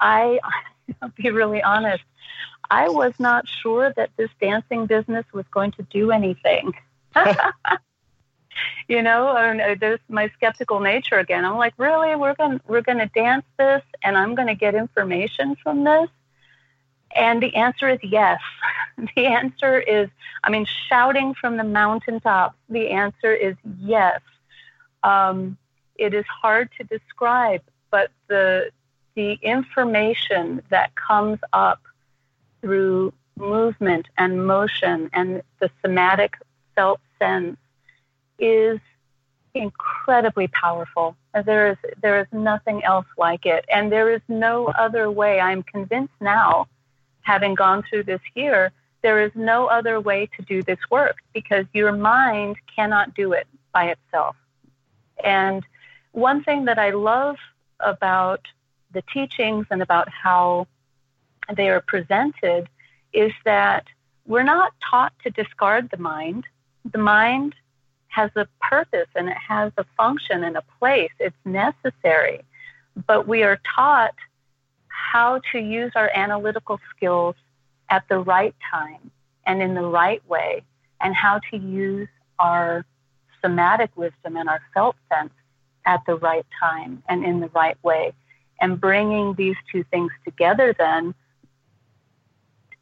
I, 0.00 0.38
I'll 1.02 1.12
be 1.16 1.30
really 1.30 1.62
honest, 1.62 2.02
I 2.70 2.88
was 2.88 3.12
not 3.18 3.48
sure 3.48 3.92
that 3.96 4.10
this 4.16 4.30
dancing 4.40 4.86
business 4.86 5.26
was 5.32 5.44
going 5.50 5.72
to 5.72 5.82
do 5.82 6.12
anything. 6.12 6.72
you 8.88 9.02
know, 9.02 9.36
and 9.36 9.60
uh, 9.60 9.74
there's 9.78 10.00
my 10.08 10.28
skeptical 10.36 10.80
nature 10.80 11.18
again. 11.18 11.44
I'm 11.44 11.56
like, 11.56 11.74
really, 11.76 12.14
we're 12.14 12.34
going 12.34 12.60
we're 12.68 12.82
going 12.82 12.98
to 12.98 13.06
dance 13.06 13.44
this, 13.58 13.82
and 14.02 14.16
I'm 14.16 14.34
going 14.34 14.48
to 14.48 14.54
get 14.54 14.74
information 14.74 15.56
from 15.62 15.84
this. 15.84 16.08
And 17.16 17.42
the 17.42 17.54
answer 17.56 17.88
is 17.88 17.98
yes. 18.02 18.40
the 19.16 19.26
answer 19.26 19.80
is, 19.80 20.08
I 20.44 20.50
mean, 20.50 20.66
shouting 20.88 21.34
from 21.34 21.56
the 21.56 21.64
mountaintops. 21.64 22.56
The 22.68 22.90
answer 22.90 23.34
is 23.34 23.56
yes. 23.80 24.20
Um, 25.02 25.58
it 25.96 26.14
is 26.14 26.24
hard 26.26 26.70
to 26.78 26.84
describe, 26.84 27.62
but 27.90 28.10
the 28.28 28.70
the 29.16 29.32
information 29.42 30.62
that 30.70 30.94
comes 30.94 31.40
up 31.52 31.80
through 32.60 33.12
movement 33.36 34.06
and 34.18 34.46
motion 34.46 35.10
and 35.12 35.42
the 35.60 35.70
somatic 35.82 36.34
felt 36.74 37.00
sense 37.18 37.56
is 38.38 38.78
incredibly 39.54 40.48
powerful. 40.48 41.16
There 41.44 41.70
is 41.72 41.76
there 42.02 42.20
is 42.20 42.26
nothing 42.32 42.84
else 42.84 43.06
like 43.16 43.46
it, 43.46 43.64
and 43.72 43.90
there 43.90 44.10
is 44.10 44.22
no 44.28 44.66
other 44.66 45.10
way. 45.10 45.40
I'm 45.40 45.62
convinced 45.62 46.14
now, 46.20 46.68
having 47.22 47.54
gone 47.54 47.82
through 47.88 48.04
this 48.04 48.20
year, 48.34 48.72
there 49.02 49.22
is 49.22 49.32
no 49.34 49.66
other 49.66 50.00
way 50.00 50.28
to 50.36 50.42
do 50.42 50.62
this 50.62 50.78
work 50.90 51.16
because 51.32 51.66
your 51.72 51.92
mind 51.92 52.56
cannot 52.74 53.14
do 53.14 53.32
it 53.32 53.46
by 53.72 53.90
itself. 53.94 54.36
And 55.24 55.64
one 56.12 56.42
thing 56.42 56.64
that 56.64 56.78
I 56.78 56.90
love 56.90 57.36
about 57.78 58.46
the 58.92 59.02
teachings 59.02 59.66
and 59.70 59.82
about 59.82 60.08
how 60.08 60.66
they 61.56 61.68
are 61.68 61.80
presented 61.80 62.68
is 63.12 63.32
that 63.44 63.86
we're 64.26 64.42
not 64.42 64.72
taught 64.88 65.12
to 65.24 65.30
discard 65.30 65.90
the 65.90 65.96
mind. 65.96 66.44
The 66.90 66.98
mind 66.98 67.54
has 68.08 68.30
a 68.36 68.46
purpose 68.60 69.08
and 69.14 69.28
it 69.28 69.36
has 69.36 69.72
a 69.76 69.84
function 69.96 70.44
and 70.44 70.56
a 70.56 70.62
place. 70.78 71.10
It's 71.18 71.36
necessary. 71.44 72.40
But 73.06 73.26
we 73.26 73.42
are 73.42 73.60
taught 73.74 74.14
how 74.88 75.40
to 75.52 75.58
use 75.58 75.92
our 75.94 76.10
analytical 76.14 76.78
skills 76.94 77.34
at 77.88 78.04
the 78.08 78.18
right 78.18 78.54
time 78.70 79.10
and 79.46 79.62
in 79.62 79.74
the 79.74 79.82
right 79.82 80.22
way, 80.28 80.62
and 81.00 81.14
how 81.14 81.40
to 81.50 81.56
use 81.56 82.08
our 82.38 82.84
somatic 83.42 83.90
wisdom 83.96 84.36
and 84.36 84.48
our 84.48 84.60
felt 84.74 84.96
sense 85.12 85.32
at 85.86 86.00
the 86.06 86.14
right 86.14 86.46
time 86.60 87.02
and 87.08 87.24
in 87.24 87.40
the 87.40 87.48
right 87.48 87.82
way. 87.82 88.12
And 88.60 88.78
bringing 88.78 89.34
these 89.34 89.56
two 89.72 89.82
things 89.84 90.12
together 90.24 90.74
then 90.78 91.14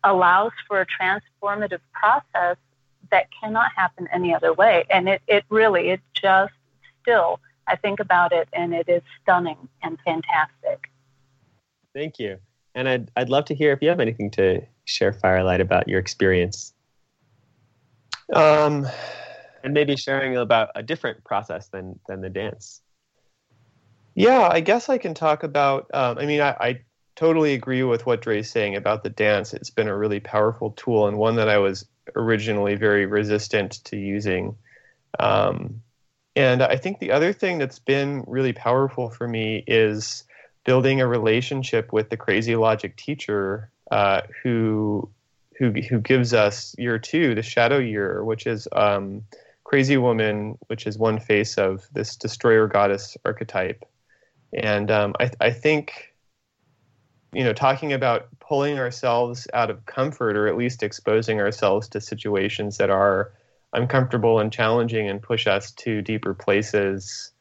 allows 0.05 0.53
for 0.67 0.81
a 0.81 0.87
transformative 0.87 1.81
process 1.93 2.57
that 3.11 3.27
cannot 3.41 3.71
happen 3.75 4.09
any 4.13 4.35
other 4.35 4.53
way. 4.53 4.85
And 4.91 5.09
it, 5.09 5.23
it 5.27 5.45
really, 5.49 5.91
it 5.91 6.01
just 6.15 6.53
still, 7.03 7.41
I 7.67 7.77
think 7.77 8.01
about 8.01 8.33
it 8.33 8.49
and 8.53 8.75
it 8.75 8.89
is 8.89 9.03
stunning 9.23 9.69
and 9.83 9.99
fantastic. 10.05 10.91
Thank 11.95 12.19
you. 12.19 12.39
And 12.75 12.89
I'd, 12.89 13.11
I'd 13.17 13.29
love 13.29 13.47
to 13.47 13.55
hear 13.55 13.73
if 13.73 13.83
you 13.83 13.89
have 13.89 14.01
anything 14.01 14.31
to 14.33 14.61
share, 14.85 15.13
Firelight, 15.13 15.61
about 15.61 15.89
your 15.89 15.99
experience. 15.99 16.75
Um, 18.33 18.87
and 19.65 19.75
maybe 19.75 19.97
sharing 19.97 20.37
about 20.37 20.71
a 20.75 20.83
different 20.83 21.25
process 21.25 21.69
than, 21.69 21.99
than 22.09 22.21
the 22.21 22.29
dance. 22.29 22.83
Yeah, 24.15 24.49
I 24.51 24.61
guess 24.61 24.89
I 24.89 24.99
can 24.99 25.15
talk 25.15 25.45
about. 25.45 25.91
Um, 25.95 26.19
I 26.19 26.27
mean, 26.27 26.41
I, 26.41 26.51
I 26.61 26.81
totally 27.19 27.53
agree 27.53 27.83
with 27.83 28.07
what 28.07 28.23
Dre's 28.23 28.49
saying 28.49 28.77
about 28.77 29.03
the 29.03 29.11
dance. 29.11 29.53
It's 29.53 29.71
been 29.71 29.89
a 29.89 29.97
really 29.97 30.21
powerful 30.21 30.71
tool 30.71 31.09
and 31.09 31.19
one 31.19 31.35
that 31.35 31.49
I 31.49 31.59
was 31.59 31.85
originally 32.15 32.77
very 32.77 33.07
resistant 33.07 33.83
to 33.87 33.97
using. 33.97 34.57
Um, 35.19 35.83
and 36.37 36.63
I 36.63 36.77
think 36.77 37.01
the 37.01 37.11
other 37.11 37.33
thing 37.33 37.59
that's 37.59 37.81
been 37.81 38.23
really 38.29 38.53
powerful 38.53 39.11
for 39.11 39.27
me 39.27 39.65
is 39.67 40.23
building 40.65 41.01
a 41.01 41.09
relationship 41.09 41.93
with 41.93 42.09
the 42.09 42.17
crazy 42.17 42.55
logic 42.55 42.97
teacher 42.97 43.73
uh, 43.91 44.21
who 44.45 45.11
who 45.59 45.73
who 45.73 45.99
gives 45.99 46.33
us 46.33 46.73
year 46.79 47.01
two, 47.01 47.35
the 47.35 47.43
shadow 47.43 47.79
year, 47.79 48.23
which 48.23 48.47
is 48.47 48.69
um, 48.71 49.25
crazy 49.65 49.97
woman, 49.97 50.57
which 50.69 50.87
is 50.87 50.97
one 50.97 51.19
face 51.19 51.59
of 51.59 51.85
this 51.93 52.15
destroyer 52.15 52.69
goddess 52.69 53.17
archetype. 53.25 53.85
And 54.53 54.89
um, 54.93 55.17
I, 55.19 55.31
I 55.41 55.51
think, 55.51 56.08
you 57.33 57.45
know, 57.45 57.53
talking 57.53 57.93
about 57.93 58.29
pulling 58.41 58.79
ourselves 58.79 59.47
out 59.53 59.71
of 59.71 59.85
comfort 59.87 60.37
or 60.37 60.49
at 60.49 60.57
least 60.57 60.83
exposing 60.83 61.41
ourselves 61.41 61.89
to 61.89 62.01
situations 62.01 62.79
that 62.79 62.91
are 62.91 63.33
uncomfortable 63.73 64.39
and 64.41 64.53
challenging 64.53 65.09
and 65.09 65.21
push 65.23 65.47
us 65.47 65.71
to 65.73 66.01
deeper 66.01 66.35
places. 66.35 67.33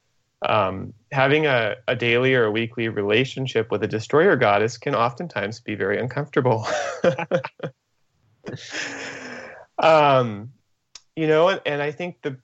Um, 0.47 0.93
having 1.11 1.47
a, 1.47 1.75
a 1.87 1.95
daily 1.95 2.35
or 2.35 2.43
a 2.43 2.51
weekly 2.51 2.89
relationship 2.89 3.71
with 3.71 3.83
a 3.83 3.87
destroyer 3.87 4.35
goddess 4.35 4.77
can 4.77 4.93
oftentimes 4.93 5.61
be 5.61 5.75
very 5.75 5.99
uncomfortable. 5.99 6.67
um, 9.79 10.51
you 11.15 11.27
know, 11.27 11.49
and, 11.49 11.61
and 11.65 11.81
I 11.81 11.91
think 11.91 12.21
the 12.21 12.37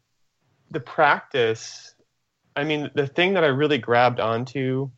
the 0.71 0.79
practice 0.79 1.93
I 2.55 2.63
mean, 2.63 2.91
the 2.93 3.07
thing 3.07 3.33
that 3.33 3.43
I 3.43 3.47
really 3.47 3.77
grabbed 3.77 4.19
onto 4.19 4.89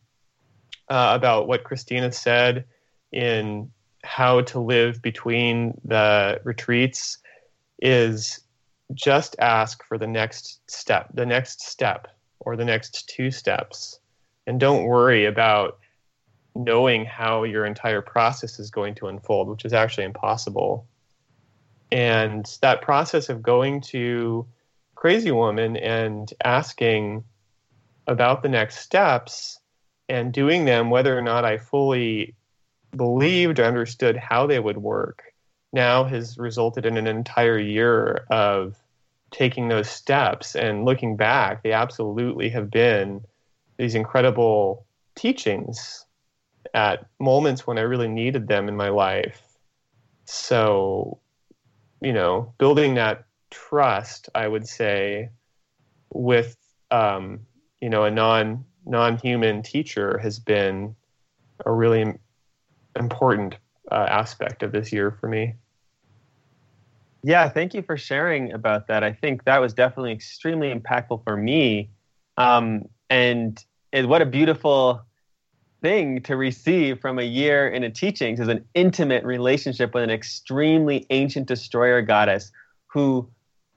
uh, 0.88 1.12
about 1.14 1.48
what 1.48 1.64
Christina 1.64 2.12
said 2.12 2.64
in 3.12 3.70
how 4.04 4.42
to 4.42 4.60
live 4.60 5.02
between 5.02 5.80
the 5.84 6.40
retreats 6.44 7.18
is 7.80 8.40
just 8.94 9.36
ask 9.38 9.84
for 9.84 9.98
the 9.98 10.06
next 10.06 10.60
step, 10.70 11.08
the 11.14 11.26
next 11.26 11.62
step, 11.62 12.08
or 12.40 12.56
the 12.56 12.64
next 12.64 13.08
two 13.08 13.30
steps. 13.30 13.98
And 14.46 14.60
don't 14.60 14.84
worry 14.84 15.24
about 15.24 15.78
knowing 16.54 17.04
how 17.04 17.42
your 17.42 17.66
entire 17.66 18.00
process 18.00 18.58
is 18.58 18.70
going 18.70 18.94
to 18.96 19.08
unfold, 19.08 19.48
which 19.48 19.64
is 19.64 19.72
actually 19.72 20.04
impossible. 20.04 20.86
And 21.90 22.46
that 22.62 22.82
process 22.82 23.28
of 23.28 23.42
going 23.42 23.80
to 23.82 24.46
Crazy 24.94 25.32
Woman 25.32 25.76
and 25.76 26.32
asking, 26.44 27.24
about 28.06 28.42
the 28.42 28.48
next 28.48 28.78
steps 28.78 29.60
and 30.08 30.32
doing 30.32 30.64
them, 30.64 30.90
whether 30.90 31.16
or 31.16 31.22
not 31.22 31.44
I 31.44 31.58
fully 31.58 32.34
believed 32.96 33.58
or 33.58 33.64
understood 33.64 34.16
how 34.16 34.46
they 34.46 34.58
would 34.58 34.78
work, 34.78 35.22
now 35.72 36.04
has 36.04 36.38
resulted 36.38 36.86
in 36.86 36.96
an 36.96 37.06
entire 37.06 37.58
year 37.58 38.24
of 38.30 38.76
taking 39.30 39.68
those 39.68 39.88
steps 39.88 40.54
and 40.54 40.84
looking 40.84 41.16
back. 41.16 41.62
They 41.62 41.72
absolutely 41.72 42.48
have 42.50 42.70
been 42.70 43.22
these 43.76 43.94
incredible 43.94 44.86
teachings 45.14 46.06
at 46.74 47.06
moments 47.18 47.66
when 47.66 47.78
I 47.78 47.82
really 47.82 48.08
needed 48.08 48.48
them 48.48 48.68
in 48.68 48.76
my 48.76 48.88
life. 48.88 49.42
So, 50.24 51.20
you 52.00 52.12
know, 52.12 52.54
building 52.58 52.94
that 52.94 53.24
trust, 53.50 54.28
I 54.34 54.48
would 54.48 54.66
say, 54.66 55.30
with 56.12 56.56
um, 56.90 57.40
you 57.80 57.90
know 57.90 58.04
a 58.04 58.10
non 58.10 58.64
non-human 58.86 59.62
teacher 59.62 60.18
has 60.18 60.38
been 60.38 60.94
a 61.64 61.72
really 61.72 62.14
important 62.98 63.56
uh, 63.90 64.06
aspect 64.08 64.62
of 64.62 64.72
this 64.72 64.92
year 64.92 65.10
for 65.10 65.28
me. 65.28 65.54
Yeah, 67.22 67.48
thank 67.48 67.74
you 67.74 67.82
for 67.82 67.96
sharing 67.96 68.52
about 68.52 68.86
that. 68.86 69.02
I 69.02 69.12
think 69.12 69.44
that 69.44 69.60
was 69.60 69.74
definitely 69.74 70.12
extremely 70.12 70.72
impactful 70.72 71.24
for 71.24 71.36
me. 71.36 71.90
Um, 72.36 72.84
and, 73.10 73.62
and 73.92 74.08
what 74.08 74.22
a 74.22 74.26
beautiful 74.26 75.02
thing 75.82 76.22
to 76.22 76.36
receive 76.36 77.00
from 77.00 77.18
a 77.18 77.22
year 77.22 77.68
in 77.68 77.82
a 77.84 77.90
teachings 77.90 78.40
is 78.40 78.48
an 78.48 78.64
intimate 78.74 79.24
relationship 79.24 79.94
with 79.94 80.04
an 80.04 80.10
extremely 80.10 81.06
ancient 81.10 81.46
destroyer 81.46 82.00
goddess 82.02 82.52
who 82.86 83.28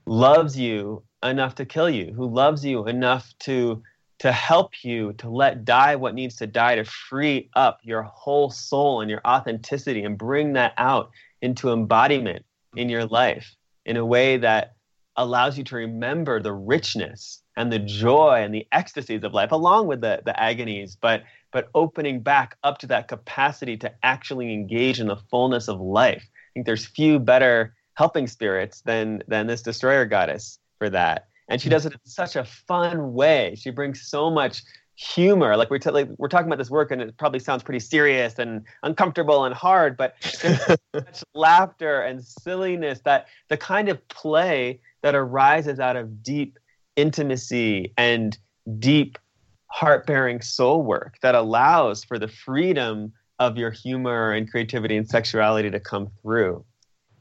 loves 0.06 0.58
you 0.58 1.02
enough 1.22 1.54
to 1.56 1.66
kill 1.66 1.90
you, 1.90 2.12
who 2.12 2.26
loves 2.26 2.64
you 2.64 2.86
enough 2.86 3.34
to 3.40 3.82
to 4.20 4.30
help 4.30 4.84
you 4.84 5.14
to 5.14 5.28
let 5.30 5.64
die 5.64 5.96
what 5.96 6.14
needs 6.14 6.36
to 6.36 6.46
die 6.46 6.76
to 6.76 6.84
free 6.84 7.50
up 7.54 7.80
your 7.82 8.02
whole 8.02 8.50
soul 8.50 9.00
and 9.00 9.10
your 9.10 9.22
authenticity 9.26 10.04
and 10.04 10.18
bring 10.18 10.52
that 10.52 10.74
out 10.76 11.10
into 11.42 11.72
embodiment 11.72 12.44
in 12.76 12.88
your 12.88 13.06
life 13.06 13.56
in 13.86 13.96
a 13.96 14.04
way 14.04 14.36
that 14.36 14.74
allows 15.16 15.58
you 15.58 15.64
to 15.64 15.74
remember 15.74 16.40
the 16.40 16.52
richness 16.52 17.42
and 17.56 17.72
the 17.72 17.78
joy 17.78 18.42
and 18.42 18.54
the 18.54 18.66
ecstasies 18.72 19.24
of 19.24 19.34
life 19.34 19.52
along 19.52 19.86
with 19.86 20.00
the, 20.00 20.22
the 20.24 20.40
agonies 20.40 20.96
but 21.00 21.22
but 21.52 21.68
opening 21.74 22.20
back 22.20 22.56
up 22.62 22.78
to 22.78 22.86
that 22.86 23.08
capacity 23.08 23.76
to 23.76 23.92
actually 24.02 24.52
engage 24.52 25.00
in 25.00 25.08
the 25.08 25.16
fullness 25.16 25.66
of 25.66 25.80
life. 25.80 26.22
I 26.22 26.48
think 26.54 26.66
there's 26.66 26.86
few 26.86 27.18
better 27.18 27.74
helping 27.94 28.26
spirits 28.26 28.82
than 28.82 29.22
than 29.28 29.46
this 29.46 29.62
destroyer 29.62 30.04
goddess 30.04 30.58
for 30.78 30.90
that 30.90 31.29
and 31.50 31.60
she 31.60 31.68
hmm. 31.68 31.72
does 31.72 31.84
it 31.84 31.92
in 31.92 31.98
such 32.04 32.36
a 32.36 32.44
fun 32.44 33.12
way. 33.12 33.54
She 33.58 33.70
brings 33.70 34.08
so 34.08 34.30
much 34.30 34.62
humor. 34.94 35.56
Like 35.56 35.70
we're 35.70 35.78
t- 35.78 35.90
like 35.90 36.08
we're 36.16 36.28
talking 36.28 36.46
about 36.46 36.58
this 36.58 36.70
work, 36.70 36.90
and 36.90 37.02
it 37.02 37.16
probably 37.18 37.40
sounds 37.40 37.62
pretty 37.62 37.80
serious 37.80 38.38
and 38.38 38.64
uncomfortable 38.82 39.44
and 39.44 39.54
hard, 39.54 39.96
but 39.96 40.14
such 40.22 41.24
laughter 41.34 42.00
and 42.00 42.24
silliness 42.24 43.00
that 43.04 43.26
the 43.48 43.56
kind 43.56 43.88
of 43.88 44.06
play 44.08 44.80
that 45.02 45.14
arises 45.14 45.80
out 45.80 45.96
of 45.96 46.22
deep 46.22 46.58
intimacy 46.96 47.92
and 47.96 48.38
deep 48.78 49.18
heart-bearing 49.66 50.40
soul 50.40 50.82
work 50.82 51.16
that 51.22 51.34
allows 51.34 52.04
for 52.04 52.18
the 52.18 52.28
freedom 52.28 53.12
of 53.38 53.56
your 53.56 53.70
humor 53.70 54.32
and 54.32 54.50
creativity 54.50 54.96
and 54.96 55.08
sexuality 55.08 55.70
to 55.70 55.80
come 55.80 56.10
through. 56.22 56.64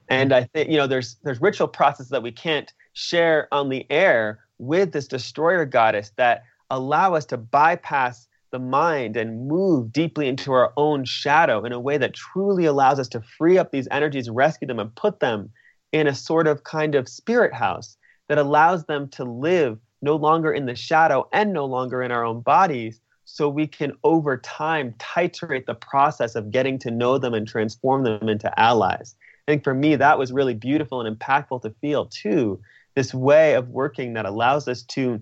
And 0.09 0.31
hmm. 0.31 0.37
I 0.37 0.43
think 0.43 0.69
you 0.69 0.77
know 0.77 0.85
there's 0.85 1.15
there's 1.23 1.41
ritual 1.41 1.67
processes 1.67 2.09
that 2.09 2.21
we 2.21 2.31
can't 2.31 2.71
share 2.99 3.47
on 3.51 3.69
the 3.69 3.89
air 3.89 4.39
with 4.57 4.91
this 4.91 5.07
destroyer 5.07 5.65
goddess 5.65 6.11
that 6.17 6.43
allow 6.69 7.13
us 7.13 7.25
to 7.25 7.37
bypass 7.37 8.27
the 8.51 8.59
mind 8.59 9.15
and 9.15 9.47
move 9.47 9.91
deeply 9.91 10.27
into 10.27 10.51
our 10.51 10.73
own 10.75 11.05
shadow 11.05 11.63
in 11.63 11.71
a 11.71 11.79
way 11.79 11.97
that 11.97 12.13
truly 12.13 12.65
allows 12.65 12.99
us 12.99 13.07
to 13.07 13.21
free 13.21 13.57
up 13.57 13.71
these 13.71 13.87
energies, 13.91 14.29
rescue 14.29 14.67
them, 14.67 14.79
and 14.79 14.93
put 14.95 15.19
them 15.19 15.49
in 15.91 16.07
a 16.07 16.15
sort 16.15 16.45
of 16.45 16.63
kind 16.63 16.95
of 16.95 17.07
spirit 17.07 17.53
house 17.53 17.97
that 18.27 18.37
allows 18.37 18.85
them 18.85 19.07
to 19.07 19.23
live 19.23 19.79
no 20.01 20.15
longer 20.15 20.51
in 20.51 20.65
the 20.65 20.75
shadow 20.75 21.27
and 21.31 21.53
no 21.53 21.65
longer 21.65 22.01
in 22.01 22.11
our 22.11 22.25
own 22.25 22.41
bodies. 22.41 22.99
So 23.25 23.47
we 23.47 23.67
can 23.67 23.93
over 24.03 24.37
time 24.37 24.93
titrate 24.97 25.67
the 25.67 25.75
process 25.75 26.35
of 26.35 26.51
getting 26.51 26.79
to 26.79 26.91
know 26.91 27.17
them 27.17 27.33
and 27.33 27.47
transform 27.47 28.03
them 28.03 28.27
into 28.27 28.59
allies. 28.59 29.15
I 29.47 29.51
think 29.51 29.63
for 29.63 29.73
me, 29.73 29.95
that 29.95 30.19
was 30.19 30.31
really 30.31 30.53
beautiful 30.53 31.01
and 31.01 31.17
impactful 31.17 31.61
to 31.61 31.73
feel 31.81 32.05
too 32.07 32.59
this 32.95 33.13
way 33.13 33.53
of 33.53 33.69
working 33.69 34.13
that 34.13 34.25
allows 34.25 34.67
us 34.67 34.83
to 34.83 35.21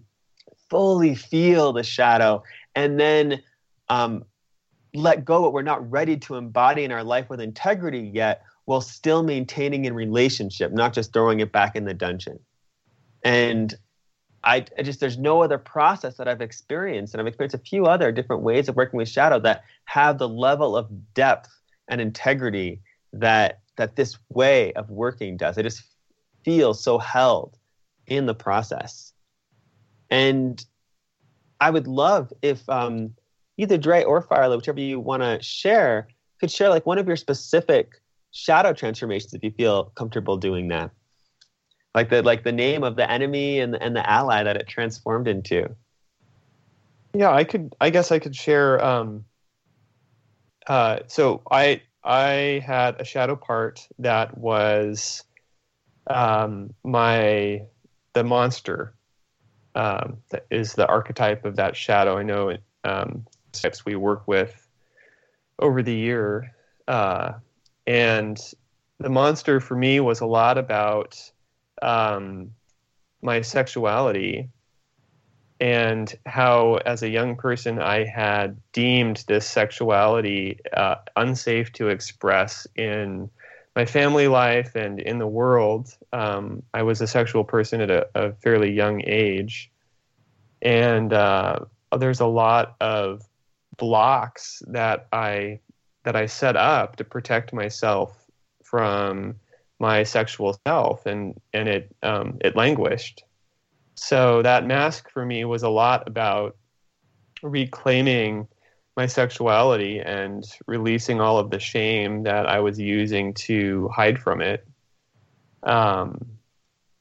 fully 0.70 1.16
feel 1.16 1.74
the 1.74 1.84
shadow 1.84 2.44
and 2.76 3.00
then 3.00 3.42
um, 3.90 4.24
let 4.94 5.24
go 5.24 5.42
what 5.42 5.54
we're 5.54 5.62
not 5.62 5.90
ready 5.90 6.18
to 6.18 6.36
embody 6.36 6.84
in 6.84 6.92
our 6.92 7.04
life 7.04 7.30
with 7.30 7.40
integrity 7.40 8.12
yet 8.14 8.44
while 8.66 8.82
still 8.82 9.24
maintaining 9.24 9.86
in 9.86 9.94
relationship 9.94 10.72
not 10.72 10.94
just 10.94 11.14
throwing 11.14 11.40
it 11.40 11.52
back 11.52 11.76
in 11.76 11.86
the 11.86 11.94
dungeon 11.94 12.40
and 13.24 13.76
I, 14.44 14.66
I, 14.78 14.84
just 14.84 15.00
there's 15.00 15.18
no 15.18 15.42
other 15.42 15.58
process 15.58 16.16
that 16.18 16.28
I've 16.28 16.42
experienced, 16.42 17.14
and 17.14 17.20
I've 17.20 17.28
experienced 17.28 17.56
a 17.56 17.60
few 17.60 17.86
other 17.86 18.12
different 18.12 18.44
ways 18.44 18.70
of 18.70 18.76
working 18.76 18.98
with 18.98 19.10
shadow 19.10 19.40
that 19.40 19.64
have 19.86 20.20
the 20.20 20.30
level 20.30 20.78
of 20.78 20.88
depth 21.14 21.50
and 21.88 22.00
integrity 22.00 22.80
that 23.14 23.60
that 23.78 23.96
this 23.96 24.18
way 24.30 24.74
of 24.74 24.90
working 24.90 25.38
does. 25.38 25.58
I 25.58 25.64
just 25.64 25.84
feel 26.44 26.74
so 26.74 26.98
held 26.98 27.58
in 28.06 28.26
the 28.26 28.34
process. 28.34 29.14
And 30.10 30.64
I 31.60 31.70
would 31.70 31.88
love 31.88 32.32
if 32.42 32.68
um, 32.70 33.14
either 33.58 33.78
Dre 33.78 34.04
or 34.04 34.22
Firelight, 34.22 34.58
whichever 34.58 34.80
you 34.80 35.00
want 35.00 35.24
to 35.24 35.42
share, 35.42 36.08
could 36.40 36.52
share 36.52 36.70
like 36.70 36.86
one 36.86 36.98
of 36.98 37.08
your 37.08 37.18
specific 37.18 38.02
shadow 38.32 38.74
transformations 38.74 39.34
if 39.34 39.44
you 39.44 39.52
feel 39.52 39.86
comfortable 39.96 40.38
doing 40.38 40.68
that. 40.70 40.92
Like 41.96 42.10
the 42.10 42.22
like 42.22 42.44
the 42.44 42.52
name 42.52 42.84
of 42.84 42.96
the 42.96 43.10
enemy 43.10 43.60
and 43.60 43.76
and 43.76 43.96
the 43.96 44.08
ally 44.08 44.44
that 44.44 44.56
it 44.56 44.68
transformed 44.68 45.28
into. 45.28 45.76
Yeah, 47.14 47.32
I 47.32 47.44
could. 47.44 47.74
I 47.82 47.90
guess 47.90 48.12
I 48.12 48.20
could 48.20 48.36
share. 48.36 48.84
Um, 48.84 49.26
uh, 50.68 51.00
so 51.08 51.42
I 51.50 51.82
I 52.04 52.62
had 52.64 53.02
a 53.02 53.06
shadow 53.06 53.36
part 53.36 53.88
that 53.98 54.38
was 54.38 55.24
um, 56.10 56.74
my 56.84 57.62
the 58.14 58.24
monster 58.24 58.94
um, 59.76 60.18
that 60.32 60.46
is 60.50 60.74
the 60.74 60.88
archetype 60.88 61.46
of 61.46 61.56
that 61.58 61.76
shadow. 61.76 62.18
I 62.18 62.24
know 62.24 62.58
um, 62.84 63.26
types 63.52 63.86
we 63.86 63.96
work 63.96 64.28
with 64.28 64.68
over 65.60 65.84
the 65.84 65.94
year, 65.94 66.52
uh, 66.88 67.34
and 67.86 68.38
the 69.00 69.10
monster 69.10 69.60
for 69.60 69.76
me 69.76 70.00
was 70.00 70.22
a 70.22 70.26
lot 70.26 70.58
about 70.58 71.20
um, 71.82 72.52
my 73.22 73.42
sexuality 73.42 74.50
and 75.60 76.14
how, 76.26 76.76
as 76.86 77.02
a 77.02 77.10
young 77.10 77.36
person, 77.36 77.80
I 77.80 78.06
had 78.06 78.58
deemed 78.74 79.24
this 79.28 79.48
sexuality 79.48 80.60
uh, 80.76 80.96
unsafe 81.16 81.72
to 81.74 81.90
express 81.90 82.68
in 82.76 83.30
my 83.78 83.86
family 83.86 84.28
life 84.28 84.74
and 84.74 85.00
in 85.00 85.20
the 85.20 85.28
world. 85.28 85.96
Um, 86.12 86.64
I 86.74 86.82
was 86.82 87.00
a 87.00 87.06
sexual 87.06 87.44
person 87.44 87.80
at 87.80 87.92
a, 87.92 88.08
a 88.16 88.34
fairly 88.34 88.72
young 88.72 89.04
age, 89.06 89.72
and 90.64 91.14
uh, 91.14 91.60
there's 91.96 92.20
a 92.20 92.26
lot 92.26 92.76
of 92.82 93.22
blocks 93.78 94.64
that 94.66 95.08
I 95.14 95.60
that 96.06 96.16
I 96.16 96.26
set 96.26 96.56
up 96.56 96.96
to 96.96 97.04
protect 97.04 97.54
myself 97.54 98.18
from 98.64 99.36
my 99.78 100.02
sexual 100.02 100.60
self, 100.66 101.06
and 101.06 101.40
and 101.54 101.70
it 101.70 101.96
um, 102.02 102.40
it 102.42 102.56
languished. 102.56 103.26
So 103.94 104.42
that 104.42 104.66
mask 104.66 105.08
for 105.12 105.24
me 105.24 105.46
was 105.46 105.62
a 105.62 105.70
lot 105.70 106.08
about 106.08 106.58
reclaiming 107.44 108.48
my 108.98 109.06
sexuality 109.06 110.00
and 110.00 110.44
releasing 110.66 111.22
all 111.22 111.38
of 111.38 111.52
the 111.52 111.60
shame 111.60 112.24
that 112.24 112.48
I 112.48 112.60
was 112.60 112.80
using 112.80 113.36
to 113.36 113.88
hide 113.90 114.20
from 114.20 114.42
it. 114.42 114.68
Um, 115.62 116.26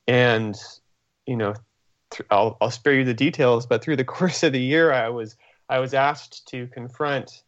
and 0.07 0.55
you 1.27 1.37
know, 1.37 1.55
th- 2.11 2.29
I'll, 2.31 2.59
I'll 2.61 2.71
spare 2.71 2.95
you 2.95 3.05
the 3.05 3.15
details, 3.15 3.67
but 3.67 3.83
through 3.83 3.97
the 3.97 4.05
course 4.17 4.43
of 4.43 4.53
the 4.53 4.61
year, 4.61 4.93
I 4.93 5.09
was 5.09 5.37
I 5.69 5.81
was 5.81 5.95
asked 5.95 6.47
to 6.49 6.69
confront 6.69 7.43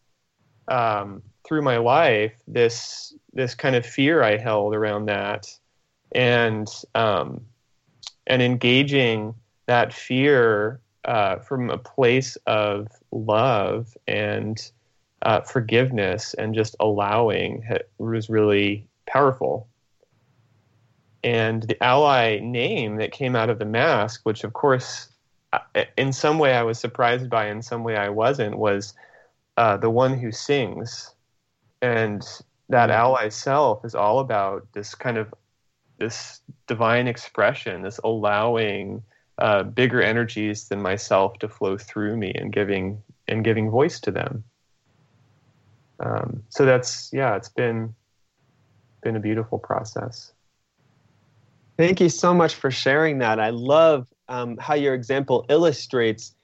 um, 0.67 1.23
through 1.47 1.63
my 1.63 1.77
life 1.77 2.33
this 2.49 3.15
this 3.35 3.55
kind 3.55 3.77
of 3.77 3.85
fear 3.87 4.23
I 4.23 4.39
held 4.39 4.75
around 4.75 5.07
that, 5.07 5.47
and 6.13 6.67
um, 6.95 7.43
and 8.27 8.41
engaging 8.41 9.35
that 9.67 9.93
fear 9.93 10.81
uh, 11.09 11.39
from 11.39 11.71
a 11.71 11.79
place 11.79 12.37
of 12.47 12.89
love 13.11 13.97
and 14.07 14.71
uh, 15.23 15.41
forgiveness 15.41 16.35
and 16.35 16.55
just 16.55 16.77
allowing 16.81 17.67
was 17.97 18.29
really 18.29 18.87
powerful. 19.07 19.67
And 21.25 21.63
the 21.63 21.83
ally 21.83 22.41
name 22.41 22.97
that 22.97 23.11
came 23.11 23.35
out 23.35 23.49
of 23.49 23.59
the 23.59 23.65
mask, 23.65 24.21
which 24.25 24.45
of 24.45 24.53
course, 24.53 25.09
uh, 25.55 25.61
in 25.97 26.13
some 26.13 26.39
way 26.39 26.53
I 26.53 26.63
was 26.63 26.79
surprised 26.79 27.31
by, 27.31 27.49
in 27.49 27.63
some 27.63 27.85
way 27.85 27.97
I 27.97 28.11
wasn't, 28.11 28.59
was 28.59 28.93
uh, 29.57 29.79
the 29.79 29.91
one 29.91 30.17
who 30.17 30.31
sings 30.31 31.15
and 31.81 32.21
that 32.69 32.91
mm-hmm. 32.91 33.01
ally 33.01 33.29
self 33.31 33.83
is 33.83 33.95
all 33.95 34.19
about 34.19 34.71
this 34.75 34.95
kind 34.95 35.17
of 35.17 35.33
this 35.97 36.43
divine 36.67 37.09
expression 37.09 37.83
this 37.83 37.99
allowing 38.05 39.03
uh, 39.39 39.63
bigger 39.63 40.03
energies 40.03 40.69
than 40.69 40.83
myself 40.83 41.39
to 41.39 41.49
flow 41.49 41.77
through 41.79 42.17
me 42.17 42.33
and 42.35 42.53
giving 42.53 43.03
and 43.27 43.45
giving 43.45 43.71
voice 43.71 44.01
to 44.01 44.11
them. 44.11 44.45
Um, 46.01 46.43
so 46.49 46.65
that's 46.65 47.11
yeah 47.13 47.37
it's 47.37 47.49
been 47.49 47.95
been 49.03 49.17
a 49.17 49.21
beautiful 49.21 49.59
process. 49.59 50.33
Thank 51.77 52.01
you 52.01 52.09
so 52.09 52.35
much 52.35 52.57
for 52.57 52.71
sharing 52.71 53.19
that. 53.19 53.39
I 53.39 53.51
love 53.51 54.09
um, 54.29 54.57
how 54.59 54.75
your 54.75 54.95
example 54.95 55.47
illustrates 55.49 56.35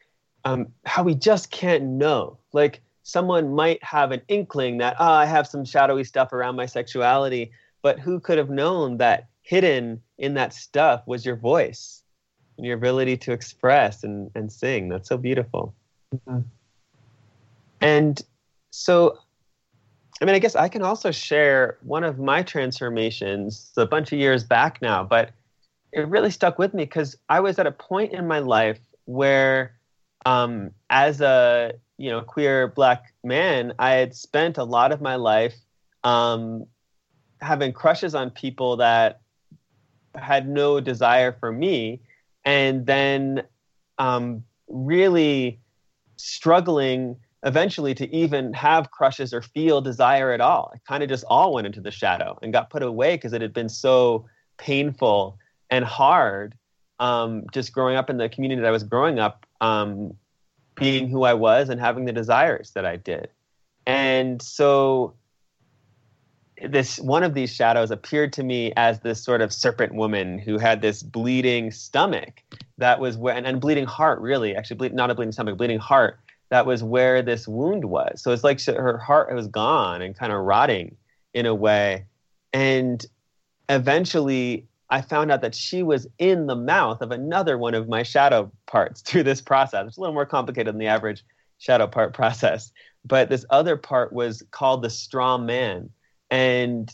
um, 0.44 0.68
how 0.84 1.02
we 1.02 1.14
just 1.14 1.50
can't 1.50 1.84
know. 1.84 2.38
Like 2.52 2.80
someone 3.02 3.54
might 3.54 3.82
have 3.82 4.12
an 4.12 4.22
inkling 4.28 4.78
that, 4.78 4.96
oh, 5.00 5.10
I 5.10 5.26
have 5.26 5.46
some 5.46 5.64
shadowy 5.64 6.04
stuff 6.04 6.32
around 6.32 6.56
my 6.56 6.66
sexuality, 6.66 7.50
but 7.82 7.98
who 7.98 8.20
could 8.20 8.38
have 8.38 8.50
known 8.50 8.98
that 8.98 9.26
hidden 9.42 10.00
in 10.18 10.34
that 10.34 10.54
stuff 10.54 11.02
was 11.06 11.26
your 11.26 11.36
voice, 11.36 12.02
your 12.56 12.76
ability 12.76 13.16
to 13.18 13.32
express 13.32 14.04
and, 14.04 14.30
and 14.34 14.52
sing? 14.52 14.88
That's 14.88 15.08
so 15.08 15.16
beautiful. 15.16 15.74
Mm-hmm. 16.14 16.40
And 17.80 18.22
so, 18.70 19.18
I 20.20 20.24
mean, 20.24 20.34
I 20.34 20.38
guess 20.38 20.56
I 20.56 20.68
can 20.68 20.82
also 20.82 21.10
share 21.10 21.78
one 21.82 22.04
of 22.04 22.18
my 22.18 22.42
transformations 22.42 23.72
a 23.76 23.86
bunch 23.86 24.12
of 24.12 24.18
years 24.18 24.44
back 24.44 24.80
now, 24.80 25.04
but 25.04 25.30
it 25.92 26.08
really 26.08 26.30
stuck 26.30 26.58
with 26.58 26.74
me 26.74 26.84
because 26.84 27.16
I 27.28 27.40
was 27.40 27.58
at 27.58 27.66
a 27.66 27.72
point 27.72 28.12
in 28.12 28.26
my 28.26 28.40
life 28.40 28.80
where, 29.04 29.74
um, 30.26 30.70
as 30.90 31.20
a 31.20 31.74
you 31.98 32.10
know 32.10 32.20
queer 32.20 32.68
black 32.68 33.12
man, 33.22 33.74
I 33.78 33.92
had 33.92 34.14
spent 34.14 34.58
a 34.58 34.64
lot 34.64 34.90
of 34.90 35.00
my 35.00 35.16
life 35.16 35.54
um, 36.02 36.66
having 37.40 37.72
crushes 37.72 38.14
on 38.14 38.30
people 38.30 38.76
that 38.78 39.20
had 40.14 40.48
no 40.48 40.80
desire 40.80 41.32
for 41.32 41.52
me, 41.52 42.00
and 42.44 42.86
then 42.86 43.42
um, 43.98 44.44
really 44.68 45.60
struggling 46.16 47.16
eventually 47.44 47.94
to 47.94 48.14
even 48.14 48.52
have 48.54 48.90
crushes 48.90 49.34
or 49.34 49.42
feel 49.42 49.80
desire 49.80 50.32
at 50.32 50.40
all. 50.40 50.72
It 50.74 50.80
kind 50.88 51.02
of 51.02 51.08
just 51.08 51.24
all 51.28 51.52
went 51.52 51.66
into 51.66 51.80
the 51.80 51.90
shadow 51.90 52.38
and 52.42 52.52
got 52.52 52.70
put 52.70 52.82
away 52.82 53.16
because 53.16 53.32
it 53.32 53.42
had 53.42 53.52
been 53.52 53.68
so 53.68 54.26
painful 54.56 55.38
and 55.70 55.84
hard. 55.84 56.56
Um, 57.00 57.44
just 57.52 57.72
growing 57.72 57.96
up 57.96 58.08
in 58.08 58.16
the 58.16 58.28
community 58.28 58.62
that 58.62 58.68
I 58.68 58.70
was 58.70 58.84
growing 58.84 59.18
up, 59.18 59.46
um, 59.60 60.14
being 60.76 61.08
who 61.08 61.24
I 61.24 61.34
was 61.34 61.68
and 61.68 61.80
having 61.80 62.04
the 62.04 62.12
desires 62.12 62.70
that 62.70 62.86
I 62.86 62.96
did. 62.96 63.28
And 63.86 64.40
so 64.40 65.14
this 66.62 66.98
one 67.00 67.22
of 67.22 67.34
these 67.34 67.52
shadows 67.52 67.90
appeared 67.90 68.32
to 68.34 68.42
me 68.42 68.72
as 68.76 69.00
this 69.00 69.22
sort 69.22 69.40
of 69.40 69.52
serpent 69.52 69.94
woman 69.94 70.38
who 70.38 70.58
had 70.58 70.80
this 70.82 71.02
bleeding 71.02 71.70
stomach 71.70 72.42
that 72.78 73.00
was 73.00 73.16
where 73.16 73.34
and, 73.34 73.46
and 73.46 73.60
bleeding 73.60 73.86
heart 73.86 74.20
really 74.20 74.54
actually 74.54 74.76
bleed, 74.76 74.94
not 74.94 75.10
a 75.10 75.14
bleeding 75.14 75.32
stomach 75.32 75.56
bleeding 75.56 75.78
heart 75.78 76.18
that 76.50 76.66
was 76.66 76.84
where 76.84 77.22
this 77.22 77.48
wound 77.48 77.86
was 77.86 78.22
so 78.22 78.30
it's 78.30 78.44
like 78.44 78.60
she, 78.60 78.72
her 78.72 78.98
heart 78.98 79.34
was 79.34 79.48
gone 79.48 80.00
and 80.00 80.16
kind 80.16 80.32
of 80.32 80.40
rotting 80.42 80.96
in 81.32 81.46
a 81.46 81.54
way 81.54 82.04
and 82.52 83.06
eventually 83.68 84.66
I 84.90 85.00
found 85.00 85.32
out 85.32 85.40
that 85.40 85.54
she 85.54 85.82
was 85.82 86.06
in 86.18 86.46
the 86.46 86.54
mouth 86.54 87.00
of 87.00 87.10
another 87.10 87.58
one 87.58 87.74
of 87.74 87.88
my 87.88 88.02
shadow 88.02 88.52
parts 88.66 89.00
through 89.04 89.24
this 89.24 89.40
process. 89.40 89.88
It's 89.88 89.96
a 89.96 90.00
little 90.00 90.14
more 90.14 90.26
complicated 90.26 90.72
than 90.72 90.78
the 90.78 90.86
average 90.86 91.24
shadow 91.58 91.86
part 91.86 92.14
process. 92.14 92.70
But 93.04 93.28
this 93.28 93.44
other 93.50 93.76
part 93.76 94.12
was 94.12 94.42
called 94.50 94.82
the 94.82 94.90
strong 94.90 95.46
man. 95.46 95.90
And 96.34 96.92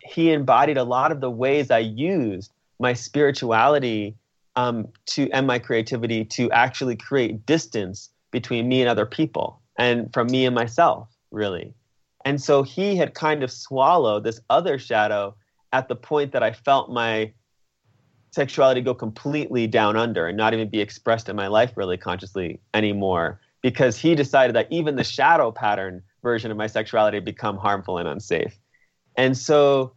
he 0.00 0.32
embodied 0.32 0.76
a 0.76 0.82
lot 0.82 1.12
of 1.12 1.20
the 1.20 1.30
ways 1.30 1.70
I 1.70 1.78
used 1.78 2.52
my 2.80 2.94
spirituality 2.94 4.16
um, 4.56 4.88
to 5.06 5.30
and 5.30 5.46
my 5.46 5.60
creativity 5.60 6.24
to 6.24 6.50
actually 6.50 6.96
create 6.96 7.46
distance 7.46 8.10
between 8.32 8.66
me 8.66 8.80
and 8.80 8.90
other 8.90 9.06
people 9.06 9.62
and 9.78 10.12
from 10.12 10.26
me 10.26 10.46
and 10.46 10.54
myself, 10.56 11.08
really. 11.30 11.74
And 12.24 12.42
so 12.42 12.64
he 12.64 12.96
had 12.96 13.14
kind 13.14 13.44
of 13.44 13.52
swallowed 13.52 14.24
this 14.24 14.40
other 14.50 14.80
shadow 14.80 15.36
at 15.72 15.86
the 15.86 15.94
point 15.94 16.32
that 16.32 16.42
I 16.42 16.50
felt 16.50 16.90
my 16.90 17.32
sexuality 18.32 18.80
go 18.80 18.94
completely 18.94 19.68
down 19.68 19.96
under 19.96 20.26
and 20.26 20.36
not 20.36 20.54
even 20.54 20.68
be 20.68 20.80
expressed 20.80 21.28
in 21.28 21.36
my 21.36 21.46
life 21.46 21.76
really 21.76 21.98
consciously 21.98 22.58
anymore 22.74 23.40
because 23.60 23.96
he 23.96 24.16
decided 24.16 24.56
that 24.56 24.66
even 24.70 24.96
the 24.96 25.04
shadow 25.04 25.52
pattern 25.52 26.02
version 26.20 26.50
of 26.50 26.56
my 26.56 26.66
sexuality 26.66 27.20
become 27.20 27.56
harmful 27.56 27.98
and 27.98 28.08
unsafe. 28.08 28.58
And 29.16 29.36
so 29.36 29.94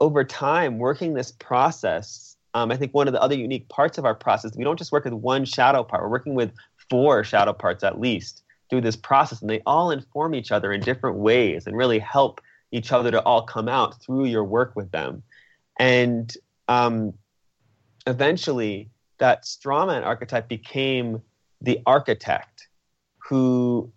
over 0.00 0.24
time, 0.24 0.78
working 0.78 1.14
this 1.14 1.32
process, 1.32 2.36
um, 2.54 2.70
I 2.70 2.76
think 2.76 2.92
one 2.92 3.06
of 3.06 3.12
the 3.12 3.22
other 3.22 3.34
unique 3.34 3.68
parts 3.68 3.98
of 3.98 4.04
our 4.04 4.14
process, 4.14 4.56
we 4.56 4.64
don't 4.64 4.78
just 4.78 4.92
work 4.92 5.04
with 5.04 5.14
one 5.14 5.44
shadow 5.44 5.82
part, 5.82 6.02
we're 6.02 6.10
working 6.10 6.34
with 6.34 6.52
four 6.90 7.24
shadow 7.24 7.52
parts 7.52 7.82
at 7.82 8.00
least 8.00 8.42
through 8.68 8.80
this 8.80 8.96
process, 8.96 9.40
and 9.40 9.50
they 9.50 9.60
all 9.64 9.90
inform 9.90 10.34
each 10.34 10.52
other 10.52 10.72
in 10.72 10.80
different 10.80 11.16
ways 11.16 11.66
and 11.66 11.76
really 11.76 11.98
help 11.98 12.40
each 12.72 12.90
other 12.90 13.10
to 13.10 13.20
all 13.22 13.42
come 13.42 13.68
out 13.68 14.00
through 14.02 14.24
your 14.24 14.44
work 14.44 14.74
with 14.74 14.90
them. 14.90 15.22
And 15.78 16.34
um, 16.68 17.12
eventually, 18.06 18.90
that 19.18 19.46
strong 19.46 19.88
man 19.88 20.02
archetype 20.02 20.48
became 20.48 21.22
the 21.60 21.80
architect 21.86 22.68
who 23.18 23.92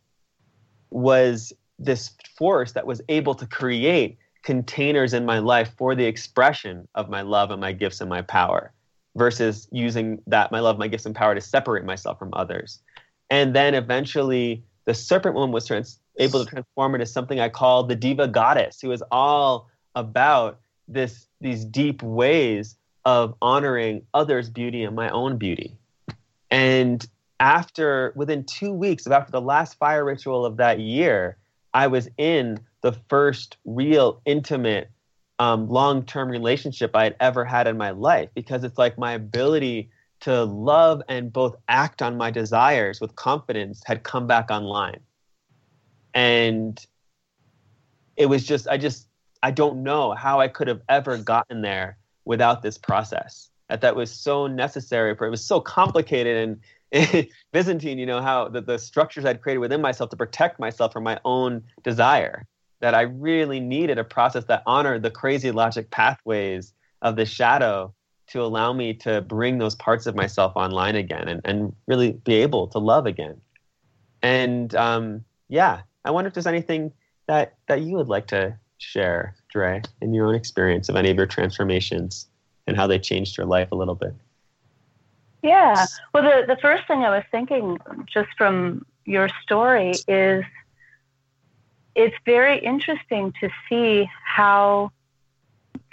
was 0.92 1.52
this 1.80 2.12
force 2.38 2.74
that 2.74 2.86
was 2.86 3.02
able 3.10 3.34
to 3.36 3.48
create 3.48 4.18
containers 4.46 5.14
in 5.14 5.26
my 5.26 5.40
life 5.40 5.74
for 5.76 5.96
the 5.96 6.06
expression 6.06 6.88
of 6.96 7.10
my 7.10 7.22
love 7.22 7.52
and 7.52 7.60
my 7.60 7.74
gifts 7.74 8.00
and 8.00 8.10
my 8.10 8.22
power 8.22 8.72
versus 9.16 9.68
using 9.72 10.22
that 10.28 10.52
my 10.52 10.60
love 10.60 10.78
my 10.78 10.88
gifts 10.88 11.06
and 11.06 11.16
power 11.16 11.34
to 11.34 11.42
separate 11.42 11.84
myself 11.84 12.20
from 12.20 12.30
others. 12.34 12.80
And 13.30 13.56
then 13.56 13.74
eventually 13.74 14.64
the 14.86 14.94
serpent 14.94 15.34
woman 15.34 15.52
was 15.52 15.66
trans- 15.66 16.00
able 16.18 16.44
to 16.44 16.50
transform 16.50 16.96
into 16.96 17.06
something 17.06 17.40
i 17.40 17.50
call 17.50 17.84
the 17.84 17.96
diva 17.96 18.28
goddess 18.28 18.80
who 18.80 18.92
is 18.92 19.04
all 19.12 19.68
about 19.96 20.60
this 20.88 21.28
these 21.42 21.66
deep 21.66 22.02
ways 22.04 22.78
of 23.04 23.36
honoring 23.42 24.02
others 24.14 24.50
beauty 24.50 24.84
and 24.84 24.96
my 24.96 25.10
own 25.10 25.38
beauty. 25.38 25.78
And 26.50 27.06
after 27.40 28.14
within 28.16 28.44
two 28.46 28.72
weeks 28.72 29.06
of 29.06 29.12
after 29.12 29.32
the 29.32 29.42
last 29.42 29.78
fire 29.78 30.06
ritual 30.06 30.46
of 30.46 30.58
that 30.58 30.80
year 30.80 31.38
i 31.74 31.88
was 31.88 32.08
in 32.18 32.60
the 32.86 32.94
first 33.10 33.58
real 33.66 34.22
intimate 34.26 34.92
um, 35.40 35.68
long-term 35.68 36.30
relationship 36.30 36.96
i 36.96 37.04
had 37.04 37.16
ever 37.20 37.44
had 37.44 37.66
in 37.66 37.78
my 37.78 37.90
life 37.90 38.30
because 38.36 38.64
it's 38.64 38.78
like 38.78 38.96
my 38.96 39.14
ability 39.14 39.90
to 40.20 40.44
love 40.44 41.02
and 41.10 41.34
both 41.34 41.56
act 41.68 42.04
on 42.04 42.16
my 42.16 42.30
desires 42.30 43.02
with 43.02 43.16
confidence 43.16 43.82
had 43.86 44.04
come 44.04 44.28
back 44.28 44.50
online. 44.50 45.00
And 46.14 46.84
it 48.16 48.28
was 48.28 48.46
just 48.46 48.68
i 48.68 48.78
just 48.78 49.08
i 49.44 49.52
don't 49.52 49.84
know 49.84 50.14
how 50.14 50.40
i 50.40 50.48
could 50.48 50.68
have 50.68 50.82
ever 50.88 51.18
gotten 51.18 51.62
there 51.62 51.98
without 52.24 52.62
this 52.62 52.78
process 52.78 53.50
that 53.68 53.82
that 53.82 53.96
was 53.96 54.10
so 54.10 54.48
necessary 54.48 55.16
for 55.16 55.28
it 55.28 55.32
was 55.32 55.44
so 55.44 55.60
complicated 55.60 56.38
and 56.94 57.28
Byzantine, 57.52 57.98
you 57.98 58.06
know, 58.06 58.22
how 58.22 58.48
the, 58.48 58.62
the 58.62 58.78
structures 58.78 59.26
I'd 59.26 59.42
created 59.42 59.60
within 59.60 59.82
myself 59.82 60.12
to 60.12 60.16
protect 60.16 60.60
myself 60.60 60.94
from 60.94 61.04
my 61.04 61.20
own 61.26 61.64
desire, 61.84 62.46
that 62.86 62.94
I 62.94 63.02
really 63.02 63.60
needed 63.60 63.98
a 63.98 64.04
process 64.04 64.44
that 64.44 64.62
honored 64.68 65.02
the 65.02 65.10
crazy 65.10 65.50
logic 65.50 65.90
pathways 65.90 66.72
of 67.02 67.16
the 67.16 67.26
shadow 67.26 67.92
to 68.28 68.44
allow 68.44 68.74
me 68.74 68.94
to 68.94 69.22
bring 69.22 69.58
those 69.58 69.74
parts 69.74 70.06
of 70.06 70.14
myself 70.14 70.54
online 70.56 70.96
again 70.96 71.28
and, 71.28 71.42
and 71.46 71.76
really 71.88 72.12
be 72.12 72.36
able 72.36 72.68
to 72.68 72.78
love 72.78 73.08
again. 73.08 73.42
And 74.22 74.76
um, 74.76 75.26
yeah, 75.50 75.82
I 76.06 76.12
wonder 76.12 76.28
if 76.28 76.36
there's 76.36 76.46
anything 76.46 76.94
that, 77.26 77.56
that 77.68 77.82
you 77.82 77.96
would 77.96 78.08
like 78.08 78.28
to 78.28 78.56
share, 78.78 79.34
Dre, 79.52 79.82
in 80.02 80.14
your 80.14 80.28
own 80.28 80.36
experience 80.36 80.88
of 80.88 80.96
any 80.96 81.10
of 81.10 81.18
your 81.18 81.26
transformations 81.26 82.28
and 82.68 82.78
how 82.78 82.86
they 82.86 83.00
changed 83.00 83.36
your 83.36 83.48
life 83.48 83.72
a 83.72 83.76
little 83.76 83.96
bit. 83.96 84.14
Yeah. 85.42 85.88
Well, 86.14 86.22
the, 86.22 86.46
the 86.46 86.62
first 86.62 86.88
thing 86.88 87.00
I 87.00 87.10
was 87.10 87.24
thinking 87.32 87.80
just 88.06 88.30
from 88.38 88.86
your 89.06 89.28
story 89.42 89.94
is 90.08 90.46
it's 91.96 92.16
very 92.26 92.60
interesting 92.60 93.34
to 93.40 93.50
see 93.68 94.10
how 94.24 94.92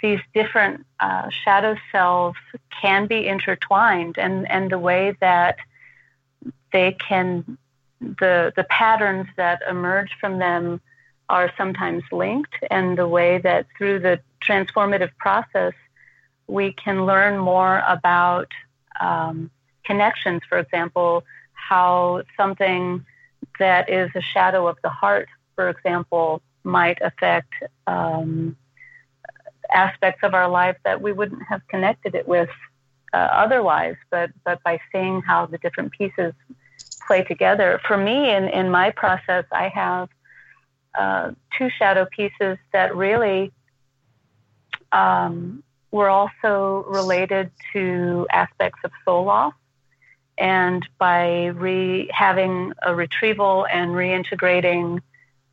these 0.01 0.19
different 0.33 0.85
uh, 0.99 1.29
shadow 1.29 1.75
selves 1.91 2.37
can 2.81 3.07
be 3.07 3.25
intertwined 3.25 4.17
and, 4.17 4.49
and 4.51 4.69
the 4.69 4.77
way 4.77 5.15
that 5.21 5.57
they 6.73 6.91
can, 6.91 7.57
the, 7.99 8.51
the 8.55 8.65
patterns 8.65 9.27
that 9.37 9.61
emerge 9.69 10.11
from 10.19 10.39
them 10.39 10.81
are 11.29 11.51
sometimes 11.57 12.03
linked, 12.11 12.53
and 12.69 12.97
the 12.97 13.07
way 13.07 13.37
that 13.37 13.65
through 13.77 13.99
the 13.99 14.19
transformative 14.45 15.11
process, 15.17 15.73
we 16.47 16.73
can 16.73 17.05
learn 17.05 17.37
more 17.37 17.81
about 17.87 18.51
um, 18.99 19.49
connections, 19.85 20.41
for 20.49 20.57
example, 20.57 21.23
how 21.53 22.23
something 22.35 23.05
that 23.57 23.89
is 23.89 24.09
a 24.15 24.21
shadow 24.21 24.67
of 24.67 24.77
the 24.83 24.89
heart, 24.89 25.29
for 25.55 25.69
example, 25.69 26.41
might 26.63 26.99
affect 27.01 27.53
um, 27.87 28.55
aspects 29.71 30.23
of 30.23 30.33
our 30.33 30.47
life 30.47 30.77
that 30.83 31.01
we 31.01 31.11
wouldn't 31.11 31.43
have 31.43 31.61
connected 31.67 32.15
it 32.15 32.27
with 32.27 32.49
uh, 33.13 33.17
otherwise. 33.17 33.95
But 34.09 34.31
but 34.43 34.61
by 34.63 34.79
seeing 34.91 35.21
how 35.21 35.45
the 35.45 35.57
different 35.57 35.91
pieces 35.91 36.33
play 37.07 37.23
together, 37.23 37.79
for 37.87 37.97
me 37.97 38.31
in 38.31 38.47
in 38.49 38.69
my 38.69 38.91
process, 38.91 39.45
I 39.51 39.67
have 39.69 40.09
uh, 40.97 41.31
two 41.57 41.69
shadow 41.69 42.05
pieces 42.05 42.57
that 42.71 42.95
really 42.95 43.51
um, 44.91 45.63
were 45.91 46.09
also 46.09 46.85
related 46.87 47.51
to 47.73 48.27
aspects 48.31 48.79
of 48.83 48.91
soul 49.05 49.25
loss. 49.25 49.53
And 50.37 50.87
by 50.97 51.47
re- 51.47 52.09
having 52.11 52.73
a 52.81 52.95
retrieval 52.95 53.67
and 53.67 53.91
reintegrating 53.91 54.99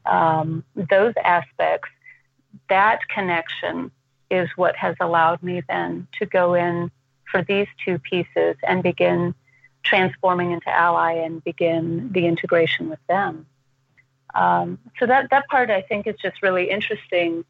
um, 0.06 0.64
those 0.74 1.14
aspects, 1.22 1.88
that 2.68 3.00
connection 3.08 3.90
is 4.30 4.48
what 4.56 4.76
has 4.76 4.96
allowed 5.00 5.42
me 5.42 5.62
then 5.68 6.06
to 6.18 6.26
go 6.26 6.54
in 6.54 6.90
for 7.30 7.42
these 7.42 7.66
two 7.84 7.98
pieces 7.98 8.56
and 8.66 8.82
begin 8.82 9.34
transforming 9.82 10.52
into 10.52 10.68
ally 10.68 11.12
and 11.12 11.42
begin 11.44 12.10
the 12.12 12.26
integration 12.26 12.88
with 12.88 12.98
them. 13.08 13.46
Um, 14.34 14.78
so 14.98 15.06
that 15.06 15.30
that 15.30 15.48
part 15.48 15.70
I 15.70 15.82
think 15.82 16.06
is 16.06 16.14
just 16.22 16.42
really 16.42 16.70
interesting, 16.70 17.44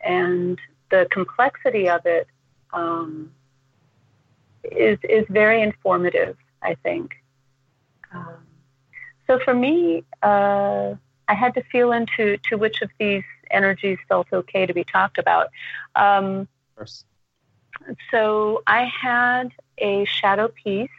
and 0.00 0.58
the 0.90 1.06
complexity 1.10 1.88
of 1.88 2.04
it 2.04 2.26
um, 2.72 3.32
is 4.64 4.98
is 5.02 5.24
very 5.30 5.62
informative. 5.62 6.36
I 6.62 6.74
think. 6.82 7.14
Um, 8.12 8.38
so 9.26 9.38
for 9.44 9.54
me, 9.54 10.04
uh, 10.22 10.94
I 11.28 11.34
had 11.34 11.54
to 11.54 11.62
feel 11.64 11.92
into 11.92 12.36
to 12.48 12.56
which 12.56 12.82
of 12.82 12.90
these 12.98 13.24
energies 13.50 13.98
felt 14.08 14.28
okay 14.32 14.66
to 14.66 14.74
be 14.74 14.84
talked 14.84 15.18
about. 15.18 15.48
Um, 15.94 16.48
so 18.10 18.62
I 18.66 18.84
had 18.84 19.52
a 19.78 20.04
shadow 20.04 20.48
piece 20.48 20.90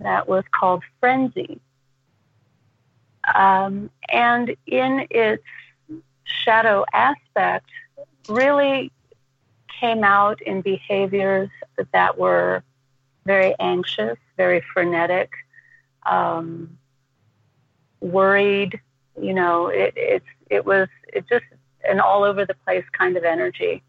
that 0.00 0.28
was 0.28 0.44
called 0.50 0.82
Frenzy. 1.00 1.60
Um, 3.34 3.90
and 4.10 4.54
in 4.66 5.06
its 5.10 5.44
shadow 6.24 6.84
aspect, 6.92 7.70
really 8.28 8.92
came 9.80 10.04
out 10.04 10.40
in 10.42 10.60
behaviors 10.60 11.50
that 11.92 12.18
were 12.18 12.62
very 13.24 13.54
anxious, 13.58 14.18
very 14.36 14.62
frenetic, 14.72 15.30
um, 16.04 16.78
worried. 18.00 18.80
You 19.20 19.34
know, 19.34 19.68
it, 19.68 19.94
it's 19.96 20.26
it 20.50 20.64
was 20.64 20.88
it 21.12 21.24
just 21.28 21.44
an 21.88 22.00
all 22.00 22.24
over 22.24 22.44
the 22.44 22.54
place 22.64 22.84
kind 22.96 23.16
of 23.16 23.24
energy, 23.24 23.82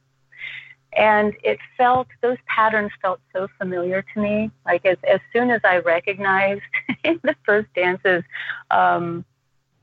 and 0.94 1.34
it 1.44 1.60
felt 1.78 2.08
those 2.22 2.38
patterns 2.48 2.92
felt 3.02 3.20
so 3.34 3.48
familiar 3.58 4.04
to 4.14 4.20
me. 4.20 4.52
Like 4.66 4.86
as 4.86 4.98
as 5.08 5.20
soon 5.34 5.50
as 5.50 5.62
I 5.64 5.78
recognized 5.80 6.62
in 7.04 7.20
the 7.24 7.36
first 7.46 7.68
dances 7.76 8.24
um, 8.72 9.26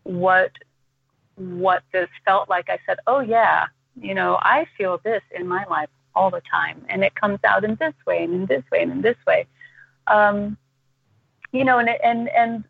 what 0.04 0.52
what 1.36 1.82
this 1.92 2.08
felt 2.24 2.48
like, 2.48 2.68
I 2.68 2.78
said, 2.86 2.98
"Oh 3.06 3.20
yeah, 3.20 3.66
you 4.00 4.14
know, 4.14 4.38
I 4.40 4.66
feel 4.76 5.00
this 5.04 5.22
in 5.34 5.46
my 5.46 5.64
life 5.68 5.90
all 6.14 6.30
the 6.30 6.42
time, 6.50 6.84
and 6.88 7.02
it 7.04 7.14
comes 7.14 7.40
out 7.44 7.64
in 7.64 7.76
this 7.76 7.94
way 8.06 8.24
and 8.24 8.34
in 8.34 8.46
this 8.46 8.64
way 8.70 8.82
and 8.82 8.92
in 8.92 9.02
this 9.02 9.16
way." 9.26 9.46
Um, 10.06 10.56
you 11.52 11.64
know, 11.64 11.78
and 11.78 11.88
and 11.88 12.28
and 12.28 12.64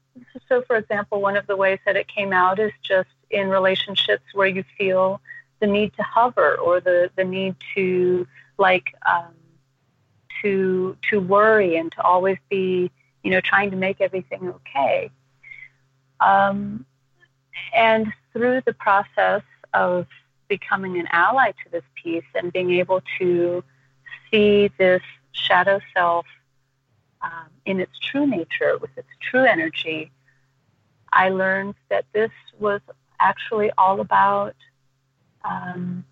so, 0.49 0.63
for 0.63 0.77
example, 0.77 1.21
one 1.21 1.37
of 1.37 1.47
the 1.47 1.57
ways 1.57 1.79
that 1.87 1.97
it 1.97 2.09
came 2.09 2.33
out 2.33 2.59
is 2.59 2.73
just 2.83 3.09
in 3.31 3.49
relationships 3.49 4.25
where 4.35 4.47
you 4.47 4.65
feel 4.77 5.21
the 5.61 5.67
need 5.67 5.95
to 5.95 6.03
hover 6.03 6.57
or 6.57 6.81
the 6.81 7.11
the 7.17 7.25
need 7.25 7.55
to 7.75 8.27
like 8.59 8.95
um, 9.07 9.35
to 10.43 10.97
to 11.11 11.21
worry 11.21 11.77
and 11.77 11.93
to 11.93 12.03
always 12.03 12.37
be 12.51 12.91
you 13.23 13.31
know 13.31 13.41
trying 13.41 13.71
to 13.71 13.77
make 13.77 14.01
everything 14.01 14.49
okay. 14.49 15.11
Um, 16.21 16.85
and 17.75 18.13
through 18.33 18.63
the 18.65 18.73
process 18.75 19.43
of 19.75 20.07
becoming 20.49 20.99
an 20.99 21.09
ally 21.11 21.53
to 21.53 21.71
this 21.71 21.85
piece 21.95 22.25
and 22.35 22.53
being 22.53 22.73
able 22.73 23.03
to 23.19 23.65
see 24.31 24.71
this 24.79 25.03
shadow 25.33 25.81
self 25.95 26.27
um, 27.23 27.49
in 27.65 27.81
its 27.81 27.99
true 27.99 28.27
nature, 28.27 28.77
with 28.79 28.91
its 28.97 29.09
true 29.21 29.45
energy, 29.45 30.11
I 31.13 31.29
learned 31.29 31.75
that 31.89 32.05
this 32.13 32.31
was 32.59 32.81
actually 33.21 33.71
all 33.79 34.01
about 34.01 34.57
um, 35.45 36.05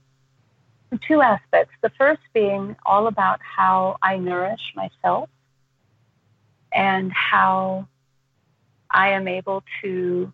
two 1.06 1.22
aspects. 1.22 1.74
The 1.82 1.90
first 1.90 2.20
being 2.32 2.76
all 2.84 3.06
about 3.06 3.40
how 3.42 3.96
I 4.02 4.16
nourish 4.16 4.72
myself 4.74 5.28
and 6.72 7.12
how 7.12 7.88
I 8.90 9.10
am 9.10 9.28
able 9.28 9.62
to 9.82 10.32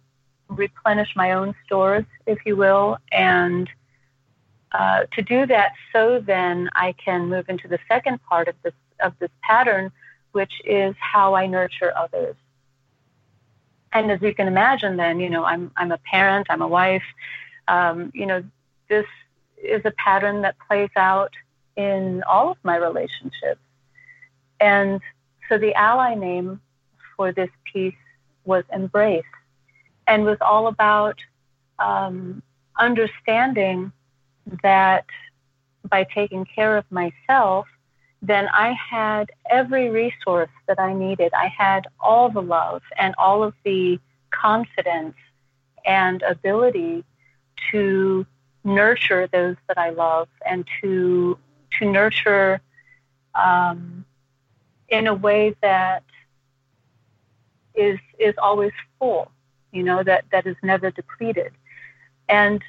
replenish 0.48 1.14
my 1.16 1.32
own 1.32 1.54
stores, 1.64 2.04
if 2.26 2.38
you 2.46 2.56
will, 2.56 2.98
and 3.12 3.68
uh, 4.72 5.04
to 5.12 5.22
do 5.22 5.46
that 5.46 5.72
so 5.92 6.20
then 6.20 6.68
I 6.74 6.92
can 6.92 7.28
move 7.28 7.48
into 7.48 7.68
the 7.68 7.78
second 7.88 8.20
part 8.28 8.48
of 8.48 8.54
this 8.62 8.74
of 9.00 9.12
this 9.18 9.30
pattern, 9.42 9.92
which 10.36 10.52
is 10.66 10.94
how 11.00 11.34
I 11.34 11.46
nurture 11.46 11.92
others. 11.96 12.36
And 13.90 14.10
as 14.10 14.20
you 14.20 14.34
can 14.34 14.48
imagine, 14.48 14.98
then, 14.98 15.18
you 15.18 15.30
know, 15.30 15.44
I'm, 15.46 15.72
I'm 15.78 15.92
a 15.92 16.00
parent, 16.12 16.48
I'm 16.50 16.60
a 16.60 16.68
wife, 16.68 17.08
um, 17.68 18.12
you 18.14 18.26
know, 18.26 18.44
this 18.90 19.06
is 19.56 19.80
a 19.86 19.92
pattern 19.92 20.42
that 20.42 20.54
plays 20.68 20.90
out 20.94 21.32
in 21.74 22.22
all 22.28 22.50
of 22.50 22.58
my 22.62 22.76
relationships. 22.76 23.64
And 24.60 25.00
so 25.48 25.56
the 25.56 25.74
ally 25.74 26.14
name 26.14 26.60
for 27.16 27.32
this 27.32 27.52
piece 27.72 28.02
was 28.44 28.64
embrace 28.70 29.32
and 30.06 30.26
was 30.26 30.38
all 30.42 30.66
about 30.66 31.16
um, 31.78 32.42
understanding 32.78 33.90
that 34.62 35.06
by 35.88 36.04
taking 36.04 36.44
care 36.44 36.76
of 36.76 36.84
myself, 36.90 37.66
then 38.22 38.48
I 38.52 38.72
had 38.72 39.30
every 39.50 39.90
resource 39.90 40.50
that 40.66 40.80
I 40.80 40.94
needed. 40.94 41.32
I 41.34 41.48
had 41.48 41.86
all 42.00 42.30
the 42.30 42.42
love 42.42 42.82
and 42.98 43.14
all 43.18 43.42
of 43.42 43.54
the 43.64 44.00
confidence 44.30 45.14
and 45.84 46.22
ability 46.22 47.04
to 47.70 48.26
nurture 48.64 49.28
those 49.28 49.56
that 49.68 49.78
I 49.78 49.90
love 49.90 50.28
and 50.44 50.66
to 50.80 51.38
to 51.78 51.90
nurture 51.90 52.60
um, 53.34 54.04
in 54.88 55.06
a 55.06 55.14
way 55.14 55.54
that 55.62 56.02
is 57.74 57.98
is 58.18 58.34
always 58.38 58.72
full, 58.98 59.30
you 59.72 59.82
know, 59.82 60.02
that 60.02 60.24
that 60.32 60.46
is 60.46 60.56
never 60.62 60.90
depleted. 60.90 61.52
And 62.28 62.62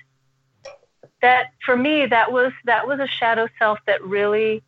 that 1.21 1.53
for 1.65 1.75
me 1.75 2.05
that 2.05 2.31
was 2.31 2.51
that 2.65 2.87
was 2.87 2.99
a 2.99 3.07
shadow 3.07 3.47
self 3.57 3.79
that 3.87 4.03
really 4.03 4.61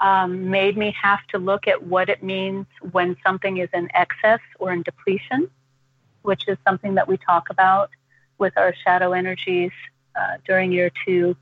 um, 0.00 0.50
made 0.50 0.76
me 0.76 0.94
have 1.00 1.26
to 1.28 1.38
look 1.38 1.68
at 1.68 1.82
what 1.82 2.08
it 2.08 2.22
means 2.22 2.66
when 2.92 3.16
something 3.24 3.58
is 3.58 3.68
in 3.72 3.88
excess 3.94 4.40
or 4.58 4.72
in 4.72 4.82
depletion, 4.82 5.50
which 6.22 6.48
is 6.48 6.56
something 6.66 6.94
that 6.94 7.06
we 7.06 7.16
talk 7.18 7.50
about 7.50 7.90
with 8.38 8.56
our 8.56 8.74
shadow 8.84 9.12
energies 9.12 9.72
uh, 10.16 10.38
during 10.46 10.72
year 10.72 10.90
two. 11.04 11.36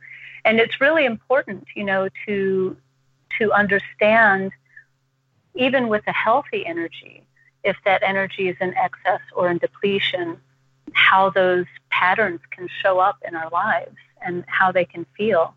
And 0.45 0.59
it's 0.59 0.81
really 0.81 1.05
important, 1.05 1.67
you 1.75 1.85
know, 1.85 2.09
to 2.27 2.77
to 3.39 3.53
understand 3.53 4.53
even 5.55 5.89
with 5.89 6.03
a 6.07 6.13
healthy 6.13 6.65
energy, 6.65 7.23
if 7.65 7.77
that 7.85 8.03
energy 8.03 8.49
is 8.49 8.57
in 8.61 8.75
excess 8.77 9.21
or 9.35 9.51
in 9.51 9.59
depletion, 9.59 10.39
how 10.93 11.31
those 11.31 11.67
patterns 11.91 12.41
can 12.51 12.69
show 12.83 12.99
up 12.99 13.17
in 13.27 13.35
our 13.35 13.51
lives 13.51 13.97
and 14.25 14.45
how 14.47 14.73
they 14.73 14.85
can 14.85 15.05
feel. 15.17 15.55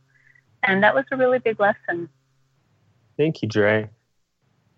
And 0.64 0.84
that 0.84 0.94
was 0.94 1.06
a 1.12 1.18
really 1.18 1.40
big 1.40 1.60
lesson. 1.60 2.10
Thank 3.22 3.44
you, 3.44 3.48
Dre. 3.48 3.88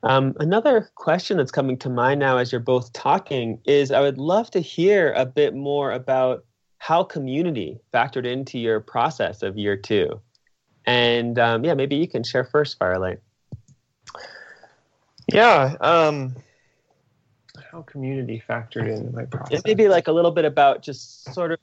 Um, 0.04 0.36
another 0.38 0.92
question 0.96 1.38
that's 1.38 1.50
coming 1.50 1.78
to 1.78 1.90
mind 1.90 2.20
now 2.20 2.36
as 2.36 2.52
you're 2.52 2.60
both 2.60 2.92
talking 2.92 3.58
is 3.64 3.90
I 3.90 4.02
would 4.02 4.18
love 4.18 4.52
to 4.52 4.60
hear 4.60 5.14
a 5.14 5.26
bit 5.26 5.56
more 5.56 5.94
about 5.94 6.44
how 6.80 7.06
community 7.06 7.80
factored 7.94 8.26
into 8.26 8.60
your 8.60 8.82
process 8.82 9.44
of 9.44 9.58
year 9.58 9.78
two. 9.78 10.20
And 10.86 11.40
um, 11.40 11.64
yeah, 11.64 11.74
maybe 11.74 11.96
you 11.96 12.06
can 12.06 12.22
share 12.22 12.44
first, 12.44 12.78
Firelight. 12.78 13.22
Yeah. 15.32 15.78
Um, 15.80 16.36
how 17.72 17.84
community 17.84 18.44
factored 18.46 18.94
into 18.94 19.16
my 19.16 19.24
process. 19.24 19.60
It 19.60 19.66
may 19.66 19.74
be 19.74 19.88
like 19.88 20.10
a 20.10 20.12
little 20.12 20.32
bit 20.32 20.44
about 20.44 20.82
just 20.82 21.34
sort 21.34 21.54
of, 21.54 21.60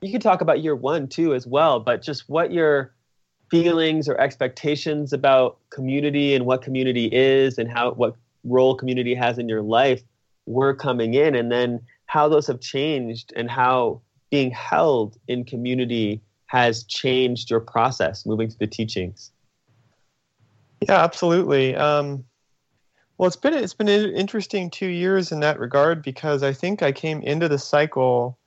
you 0.00 0.10
could 0.10 0.22
talk 0.22 0.40
about 0.40 0.60
year 0.60 0.74
one 0.74 1.06
too 1.06 1.34
as 1.34 1.46
well, 1.46 1.78
but 1.78 2.02
just 2.02 2.28
what 2.28 2.50
your 2.50 2.94
feelings 3.50 4.08
or 4.08 4.18
expectations 4.20 5.12
about 5.12 5.58
community 5.70 6.34
and 6.34 6.46
what 6.46 6.62
community 6.62 7.08
is 7.12 7.58
and 7.58 7.70
how 7.70 7.92
what 7.92 8.16
role 8.44 8.74
community 8.74 9.14
has 9.14 9.38
in 9.38 9.48
your 9.48 9.62
life 9.62 10.02
were 10.46 10.74
coming 10.74 11.14
in 11.14 11.34
and 11.34 11.50
then 11.50 11.80
how 12.06 12.28
those 12.28 12.46
have 12.46 12.60
changed 12.60 13.32
and 13.36 13.50
how 13.50 14.00
being 14.30 14.50
held 14.50 15.16
in 15.28 15.44
community 15.44 16.20
has 16.46 16.84
changed 16.84 17.50
your 17.50 17.60
process 17.60 18.26
moving 18.26 18.48
to 18.48 18.58
the 18.58 18.66
teachings 18.66 19.30
yeah 20.80 21.02
absolutely 21.02 21.74
um, 21.76 22.24
well, 23.16 23.28
it's 23.28 23.36
been 23.36 23.54
it's 23.54 23.74
been 23.74 23.88
an 23.88 24.10
interesting 24.14 24.70
two 24.70 24.88
years 24.88 25.30
in 25.30 25.40
that 25.40 25.60
regard 25.60 26.02
because 26.02 26.42
I 26.42 26.52
think 26.52 26.82
I 26.82 26.90
came 26.90 27.22
into 27.22 27.48
the 27.48 27.58
cycle 27.58 28.38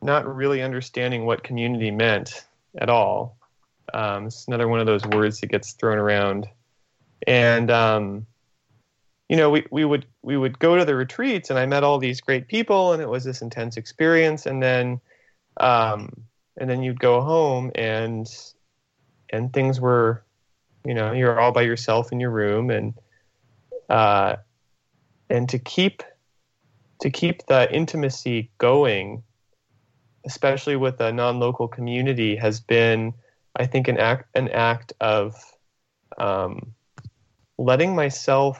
not 0.00 0.32
really 0.32 0.62
understanding 0.62 1.26
what 1.26 1.42
community 1.42 1.90
meant 1.90 2.44
at 2.78 2.88
all. 2.88 3.37
Um, 3.94 4.26
it's 4.26 4.46
another 4.48 4.68
one 4.68 4.80
of 4.80 4.86
those 4.86 5.04
words 5.06 5.40
that 5.40 5.48
gets 5.48 5.72
thrown 5.72 5.98
around, 5.98 6.46
and 7.26 7.70
um, 7.70 8.26
you 9.28 9.36
know, 9.36 9.50
we, 9.50 9.66
we 9.70 9.84
would 9.84 10.06
we 10.22 10.36
would 10.36 10.58
go 10.58 10.76
to 10.76 10.84
the 10.84 10.94
retreats, 10.94 11.50
and 11.50 11.58
I 11.58 11.66
met 11.66 11.84
all 11.84 11.98
these 11.98 12.20
great 12.20 12.48
people, 12.48 12.92
and 12.92 13.02
it 13.02 13.08
was 13.08 13.24
this 13.24 13.42
intense 13.42 13.76
experience, 13.76 14.46
and 14.46 14.62
then 14.62 15.00
um, 15.58 16.12
and 16.56 16.68
then 16.68 16.82
you'd 16.82 17.00
go 17.00 17.20
home, 17.20 17.70
and 17.74 18.26
and 19.30 19.52
things 19.52 19.80
were, 19.80 20.24
you 20.84 20.94
know, 20.94 21.12
you're 21.12 21.38
all 21.38 21.52
by 21.52 21.62
yourself 21.62 22.12
in 22.12 22.20
your 22.20 22.30
room, 22.30 22.70
and 22.70 22.94
uh, 23.88 24.36
and 25.30 25.48
to 25.48 25.58
keep 25.58 26.02
to 27.00 27.10
keep 27.10 27.46
the 27.46 27.72
intimacy 27.72 28.50
going, 28.58 29.22
especially 30.24 30.76
with 30.76 31.00
a 31.00 31.12
non-local 31.12 31.68
community, 31.68 32.34
has 32.34 32.60
been, 32.60 33.14
I 33.58 33.66
think, 33.66 33.88
an 33.88 33.98
act 33.98 34.28
an 34.34 34.48
act 34.48 34.92
of 35.00 35.34
um, 36.16 36.74
letting 37.58 37.94
myself 37.94 38.58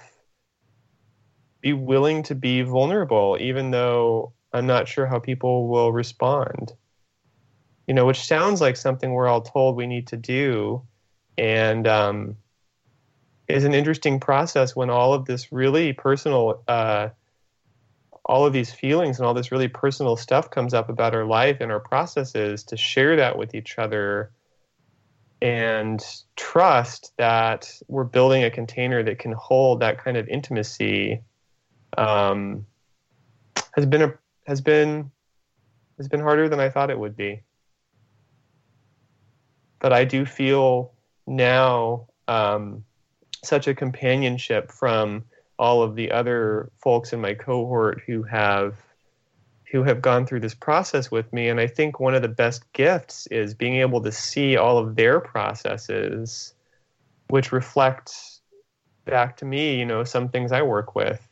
be 1.60 1.72
willing 1.72 2.22
to 2.24 2.34
be 2.34 2.62
vulnerable, 2.62 3.36
even 3.40 3.70
though 3.70 4.32
I'm 4.52 4.66
not 4.66 4.88
sure 4.88 5.06
how 5.06 5.18
people 5.18 5.68
will 5.68 5.92
respond. 5.92 6.72
You 7.86 7.94
know, 7.94 8.06
which 8.06 8.26
sounds 8.26 8.60
like 8.60 8.76
something 8.76 9.12
we're 9.12 9.28
all 9.28 9.42
told 9.42 9.76
we 9.76 9.86
need 9.86 10.08
to 10.08 10.16
do, 10.16 10.82
and 11.38 11.86
um, 11.86 12.36
is 13.48 13.64
an 13.64 13.74
interesting 13.74 14.20
process 14.20 14.76
when 14.76 14.90
all 14.90 15.14
of 15.14 15.24
this 15.24 15.50
really 15.50 15.92
personal, 15.94 16.62
uh, 16.68 17.08
all 18.24 18.44
of 18.44 18.52
these 18.52 18.72
feelings 18.72 19.18
and 19.18 19.26
all 19.26 19.32
this 19.32 19.50
really 19.50 19.68
personal 19.68 20.16
stuff 20.16 20.50
comes 20.50 20.74
up 20.74 20.90
about 20.90 21.14
our 21.14 21.24
life 21.24 21.58
and 21.60 21.72
our 21.72 21.80
processes 21.80 22.62
to 22.64 22.76
share 22.76 23.16
that 23.16 23.38
with 23.38 23.54
each 23.54 23.78
other 23.78 24.30
and 25.40 26.04
trust 26.36 27.12
that 27.16 27.72
we're 27.86 28.04
building 28.04 28.44
a 28.44 28.50
container 28.50 29.02
that 29.02 29.18
can 29.18 29.32
hold 29.32 29.80
that 29.80 30.02
kind 30.02 30.16
of 30.16 30.28
intimacy 30.28 31.22
um, 31.96 32.66
has 33.72 33.86
been 33.86 34.02
a, 34.02 34.14
has 34.46 34.60
been 34.60 35.10
has 35.96 36.08
been 36.08 36.20
harder 36.20 36.48
than 36.48 36.60
I 36.60 36.68
thought 36.70 36.90
it 36.90 36.98
would 36.98 37.16
be. 37.16 37.42
But 39.80 39.92
I 39.92 40.04
do 40.04 40.24
feel 40.24 40.92
now 41.26 42.08
um, 42.26 42.84
such 43.44 43.68
a 43.68 43.74
companionship 43.74 44.70
from 44.70 45.24
all 45.58 45.82
of 45.82 45.96
the 45.96 46.10
other 46.10 46.70
folks 46.78 47.12
in 47.12 47.20
my 47.20 47.34
cohort 47.34 48.02
who 48.06 48.22
have 48.22 48.76
who 49.70 49.82
have 49.82 50.00
gone 50.00 50.26
through 50.26 50.40
this 50.40 50.54
process 50.54 51.10
with 51.10 51.32
me 51.32 51.48
and 51.48 51.60
i 51.60 51.66
think 51.66 52.00
one 52.00 52.14
of 52.14 52.22
the 52.22 52.28
best 52.28 52.70
gifts 52.72 53.26
is 53.28 53.54
being 53.54 53.76
able 53.76 54.00
to 54.00 54.12
see 54.12 54.56
all 54.56 54.78
of 54.78 54.96
their 54.96 55.20
processes 55.20 56.54
which 57.28 57.52
reflect 57.52 58.12
back 59.04 59.36
to 59.36 59.44
me 59.44 59.78
you 59.78 59.84
know 59.84 60.04
some 60.04 60.28
things 60.28 60.52
i 60.52 60.62
work 60.62 60.94
with 60.94 61.26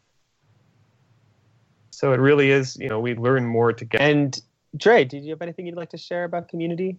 so 1.90 2.12
it 2.12 2.20
really 2.20 2.50
is 2.50 2.76
you 2.76 2.88
know 2.88 3.00
we 3.00 3.14
learn 3.14 3.46
more 3.46 3.72
together 3.72 4.04
and 4.04 4.40
dre 4.76 5.04
did 5.04 5.24
you 5.24 5.30
have 5.30 5.42
anything 5.42 5.66
you'd 5.66 5.76
like 5.76 5.90
to 5.90 5.98
share 5.98 6.24
about 6.24 6.48
community 6.48 6.98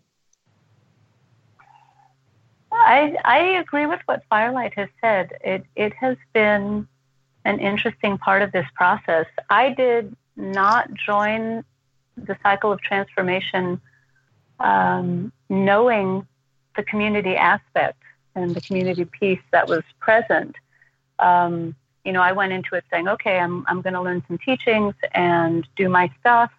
I, 2.71 3.17
I 3.25 3.39
agree 3.59 3.85
with 3.85 3.99
what 4.05 4.23
Firelight 4.29 4.73
has 4.75 4.87
said. 5.01 5.33
It, 5.43 5.65
it 5.75 5.93
has 5.93 6.15
been 6.33 6.87
an 7.43 7.59
interesting 7.59 8.17
part 8.17 8.41
of 8.41 8.51
this 8.51 8.65
process. 8.75 9.25
I 9.49 9.69
did 9.73 10.15
not 10.37 10.93
join 10.93 11.63
the 12.15 12.37
cycle 12.43 12.71
of 12.71 12.81
transformation 12.81 13.81
um, 14.59 15.31
knowing 15.49 16.25
the 16.75 16.83
community 16.83 17.35
aspect 17.35 18.01
and 18.35 18.55
the 18.55 18.61
community 18.61 19.05
piece 19.05 19.41
that 19.51 19.67
was 19.67 19.83
present. 19.99 20.55
Um, 21.19 21.75
you 22.05 22.13
know, 22.13 22.21
I 22.21 22.31
went 22.31 22.53
into 22.53 22.75
it 22.75 22.85
saying, 22.91 23.07
okay, 23.07 23.37
I'm, 23.39 23.65
I'm 23.67 23.81
going 23.81 23.93
to 23.93 24.01
learn 24.01 24.23
some 24.27 24.37
teachings 24.37 24.93
and 25.13 25.67
do 25.75 25.89
my 25.89 26.09
stuff, 26.19 26.51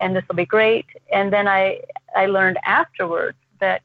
and 0.00 0.16
this 0.16 0.24
will 0.28 0.36
be 0.36 0.46
great. 0.46 0.86
And 1.12 1.32
then 1.32 1.46
I, 1.46 1.82
I 2.16 2.26
learned 2.26 2.58
afterwards 2.64 3.36
that 3.60 3.82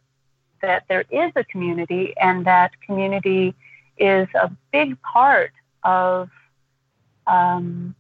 that 0.62 0.86
there 0.88 1.04
is 1.12 1.32
a 1.36 1.44
community 1.44 2.14
and 2.16 2.46
that 2.46 2.72
community 2.86 3.54
is 3.98 4.30
a 4.34 4.50
big 4.72 5.00
part 5.02 5.52
of 5.84 6.30
um, 7.28 7.94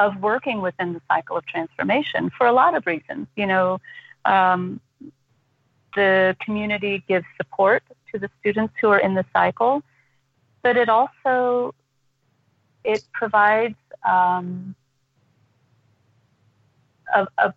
of 0.00 0.16
working 0.16 0.62
within 0.62 0.94
the 0.94 1.02
cycle 1.08 1.36
of 1.36 1.44
transformation 1.46 2.30
for 2.36 2.46
a 2.46 2.52
lot 2.52 2.74
of 2.74 2.86
reasons. 2.86 3.26
You 3.36 3.46
know, 3.46 3.80
um, 4.24 4.80
the 5.94 6.34
community 6.44 7.04
gives 7.06 7.26
support 7.36 7.82
to 8.10 8.18
the 8.18 8.30
students 8.40 8.74
who 8.80 8.88
are 8.88 8.98
in 8.98 9.14
the 9.14 9.26
cycle, 9.32 9.82
but 10.62 10.76
it 10.76 10.88
also 10.88 11.74
it 12.82 13.02
provides 13.12 13.76
um, 14.08 14.74
a, 17.14 17.26
a 17.38 17.54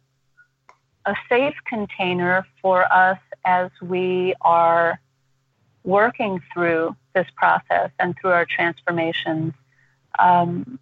a 1.05 1.15
safe 1.27 1.55
container 1.65 2.45
for 2.61 2.91
us 2.91 3.19
as 3.45 3.69
we 3.81 4.33
are 4.41 4.99
working 5.83 6.41
through 6.53 6.95
this 7.13 7.27
process 7.35 7.91
and 7.99 8.15
through 8.17 8.31
our 8.31 8.45
transformations, 8.45 9.53
um, 10.17 10.79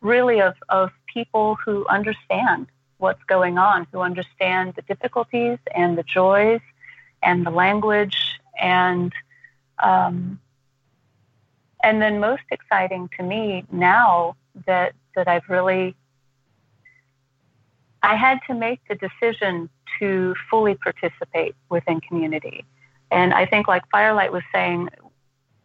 really 0.00 0.40
of, 0.40 0.54
of 0.68 0.90
people 1.12 1.56
who 1.64 1.86
understand 1.86 2.66
what's 2.98 3.22
going 3.24 3.58
on, 3.58 3.86
who 3.92 4.00
understand 4.00 4.74
the 4.74 4.82
difficulties 4.82 5.58
and 5.74 5.96
the 5.96 6.02
joys 6.02 6.60
and 7.22 7.44
the 7.44 7.50
language 7.50 8.40
and 8.60 9.12
um, 9.82 10.38
and 11.82 12.02
then 12.02 12.20
most 12.20 12.42
exciting 12.50 13.08
to 13.16 13.22
me 13.22 13.64
now 13.72 14.36
that 14.66 14.92
that 15.14 15.28
I've 15.28 15.48
really 15.48 15.96
I 18.02 18.16
had 18.16 18.38
to 18.46 18.54
make 18.54 18.80
the 18.88 18.94
decision 18.94 19.68
to 19.98 20.34
fully 20.48 20.74
participate 20.74 21.54
within 21.68 22.00
community. 22.00 22.64
And 23.10 23.34
I 23.34 23.44
think 23.44 23.68
like 23.68 23.82
Firelight 23.90 24.32
was 24.32 24.42
saying, 24.54 24.88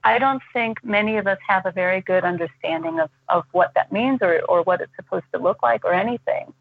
I 0.06 0.20
don't 0.20 0.42
think 0.54 0.84
many 0.84 1.18
of 1.18 1.26
us 1.28 1.40
have 1.48 1.66
a 1.66 1.72
very 1.72 2.00
good 2.00 2.24
understanding 2.24 3.00
of, 3.00 3.10
of 3.28 3.44
what 3.52 3.72
that 3.76 3.92
means 3.92 4.20
or, 4.22 4.42
or 4.48 4.62
what 4.62 4.80
it's 4.80 4.96
supposed 4.96 5.26
to 5.34 5.40
look 5.42 5.62
like 5.64 5.84
or 5.84 5.94
anything. 5.94 6.54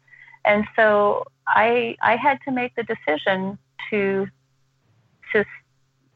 And 0.43 0.65
so 0.75 1.25
I 1.47 1.95
I 2.01 2.15
had 2.17 2.39
to 2.45 2.51
make 2.51 2.75
the 2.75 2.83
decision 2.83 3.57
to 3.89 4.27
to 5.31 5.45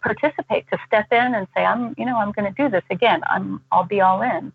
participate, 0.02 0.66
to 0.72 0.78
step 0.88 1.08
in 1.12 1.36
and 1.36 1.48
say, 1.56 1.64
I'm, 1.66 1.94
you 1.98 2.06
know, 2.06 2.18
I'm 2.18 2.32
going 2.32 2.52
to 2.54 2.64
do 2.64 2.70
this 2.70 2.84
again. 2.90 3.22
I'm, 3.30 3.62
I'll 3.72 3.84
be 3.84 4.02
all 4.02 4.22
in. 4.22 4.52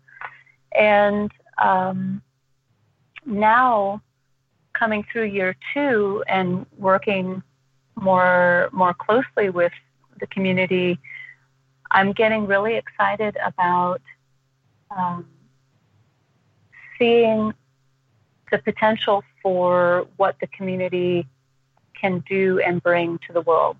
And 0.77 1.31
um, 1.57 2.21
now, 3.25 4.01
coming 4.73 5.05
through 5.11 5.25
year 5.25 5.55
two 5.73 6.23
and 6.27 6.65
working 6.77 7.41
more 7.95 8.69
more 8.73 8.93
closely 8.93 9.49
with 9.49 9.71
the 10.19 10.27
community, 10.27 10.99
I'm 11.95 12.11
getting 12.11 12.45
really 12.45 12.75
excited 12.75 13.37
about 13.43 14.01
um, 14.91 15.25
seeing 16.99 17.53
the 18.51 18.57
potential 18.57 19.23
for 19.41 20.05
what 20.17 20.35
the 20.41 20.47
community 20.47 21.25
can 21.99 22.21
do 22.29 22.59
and 22.59 22.83
bring 22.83 23.17
to 23.27 23.33
the 23.33 23.41
world 23.41 23.77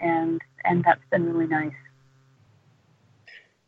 and 0.00 0.42
and 0.64 0.82
that's 0.84 1.00
been 1.10 1.32
really 1.32 1.46
nice. 1.46 1.72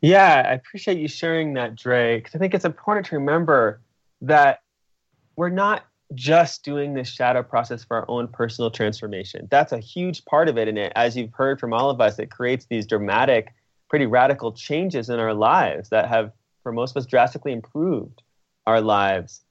Yeah, 0.01 0.43
I 0.45 0.53
appreciate 0.53 0.97
you 0.97 1.07
sharing 1.07 1.53
that, 1.53 1.75
Dre, 1.75 2.17
because 2.17 2.35
I 2.35 2.39
think 2.39 2.53
it's 2.53 2.65
important 2.65 3.07
to 3.07 3.15
remember 3.15 3.79
that 4.21 4.61
we're 5.37 5.49
not 5.49 5.85
just 6.15 6.63
doing 6.63 6.93
this 6.93 7.07
shadow 7.07 7.43
process 7.43 7.83
for 7.83 7.97
our 7.97 8.05
own 8.09 8.27
personal 8.27 8.71
transformation. 8.71 9.47
That's 9.51 9.71
a 9.71 9.79
huge 9.79 10.25
part 10.25 10.49
of 10.49 10.57
it. 10.57 10.67
And 10.67 10.77
it, 10.77 10.91
as 10.95 11.15
you've 11.15 11.33
heard 11.33 11.59
from 11.59 11.73
all 11.73 11.89
of 11.89 12.01
us, 12.01 12.17
it 12.17 12.31
creates 12.31 12.65
these 12.65 12.87
dramatic, 12.87 13.53
pretty 13.89 14.05
radical 14.05 14.51
changes 14.51 15.09
in 15.09 15.19
our 15.19 15.33
lives 15.33 15.89
that 15.89 16.07
have, 16.07 16.31
for 16.63 16.71
most 16.71 16.91
of 16.91 16.97
us, 16.97 17.05
drastically 17.05 17.53
improved 17.53 18.23
our 18.65 18.81
lives 18.81 19.41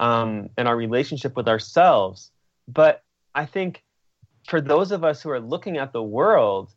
um, 0.00 0.48
and 0.56 0.66
our 0.66 0.76
relationship 0.76 1.36
with 1.36 1.48
ourselves. 1.48 2.30
But 2.68 3.02
I 3.34 3.44
think 3.44 3.82
for 4.48 4.60
those 4.60 4.92
of 4.92 5.04
us 5.04 5.22
who 5.22 5.30
are 5.30 5.40
looking 5.40 5.76
at 5.76 5.92
the 5.92 6.02
world 6.02 6.72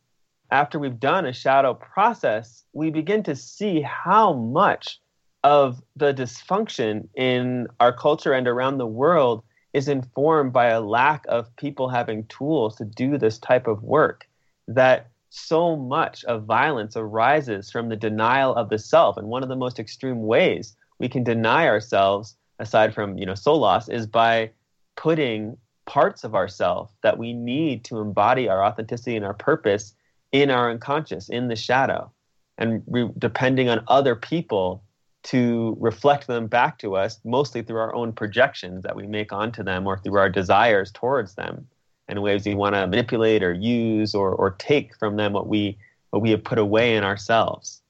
after 0.50 0.78
we've 0.78 0.98
done 0.98 1.26
a 1.26 1.32
shadow 1.32 1.74
process, 1.74 2.64
we 2.72 2.90
begin 2.90 3.22
to 3.22 3.36
see 3.36 3.80
how 3.80 4.32
much 4.32 5.00
of 5.42 5.82
the 5.96 6.12
dysfunction 6.12 7.08
in 7.14 7.66
our 7.78 7.92
culture 7.92 8.32
and 8.32 8.46
around 8.46 8.78
the 8.78 8.86
world 8.86 9.42
is 9.72 9.88
informed 9.88 10.52
by 10.52 10.66
a 10.66 10.80
lack 10.80 11.24
of 11.28 11.54
people 11.56 11.88
having 11.88 12.26
tools 12.26 12.76
to 12.76 12.84
do 12.84 13.16
this 13.16 13.38
type 13.38 13.66
of 13.66 13.82
work. 13.82 14.26
That 14.66 15.08
so 15.30 15.76
much 15.76 16.24
of 16.24 16.44
violence 16.44 16.96
arises 16.96 17.70
from 17.70 17.88
the 17.88 17.96
denial 17.96 18.54
of 18.54 18.68
the 18.68 18.78
self. 18.78 19.16
And 19.16 19.28
one 19.28 19.42
of 19.42 19.48
the 19.48 19.56
most 19.56 19.78
extreme 19.78 20.26
ways 20.26 20.76
we 20.98 21.08
can 21.08 21.24
deny 21.24 21.66
ourselves, 21.66 22.36
aside 22.58 22.94
from 22.94 23.16
you 23.16 23.24
know 23.24 23.34
soul 23.34 23.60
loss, 23.60 23.88
is 23.88 24.06
by 24.06 24.50
putting 24.96 25.56
parts 25.86 26.24
of 26.24 26.34
ourselves 26.34 26.92
that 27.02 27.18
we 27.18 27.32
need 27.32 27.84
to 27.84 27.98
embody 27.98 28.48
our 28.48 28.64
authenticity 28.64 29.16
and 29.16 29.24
our 29.24 29.34
purpose 29.34 29.94
in 30.32 30.50
our 30.50 30.70
unconscious, 30.70 31.28
in 31.28 31.48
the 31.48 31.56
shadow, 31.56 32.10
and 32.58 32.82
re- 32.86 33.10
depending 33.18 33.68
on 33.68 33.82
other 33.88 34.14
people 34.14 34.82
to 35.22 35.76
reflect 35.78 36.26
them 36.26 36.46
back 36.46 36.78
to 36.78 36.96
us, 36.96 37.20
mostly 37.24 37.62
through 37.62 37.78
our 37.78 37.94
own 37.94 38.12
projections 38.12 38.82
that 38.82 38.96
we 38.96 39.06
make 39.06 39.32
onto 39.32 39.62
them 39.62 39.86
or 39.86 39.98
through 39.98 40.18
our 40.18 40.30
desires 40.30 40.90
towards 40.92 41.34
them 41.34 41.66
in 42.08 42.22
ways 42.22 42.44
we 42.46 42.54
want 42.54 42.74
to 42.74 42.86
manipulate 42.86 43.42
or 43.42 43.52
use 43.52 44.14
or, 44.14 44.32
or 44.32 44.52
take 44.52 44.96
from 44.96 45.16
them 45.16 45.32
what 45.32 45.46
we 45.46 45.78
what 46.10 46.22
we 46.22 46.30
have 46.30 46.42
put 46.42 46.58
away 46.58 46.96
in 46.96 47.04
ourselves. 47.04 47.82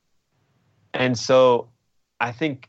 And 0.93 1.19
so 1.19 1.71
I 2.21 2.33
think 2.33 2.69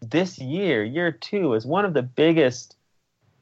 this 0.00 0.38
year, 0.38 0.82
year 0.84 1.12
two, 1.12 1.52
is 1.52 1.66
one 1.66 1.84
of 1.84 1.92
the 1.92 2.02
biggest 2.02 2.76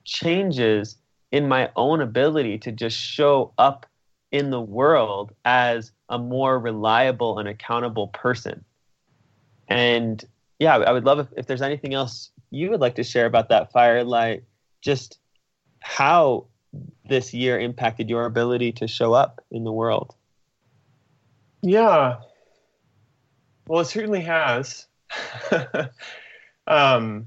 changes 0.04 0.96
in 1.30 1.48
my 1.48 1.70
own 1.76 2.00
ability 2.00 2.58
to 2.58 2.72
just 2.72 2.98
show 2.98 3.52
up 3.56 3.86
in 4.32 4.50
the 4.50 4.60
world 4.60 5.32
as 5.44 5.92
a 6.08 6.18
more 6.18 6.58
reliable 6.58 7.38
and 7.38 7.48
accountable 7.48 8.08
person. 8.08 8.64
And 9.68 10.24
yeah, 10.58 10.76
I 10.76 10.92
would 10.92 11.04
love 11.04 11.18
if, 11.18 11.28
if 11.36 11.46
there's 11.46 11.62
anything 11.62 11.94
else 11.94 12.30
you 12.50 12.70
would 12.70 12.80
like 12.80 12.94
to 12.96 13.04
share 13.04 13.26
about 13.26 13.48
that 13.48 13.72
firelight, 13.72 14.44
just 14.80 15.18
how 15.80 16.46
this 17.08 17.34
year 17.34 17.58
impacted 17.58 18.08
your 18.08 18.24
ability 18.24 18.72
to 18.72 18.88
show 18.88 19.12
up 19.12 19.44
in 19.50 19.64
the 19.64 19.72
world. 19.72 20.14
Yeah. 21.62 22.16
Well, 23.66 23.80
it 23.80 23.86
certainly 23.86 24.20
has. 24.22 24.86
um, 26.66 27.26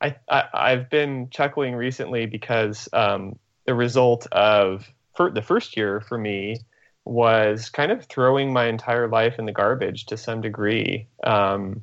I, 0.00 0.16
I 0.28 0.70
have 0.70 0.90
been 0.90 1.30
chuckling 1.30 1.74
recently 1.74 2.26
because 2.26 2.88
um, 2.92 3.38
the 3.66 3.74
result 3.74 4.26
of 4.32 4.90
the 5.16 5.42
first 5.42 5.76
year 5.76 6.00
for 6.00 6.18
me 6.18 6.58
was 7.06 7.70
kind 7.70 7.90
of 7.90 8.04
throwing 8.04 8.52
my 8.52 8.66
entire 8.66 9.08
life 9.08 9.38
in 9.38 9.46
the 9.46 9.52
garbage 9.52 10.06
to 10.06 10.16
some 10.16 10.40
degree. 10.40 11.06
Um, 11.24 11.82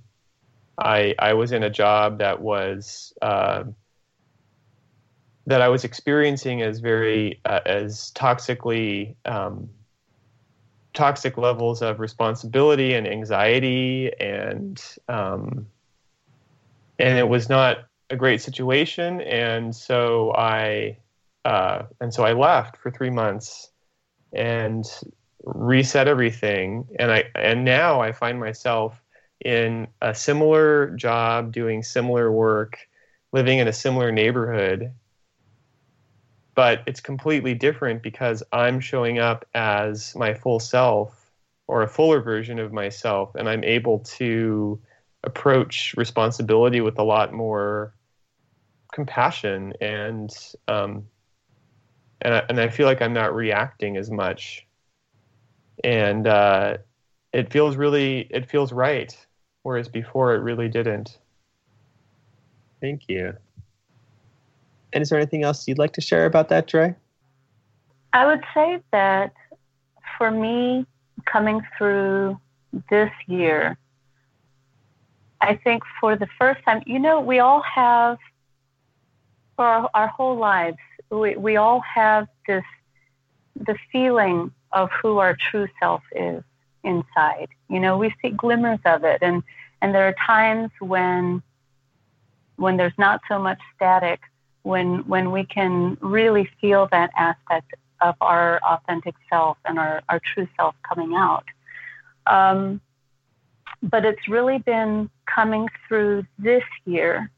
I 0.77 1.15
I 1.19 1.33
was 1.33 1.51
in 1.51 1.63
a 1.63 1.69
job 1.69 2.19
that 2.19 2.41
was 2.41 3.13
uh, 3.21 3.63
that 5.45 5.61
I 5.61 5.67
was 5.67 5.83
experiencing 5.83 6.61
as 6.61 6.79
very 6.79 7.39
uh, 7.45 7.59
as 7.65 8.11
toxically 8.15 9.15
um, 9.25 9.69
toxic 10.93 11.37
levels 11.37 11.81
of 11.81 11.99
responsibility 11.99 12.93
and 12.93 13.07
anxiety 13.07 14.11
and 14.19 14.81
um, 15.09 15.67
and 16.99 17.17
it 17.17 17.27
was 17.27 17.49
not 17.49 17.85
a 18.09 18.15
great 18.15 18.41
situation, 18.41 19.21
and 19.21 19.75
so 19.75 20.33
I 20.35 20.97
uh, 21.45 21.83
and 21.99 22.13
so 22.13 22.23
I 22.23 22.33
left 22.33 22.77
for 22.77 22.91
three 22.91 23.09
months 23.09 23.69
and 24.31 24.85
reset 25.43 26.07
everything, 26.07 26.87
and 26.97 27.11
I 27.11 27.25
and 27.35 27.65
now 27.65 28.01
I 28.01 28.11
find 28.11 28.39
myself 28.39 29.02
in 29.43 29.87
a 30.01 30.13
similar 30.15 30.91
job, 30.95 31.51
doing 31.51 31.83
similar 31.83 32.31
work, 32.31 32.77
living 33.31 33.59
in 33.59 33.67
a 33.67 33.73
similar 33.73 34.11
neighborhood, 34.11 34.91
but 36.55 36.81
it's 36.85 36.99
completely 36.99 37.53
different 37.53 38.03
because 38.03 38.43
I'm 38.51 38.79
showing 38.79 39.19
up 39.19 39.45
as 39.53 40.15
my 40.15 40.33
full 40.33 40.59
self 40.59 41.31
or 41.67 41.81
a 41.81 41.87
fuller 41.87 42.21
version 42.21 42.59
of 42.59 42.71
myself, 42.71 43.35
and 43.35 43.49
I'm 43.49 43.63
able 43.63 43.99
to 43.99 44.79
approach 45.23 45.95
responsibility 45.97 46.81
with 46.81 46.99
a 46.99 47.03
lot 47.03 47.33
more 47.33 47.93
compassion 48.93 49.73
and 49.81 50.29
um, 50.67 51.05
and 52.21 52.35
I, 52.35 52.43
and 52.49 52.59
I 52.59 52.69
feel 52.69 52.85
like 52.85 53.01
I'm 53.01 53.13
not 53.13 53.33
reacting 53.33 53.97
as 53.97 54.09
much, 54.09 54.65
and 55.83 56.27
uh, 56.27 56.77
it 57.33 57.51
feels 57.51 57.75
really 57.75 58.27
it 58.29 58.49
feels 58.49 58.71
right, 58.71 59.15
whereas 59.63 59.89
before 59.89 60.35
it 60.35 60.39
really 60.39 60.69
didn't. 60.69 61.17
Thank 62.79 63.09
you. 63.09 63.33
And 64.93 65.01
is 65.01 65.09
there 65.09 65.17
anything 65.17 65.43
else 65.43 65.67
you'd 65.67 65.79
like 65.79 65.93
to 65.93 66.01
share 66.01 66.25
about 66.25 66.49
that, 66.49 66.67
Dre? 66.67 66.95
I 68.13 68.27
would 68.27 68.43
say 68.53 68.79
that 68.91 69.33
for 70.17 70.29
me, 70.29 70.85
coming 71.25 71.61
through 71.77 72.39
this 72.91 73.09
year, 73.25 73.77
I 75.41 75.55
think 75.55 75.81
for 75.99 76.15
the 76.15 76.27
first 76.39 76.63
time, 76.63 76.83
you 76.85 76.99
know, 76.99 77.19
we 77.19 77.39
all 77.39 77.63
have, 77.63 78.19
for 79.55 79.65
our, 79.65 79.89
our 79.95 80.07
whole 80.07 80.37
lives, 80.37 80.77
we, 81.09 81.35
we 81.35 81.55
all 81.55 81.81
have 81.81 82.27
this, 82.47 82.63
the 83.55 83.75
feeling 83.91 84.51
of 84.71 84.89
who 85.01 85.17
our 85.17 85.35
true 85.51 85.67
self 85.79 86.03
is 86.15 86.43
inside. 86.83 87.49
You 87.69 87.79
know, 87.79 87.97
we 87.97 88.13
see 88.21 88.29
glimmers 88.29 88.79
of 88.85 89.03
it, 89.03 89.19
and, 89.21 89.43
and 89.81 89.93
there 89.93 90.07
are 90.07 90.15
times 90.25 90.71
when, 90.79 91.41
when 92.57 92.77
there's 92.77 92.97
not 92.97 93.21
so 93.27 93.39
much 93.39 93.59
static, 93.75 94.19
when 94.63 95.05
when 95.07 95.31
we 95.31 95.43
can 95.43 95.97
really 95.99 96.49
feel 96.61 96.87
that 96.91 97.11
aspect 97.17 97.73
of 98.01 98.15
our 98.21 98.59
authentic 98.65 99.15
self 99.29 99.57
and 99.65 99.77
our, 99.77 100.01
our 100.09 100.19
true 100.33 100.47
self 100.57 100.75
coming 100.87 101.13
out. 101.15 101.45
Um, 102.27 102.81
but 103.81 104.05
it's 104.05 104.27
really 104.27 104.59
been 104.59 105.09
coming 105.25 105.67
through 105.87 106.25
this 106.39 106.63
year 106.85 107.29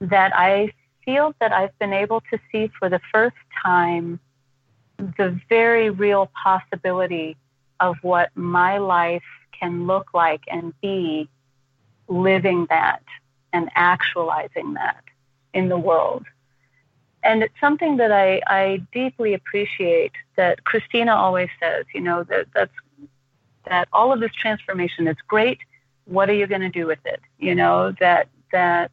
that 0.00 0.32
I 0.34 0.72
feel 1.04 1.34
that 1.40 1.52
I've 1.52 1.78
been 1.78 1.92
able 1.92 2.22
to 2.32 2.38
see 2.50 2.70
for 2.78 2.88
the 2.88 3.00
first 3.12 3.36
time 3.62 4.20
the 4.98 5.38
very 5.48 5.90
real 5.90 6.30
possibility 6.42 7.36
of 7.80 7.96
what 8.02 8.30
my 8.34 8.78
life 8.78 9.22
can 9.58 9.86
look 9.86 10.08
like 10.14 10.42
and 10.48 10.72
be 10.80 11.28
living 12.08 12.66
that 12.68 13.02
and 13.52 13.70
actualizing 13.74 14.74
that 14.74 15.02
in 15.52 15.68
the 15.68 15.78
world. 15.78 16.24
And 17.22 17.42
it's 17.42 17.58
something 17.60 17.96
that 17.96 18.12
I, 18.12 18.42
I 18.46 18.82
deeply 18.92 19.32
appreciate 19.32 20.12
that 20.36 20.64
Christina 20.64 21.14
always 21.14 21.48
says, 21.60 21.86
you 21.94 22.00
know, 22.00 22.22
that 22.24 22.46
that's 22.54 22.72
that 23.66 23.88
all 23.94 24.12
of 24.12 24.20
this 24.20 24.32
transformation 24.32 25.08
is 25.08 25.16
great. 25.26 25.58
What 26.04 26.28
are 26.28 26.34
you 26.34 26.46
going 26.46 26.60
to 26.60 26.68
do 26.68 26.86
with 26.86 26.98
it? 27.06 27.20
You 27.38 27.54
know, 27.54 27.94
that 27.98 28.28
that 28.52 28.90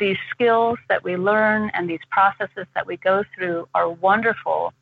these 0.00 0.16
skills 0.30 0.78
that 0.88 1.04
we 1.04 1.16
learn 1.16 1.70
and 1.74 1.88
these 1.88 2.00
processes 2.10 2.66
that 2.74 2.86
we 2.86 2.96
go 2.96 3.24
through 3.34 3.68
are 3.74 3.88
wonderful. 3.88 4.72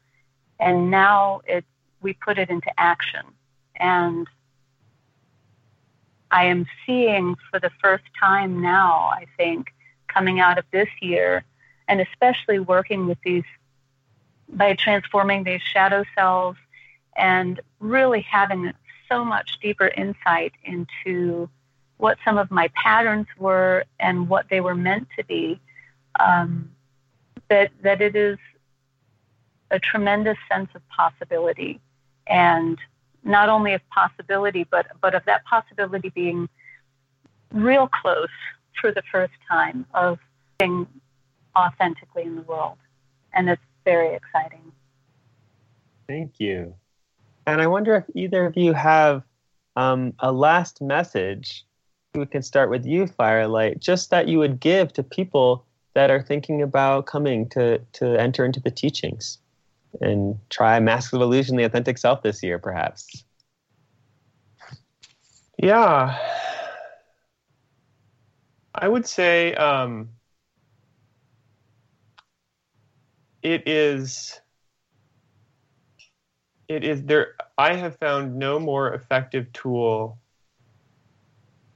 And 0.60 0.90
now 0.90 1.40
it 1.46 1.64
we 2.02 2.12
put 2.14 2.38
it 2.38 2.50
into 2.50 2.70
action. 2.78 3.24
And 3.76 4.26
I 6.30 6.44
am 6.46 6.66
seeing 6.86 7.36
for 7.50 7.60
the 7.60 7.70
first 7.82 8.04
time 8.18 8.60
now, 8.60 9.10
I 9.12 9.26
think, 9.36 9.68
coming 10.08 10.40
out 10.40 10.58
of 10.58 10.64
this 10.72 10.88
year, 11.00 11.44
and 11.88 12.00
especially 12.00 12.58
working 12.58 13.06
with 13.06 13.18
these 13.24 13.44
by 14.48 14.74
transforming 14.74 15.44
these 15.44 15.62
shadow 15.62 16.04
selves 16.14 16.58
and 17.16 17.60
really 17.80 18.20
having 18.20 18.72
so 19.08 19.24
much 19.24 19.58
deeper 19.60 19.88
insight 19.88 20.52
into 20.64 21.48
what 21.96 22.18
some 22.24 22.36
of 22.36 22.50
my 22.50 22.68
patterns 22.74 23.26
were 23.38 23.84
and 24.00 24.28
what 24.28 24.46
they 24.50 24.60
were 24.60 24.74
meant 24.74 25.08
to 25.16 25.24
be. 25.24 25.60
Um, 26.18 26.70
that 27.48 27.70
that 27.82 28.00
it 28.00 28.16
is 28.16 28.38
a 29.70 29.78
tremendous 29.78 30.38
sense 30.50 30.70
of 30.74 30.82
possibility, 30.88 31.80
and 32.26 32.78
not 33.24 33.48
only 33.48 33.74
of 33.74 33.80
possibility, 33.90 34.64
but 34.64 34.86
but 35.00 35.14
of 35.14 35.24
that 35.26 35.44
possibility 35.44 36.08
being 36.10 36.48
real 37.52 37.88
close 37.88 38.28
for 38.80 38.92
the 38.92 39.02
first 39.10 39.34
time 39.48 39.86
of 39.94 40.18
being 40.58 40.86
authentically 41.56 42.22
in 42.22 42.36
the 42.36 42.42
world, 42.42 42.78
and 43.32 43.48
it's 43.48 43.62
very 43.84 44.14
exciting. 44.14 44.72
Thank 46.08 46.40
you. 46.40 46.74
And 47.46 47.60
I 47.60 47.66
wonder 47.66 47.96
if 47.96 48.04
either 48.14 48.46
of 48.46 48.56
you 48.56 48.72
have 48.72 49.22
um, 49.76 50.14
a 50.18 50.32
last 50.32 50.80
message. 50.80 51.64
We 52.14 52.26
can 52.26 52.42
start 52.42 52.70
with 52.70 52.84
you, 52.84 53.06
Firelight, 53.06 53.80
just 53.80 54.10
that 54.10 54.28
you 54.28 54.38
would 54.38 54.60
give 54.60 54.92
to 54.94 55.02
people 55.02 55.64
that 55.94 56.10
are 56.10 56.22
thinking 56.22 56.62
about 56.62 57.06
coming 57.06 57.48
to, 57.50 57.78
to 57.94 58.20
enter 58.20 58.44
into 58.44 58.60
the 58.60 58.70
teachings 58.70 59.38
and 60.00 60.38
try 60.50 60.80
Mask 60.80 61.12
of 61.12 61.20
Illusion, 61.20 61.56
the 61.56 61.64
authentic 61.64 61.98
self 61.98 62.22
this 62.22 62.42
year, 62.42 62.58
perhaps. 62.58 63.24
Yeah. 65.58 66.18
I 68.74 68.88
would 68.88 69.06
say 69.06 69.54
um, 69.54 70.08
it 73.42 73.66
is 73.66 74.40
it 76.68 76.84
is 76.84 77.02
there 77.04 77.34
i 77.58 77.74
have 77.74 77.96
found 77.98 78.36
no 78.36 78.58
more 78.58 78.94
effective 78.94 79.52
tool 79.52 80.18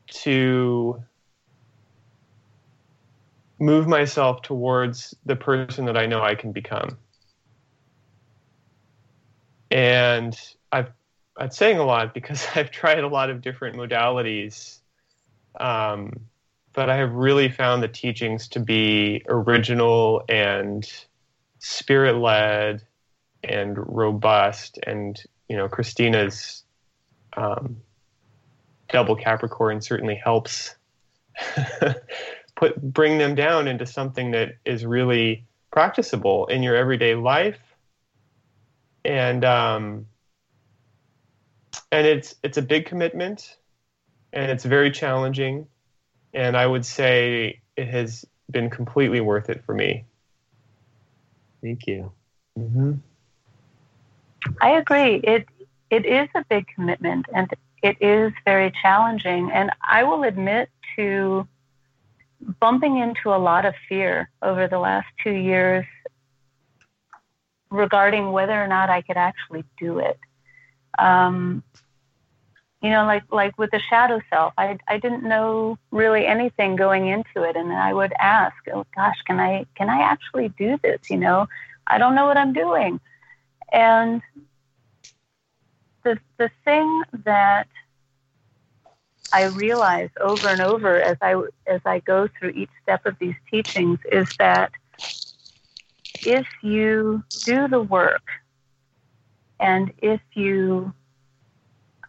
to 0.07 1.03
move 3.59 3.89
myself 3.89 4.43
towards 4.43 5.14
the 5.27 5.37
person 5.37 5.85
that 5.85 5.97
i 5.97 6.07
know 6.07 6.23
i 6.23 6.35
can 6.35 6.53
become 6.53 6.97
and 9.77 10.39
i've 10.72 10.91
i'm 11.37 11.51
saying 11.51 11.79
a 11.79 11.85
lot 11.85 12.14
because 12.14 12.47
i've 12.55 12.70
tried 12.70 13.01
a 13.01 13.09
lot 13.09 13.31
of 13.31 13.41
different 13.41 13.77
modalities 13.77 14.79
um, 15.61 16.12
but 16.72 16.91
i 16.91 16.97
have 16.97 17.12
really 17.12 17.49
found 17.49 17.83
the 17.83 17.89
teachings 17.89 18.49
to 18.49 18.61
be 18.61 19.22
original 19.29 20.22
and 20.29 21.05
spirit 21.59 22.16
led 22.16 22.83
and 23.43 23.77
robust. 23.79 24.79
And 24.83 25.20
you 25.49 25.57
know, 25.57 25.68
Christina's 25.68 26.64
um, 27.37 27.77
double 28.89 29.16
Capricorn 29.16 29.81
certainly 29.81 30.16
helps 30.16 30.74
put 32.57 32.81
bring 32.81 33.18
them 33.18 33.35
down 33.35 33.68
into 33.68 33.87
something 33.87 34.33
that 34.33 34.57
is 34.64 34.85
really 34.85 35.45
practicable 35.70 36.47
in 36.47 36.62
your 36.62 36.77
everyday 36.77 37.14
life. 37.14 37.59
And 39.07 39.44
um, 39.44 40.07
and 41.92 42.07
it's 42.07 42.34
it's 42.42 42.59
a 42.59 42.62
big 42.62 42.86
commitment, 42.86 43.57
and 44.32 44.50
it's 44.50 44.64
very 44.64 44.90
challenging. 44.90 45.66
And 46.34 46.57
I 46.57 46.66
would 46.66 46.84
say 46.84 47.61
it 47.76 47.88
has 47.88 48.24
been 48.50 48.68
completely 48.68 49.20
worth 49.20 49.48
it 49.48 49.64
for 49.64 49.74
me. 49.74 50.04
Thank 51.62 51.86
you. 51.86 52.12
Mm-hmm. 52.59 52.94
I 54.61 54.70
agree. 54.70 55.16
It 55.16 55.46
it 55.90 56.04
is 56.04 56.28
a 56.34 56.44
big 56.48 56.66
commitment 56.74 57.26
and 57.32 57.48
it 57.82 57.96
is 58.00 58.32
very 58.44 58.72
challenging. 58.82 59.50
And 59.52 59.70
I 59.82 60.02
will 60.02 60.24
admit 60.24 60.68
to 60.96 61.46
bumping 62.61 62.98
into 62.98 63.34
a 63.34 63.38
lot 63.38 63.64
of 63.64 63.74
fear 63.88 64.30
over 64.42 64.68
the 64.68 64.78
last 64.78 65.07
two 65.22 65.32
years 65.32 65.84
regarding 67.71 68.33
whether 68.33 68.62
or 68.62 68.67
not 68.67 68.91
I 68.91 69.03
could 69.03 69.17
actually 69.17 69.64
do 69.79 69.99
it. 69.99 70.19
Um, 70.99 71.62
you 72.83 72.91
know, 72.91 73.05
like 73.05 73.25
like 73.33 73.59
with 73.59 73.71
the 73.71 73.81
shadow 73.81 74.21
self, 74.31 74.53
I 74.59 74.79
I 74.87 74.99
didn't 74.99 75.25
know 75.25 75.79
really 75.91 76.27
anything 76.27 76.77
going 76.77 77.09
into 77.09 77.43
it, 77.43 77.57
and 77.57 77.72
I 77.72 77.93
would 77.93 78.13
ask, 78.18 78.57
"Oh 78.72 78.87
gosh, 78.95 79.21
can 79.26 79.41
I 79.41 79.67
can 79.75 79.88
I 79.91 80.03
actually 80.03 80.51
do 80.51 80.79
this?" 80.83 81.11
You 81.11 81.17
know, 81.17 81.49
I 81.87 81.99
don't 81.99 82.14
know 82.14 82.26
what 82.26 82.37
I'm 82.37 82.53
doing. 82.53 83.01
And 83.72 84.22
the, 86.03 86.18
the 86.38 86.51
thing 86.64 87.03
that 87.25 87.67
I 89.33 89.45
realize 89.45 90.11
over 90.21 90.49
and 90.49 90.61
over 90.61 91.01
as 91.01 91.17
I, 91.21 91.34
as 91.67 91.80
I 91.84 91.99
go 92.01 92.29
through 92.38 92.51
each 92.51 92.71
step 92.83 93.07
of 93.07 93.18
these 93.18 93.34
teachings 93.51 93.99
is 94.11 94.29
that 94.38 94.72
if 96.25 96.47
you 96.63 97.22
do 97.45 97.68
the 97.68 97.80
work 97.80 98.22
and 99.61 99.93
if 99.99 100.21
you, 100.34 100.93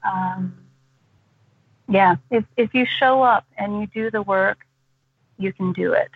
um, 0.03 0.57
yeah, 1.87 2.15
if, 2.29 2.43
if 2.57 2.73
you 2.73 2.85
show 2.85 3.21
up 3.21 3.45
and 3.57 3.79
you 3.81 3.87
do 3.87 4.11
the 4.11 4.21
work, 4.21 4.59
you 5.37 5.53
can 5.53 5.73
do 5.73 5.93
it. 5.93 6.11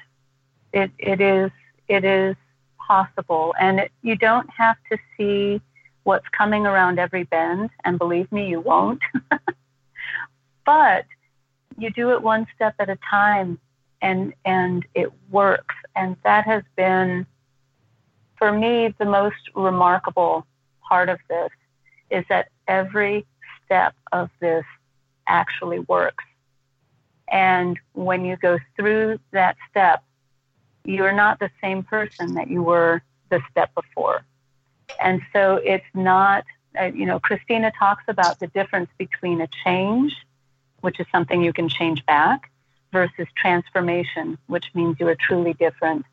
It, 0.73 0.91
it 0.97 1.21
is, 1.21 1.51
it 1.87 2.03
is 2.03 2.35
possible. 2.77 3.53
And 3.59 3.79
it, 3.79 3.91
you 4.01 4.15
don't 4.15 4.49
have 4.49 4.77
to 4.91 4.97
see 5.17 5.61
what's 6.03 6.27
coming 6.29 6.65
around 6.65 6.99
every 6.99 7.23
bend, 7.23 7.69
and 7.83 7.97
believe 7.97 8.31
me, 8.31 8.49
you 8.49 8.59
won't. 8.59 9.01
but 10.65 11.05
you 11.77 11.89
do 11.91 12.11
it 12.11 12.21
one 12.21 12.47
step 12.55 12.75
at 12.79 12.89
a 12.89 12.97
time, 13.09 13.59
and 14.01 14.33
and 14.45 14.85
it 14.95 15.11
works. 15.29 15.75
And 15.95 16.15
that 16.23 16.45
has 16.45 16.63
been, 16.75 17.25
for 18.41 18.51
me, 18.51 18.91
the 18.97 19.05
most 19.05 19.51
remarkable 19.53 20.47
part 20.89 21.09
of 21.09 21.19
this 21.29 21.51
is 22.09 22.25
that 22.27 22.47
every 22.67 23.23
step 23.63 23.93
of 24.11 24.31
this 24.39 24.65
actually 25.27 25.77
works. 25.81 26.23
And 27.31 27.79
when 27.93 28.25
you 28.25 28.37
go 28.37 28.57
through 28.75 29.19
that 29.29 29.57
step, 29.69 30.03
you're 30.85 31.13
not 31.13 31.37
the 31.37 31.51
same 31.61 31.83
person 31.83 32.33
that 32.33 32.49
you 32.49 32.63
were 32.63 33.03
the 33.29 33.41
step 33.51 33.75
before. 33.75 34.25
And 34.99 35.21
so 35.33 35.57
it's 35.63 35.85
not, 35.93 36.43
uh, 36.79 36.85
you 36.85 37.05
know, 37.05 37.19
Christina 37.19 37.71
talks 37.77 38.05
about 38.07 38.39
the 38.39 38.47
difference 38.47 38.89
between 38.97 39.39
a 39.39 39.47
change, 39.63 40.15
which 40.79 40.99
is 40.99 41.05
something 41.11 41.43
you 41.43 41.53
can 41.53 41.69
change 41.69 42.03
back, 42.07 42.49
versus 42.91 43.27
transformation, 43.37 44.39
which 44.47 44.71
means 44.73 44.97
you 44.99 45.07
are 45.07 45.15
truly 45.15 45.53
different. 45.53 46.07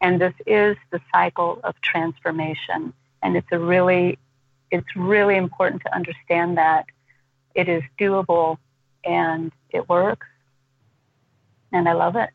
And 0.00 0.20
this 0.20 0.34
is 0.46 0.76
the 0.90 1.00
cycle 1.12 1.60
of 1.64 1.80
transformation. 1.80 2.92
And 3.22 3.36
it's 3.36 3.48
a 3.50 3.58
really, 3.58 4.18
it's 4.70 4.96
really 4.96 5.36
important 5.36 5.82
to 5.82 5.94
understand 5.94 6.56
that 6.58 6.86
it 7.54 7.68
is 7.68 7.82
doable 7.98 8.58
and 9.04 9.52
it 9.70 9.88
works. 9.88 10.26
And 11.72 11.88
I 11.88 11.92
love 11.92 12.16
it. 12.16 12.30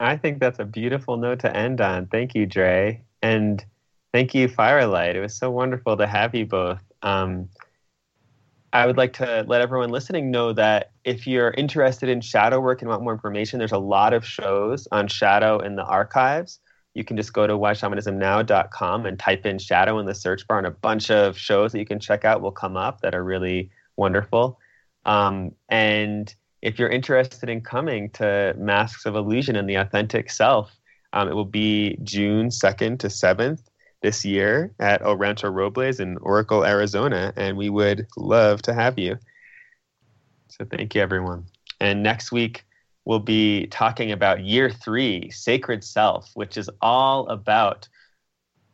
I 0.00 0.16
think 0.16 0.40
that's 0.40 0.58
a 0.58 0.64
beautiful 0.64 1.16
note 1.16 1.40
to 1.40 1.56
end 1.56 1.80
on. 1.80 2.06
Thank 2.06 2.34
you, 2.34 2.46
Dre. 2.46 3.02
And 3.22 3.64
thank 4.12 4.34
you, 4.34 4.48
Firelight. 4.48 5.16
It 5.16 5.20
was 5.20 5.36
so 5.36 5.50
wonderful 5.50 5.96
to 5.96 6.06
have 6.06 6.34
you 6.34 6.46
both. 6.46 6.82
Um, 7.02 7.48
I 8.74 8.86
would 8.86 8.96
like 8.96 9.12
to 9.14 9.44
let 9.46 9.60
everyone 9.60 9.90
listening 9.90 10.32
know 10.32 10.52
that 10.52 10.90
if 11.04 11.28
you're 11.28 11.52
interested 11.52 12.08
in 12.08 12.20
shadow 12.20 12.58
work 12.58 12.82
and 12.82 12.88
want 12.88 13.04
more 13.04 13.12
information, 13.12 13.60
there's 13.60 13.70
a 13.70 13.78
lot 13.78 14.12
of 14.12 14.26
shows 14.26 14.88
on 14.90 15.06
shadow 15.06 15.60
in 15.60 15.76
the 15.76 15.84
archives. 15.84 16.58
You 16.94 17.04
can 17.04 17.16
just 17.16 17.32
go 17.32 17.46
to 17.46 17.52
whyshamanismnow.com 17.52 19.06
and 19.06 19.16
type 19.16 19.46
in 19.46 19.60
shadow 19.60 20.00
in 20.00 20.06
the 20.06 20.14
search 20.14 20.44
bar, 20.48 20.58
and 20.58 20.66
a 20.66 20.72
bunch 20.72 21.08
of 21.12 21.38
shows 21.38 21.70
that 21.70 21.78
you 21.78 21.86
can 21.86 22.00
check 22.00 22.24
out 22.24 22.42
will 22.42 22.50
come 22.50 22.76
up 22.76 23.00
that 23.02 23.14
are 23.14 23.22
really 23.22 23.70
wonderful. 23.96 24.58
Um, 25.06 25.52
and 25.68 26.34
if 26.60 26.76
you're 26.76 26.88
interested 26.88 27.48
in 27.48 27.60
coming 27.60 28.10
to 28.10 28.56
Masks 28.58 29.06
of 29.06 29.14
Illusion 29.14 29.54
and 29.54 29.70
the 29.70 29.76
Authentic 29.76 30.32
Self, 30.32 30.76
um, 31.12 31.28
it 31.28 31.34
will 31.34 31.44
be 31.44 31.96
June 32.02 32.48
2nd 32.48 32.98
to 32.98 33.06
7th 33.06 33.60
this 34.04 34.22
year 34.22 34.70
at 34.78 35.00
El 35.00 35.16
Rancho 35.16 35.48
Robles 35.48 35.98
in 35.98 36.18
Oracle, 36.18 36.62
Arizona, 36.62 37.32
and 37.36 37.56
we 37.56 37.70
would 37.70 38.06
love 38.18 38.60
to 38.60 38.74
have 38.74 38.98
you. 38.98 39.16
So 40.48 40.66
thank 40.66 40.94
you, 40.94 41.00
everyone. 41.00 41.46
And 41.80 42.02
next 42.02 42.30
week, 42.30 42.66
we'll 43.06 43.18
be 43.18 43.66
talking 43.68 44.12
about 44.12 44.44
year 44.44 44.68
three, 44.68 45.30
Sacred 45.30 45.82
Self, 45.82 46.30
which 46.34 46.58
is 46.58 46.68
all 46.82 47.26
about 47.28 47.88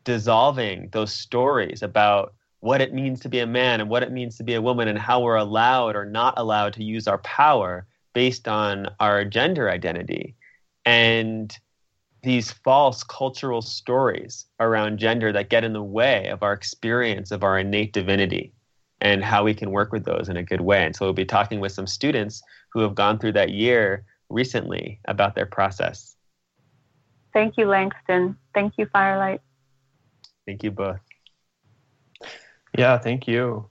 dissolving 0.02 0.89
those 0.90 1.12
stories 1.12 1.81
about 1.81 2.35
what 2.59 2.81
it 2.81 2.93
means 2.93 3.20
to 3.20 3.28
be 3.28 3.39
a 3.39 3.47
man 3.47 3.81
and 3.81 3.89
what 3.89 4.02
it 4.02 4.11
means 4.11 4.36
to 4.39 4.43
be 4.43 4.55
a 4.55 4.62
woman 4.62 4.89
and 4.89 4.98
how 4.98 5.20
we're 5.20 5.36
allowed 5.36 5.94
or 5.94 6.05
not 6.05 6.35
allowed 6.39 6.73
to 6.73 6.82
use 6.82 7.07
our 7.07 7.19
power 7.19 7.86
based 8.15 8.48
on 8.48 8.89
our 8.98 9.24
gender 9.24 9.70
identity. 9.70 10.35
And 10.85 11.57
these 12.22 12.51
false 12.51 13.02
cultural 13.02 13.62
stories 13.62 14.47
around 14.59 14.98
gender 14.98 15.32
that 15.32 15.48
get 15.48 15.64
in 15.64 15.72
the 15.72 15.82
way 15.82 16.28
of 16.28 16.42
our 16.42 16.52
experience 16.52 17.30
of 17.30 17.42
our 17.42 17.59
innate 17.59 17.92
divinity 17.92 18.52
and 19.01 19.24
how 19.24 19.44
we 19.44 19.55
can 19.55 19.70
work 19.70 19.92
with 19.92 20.05
those 20.05 20.28
in 20.28 20.36
a 20.36 20.42
good 20.42 20.60
way. 20.60 20.84
And 20.84 20.94
so 20.94 21.06
we'll 21.06 21.14
be 21.14 21.24
talking 21.24 21.60
with 21.60 21.72
some 21.72 21.86
students 21.86 22.42
who 22.72 22.80
have 22.80 22.94
gone 22.94 23.18
through 23.18 23.32
that 23.32 23.51
year 23.51 24.05
recently 24.28 25.01
about 25.06 25.34
their 25.34 25.47
process. 25.47 26.16
Thank 27.32 27.56
you, 27.56 27.66
Langston. 27.66 28.36
Thank 28.55 28.74
you, 28.76 28.86
Firelight. 28.86 29.40
Thank 30.47 30.62
you 30.62 30.70
both. 30.70 31.01
Yeah, 32.76 32.98
thank 32.98 33.26
you. 33.26 33.69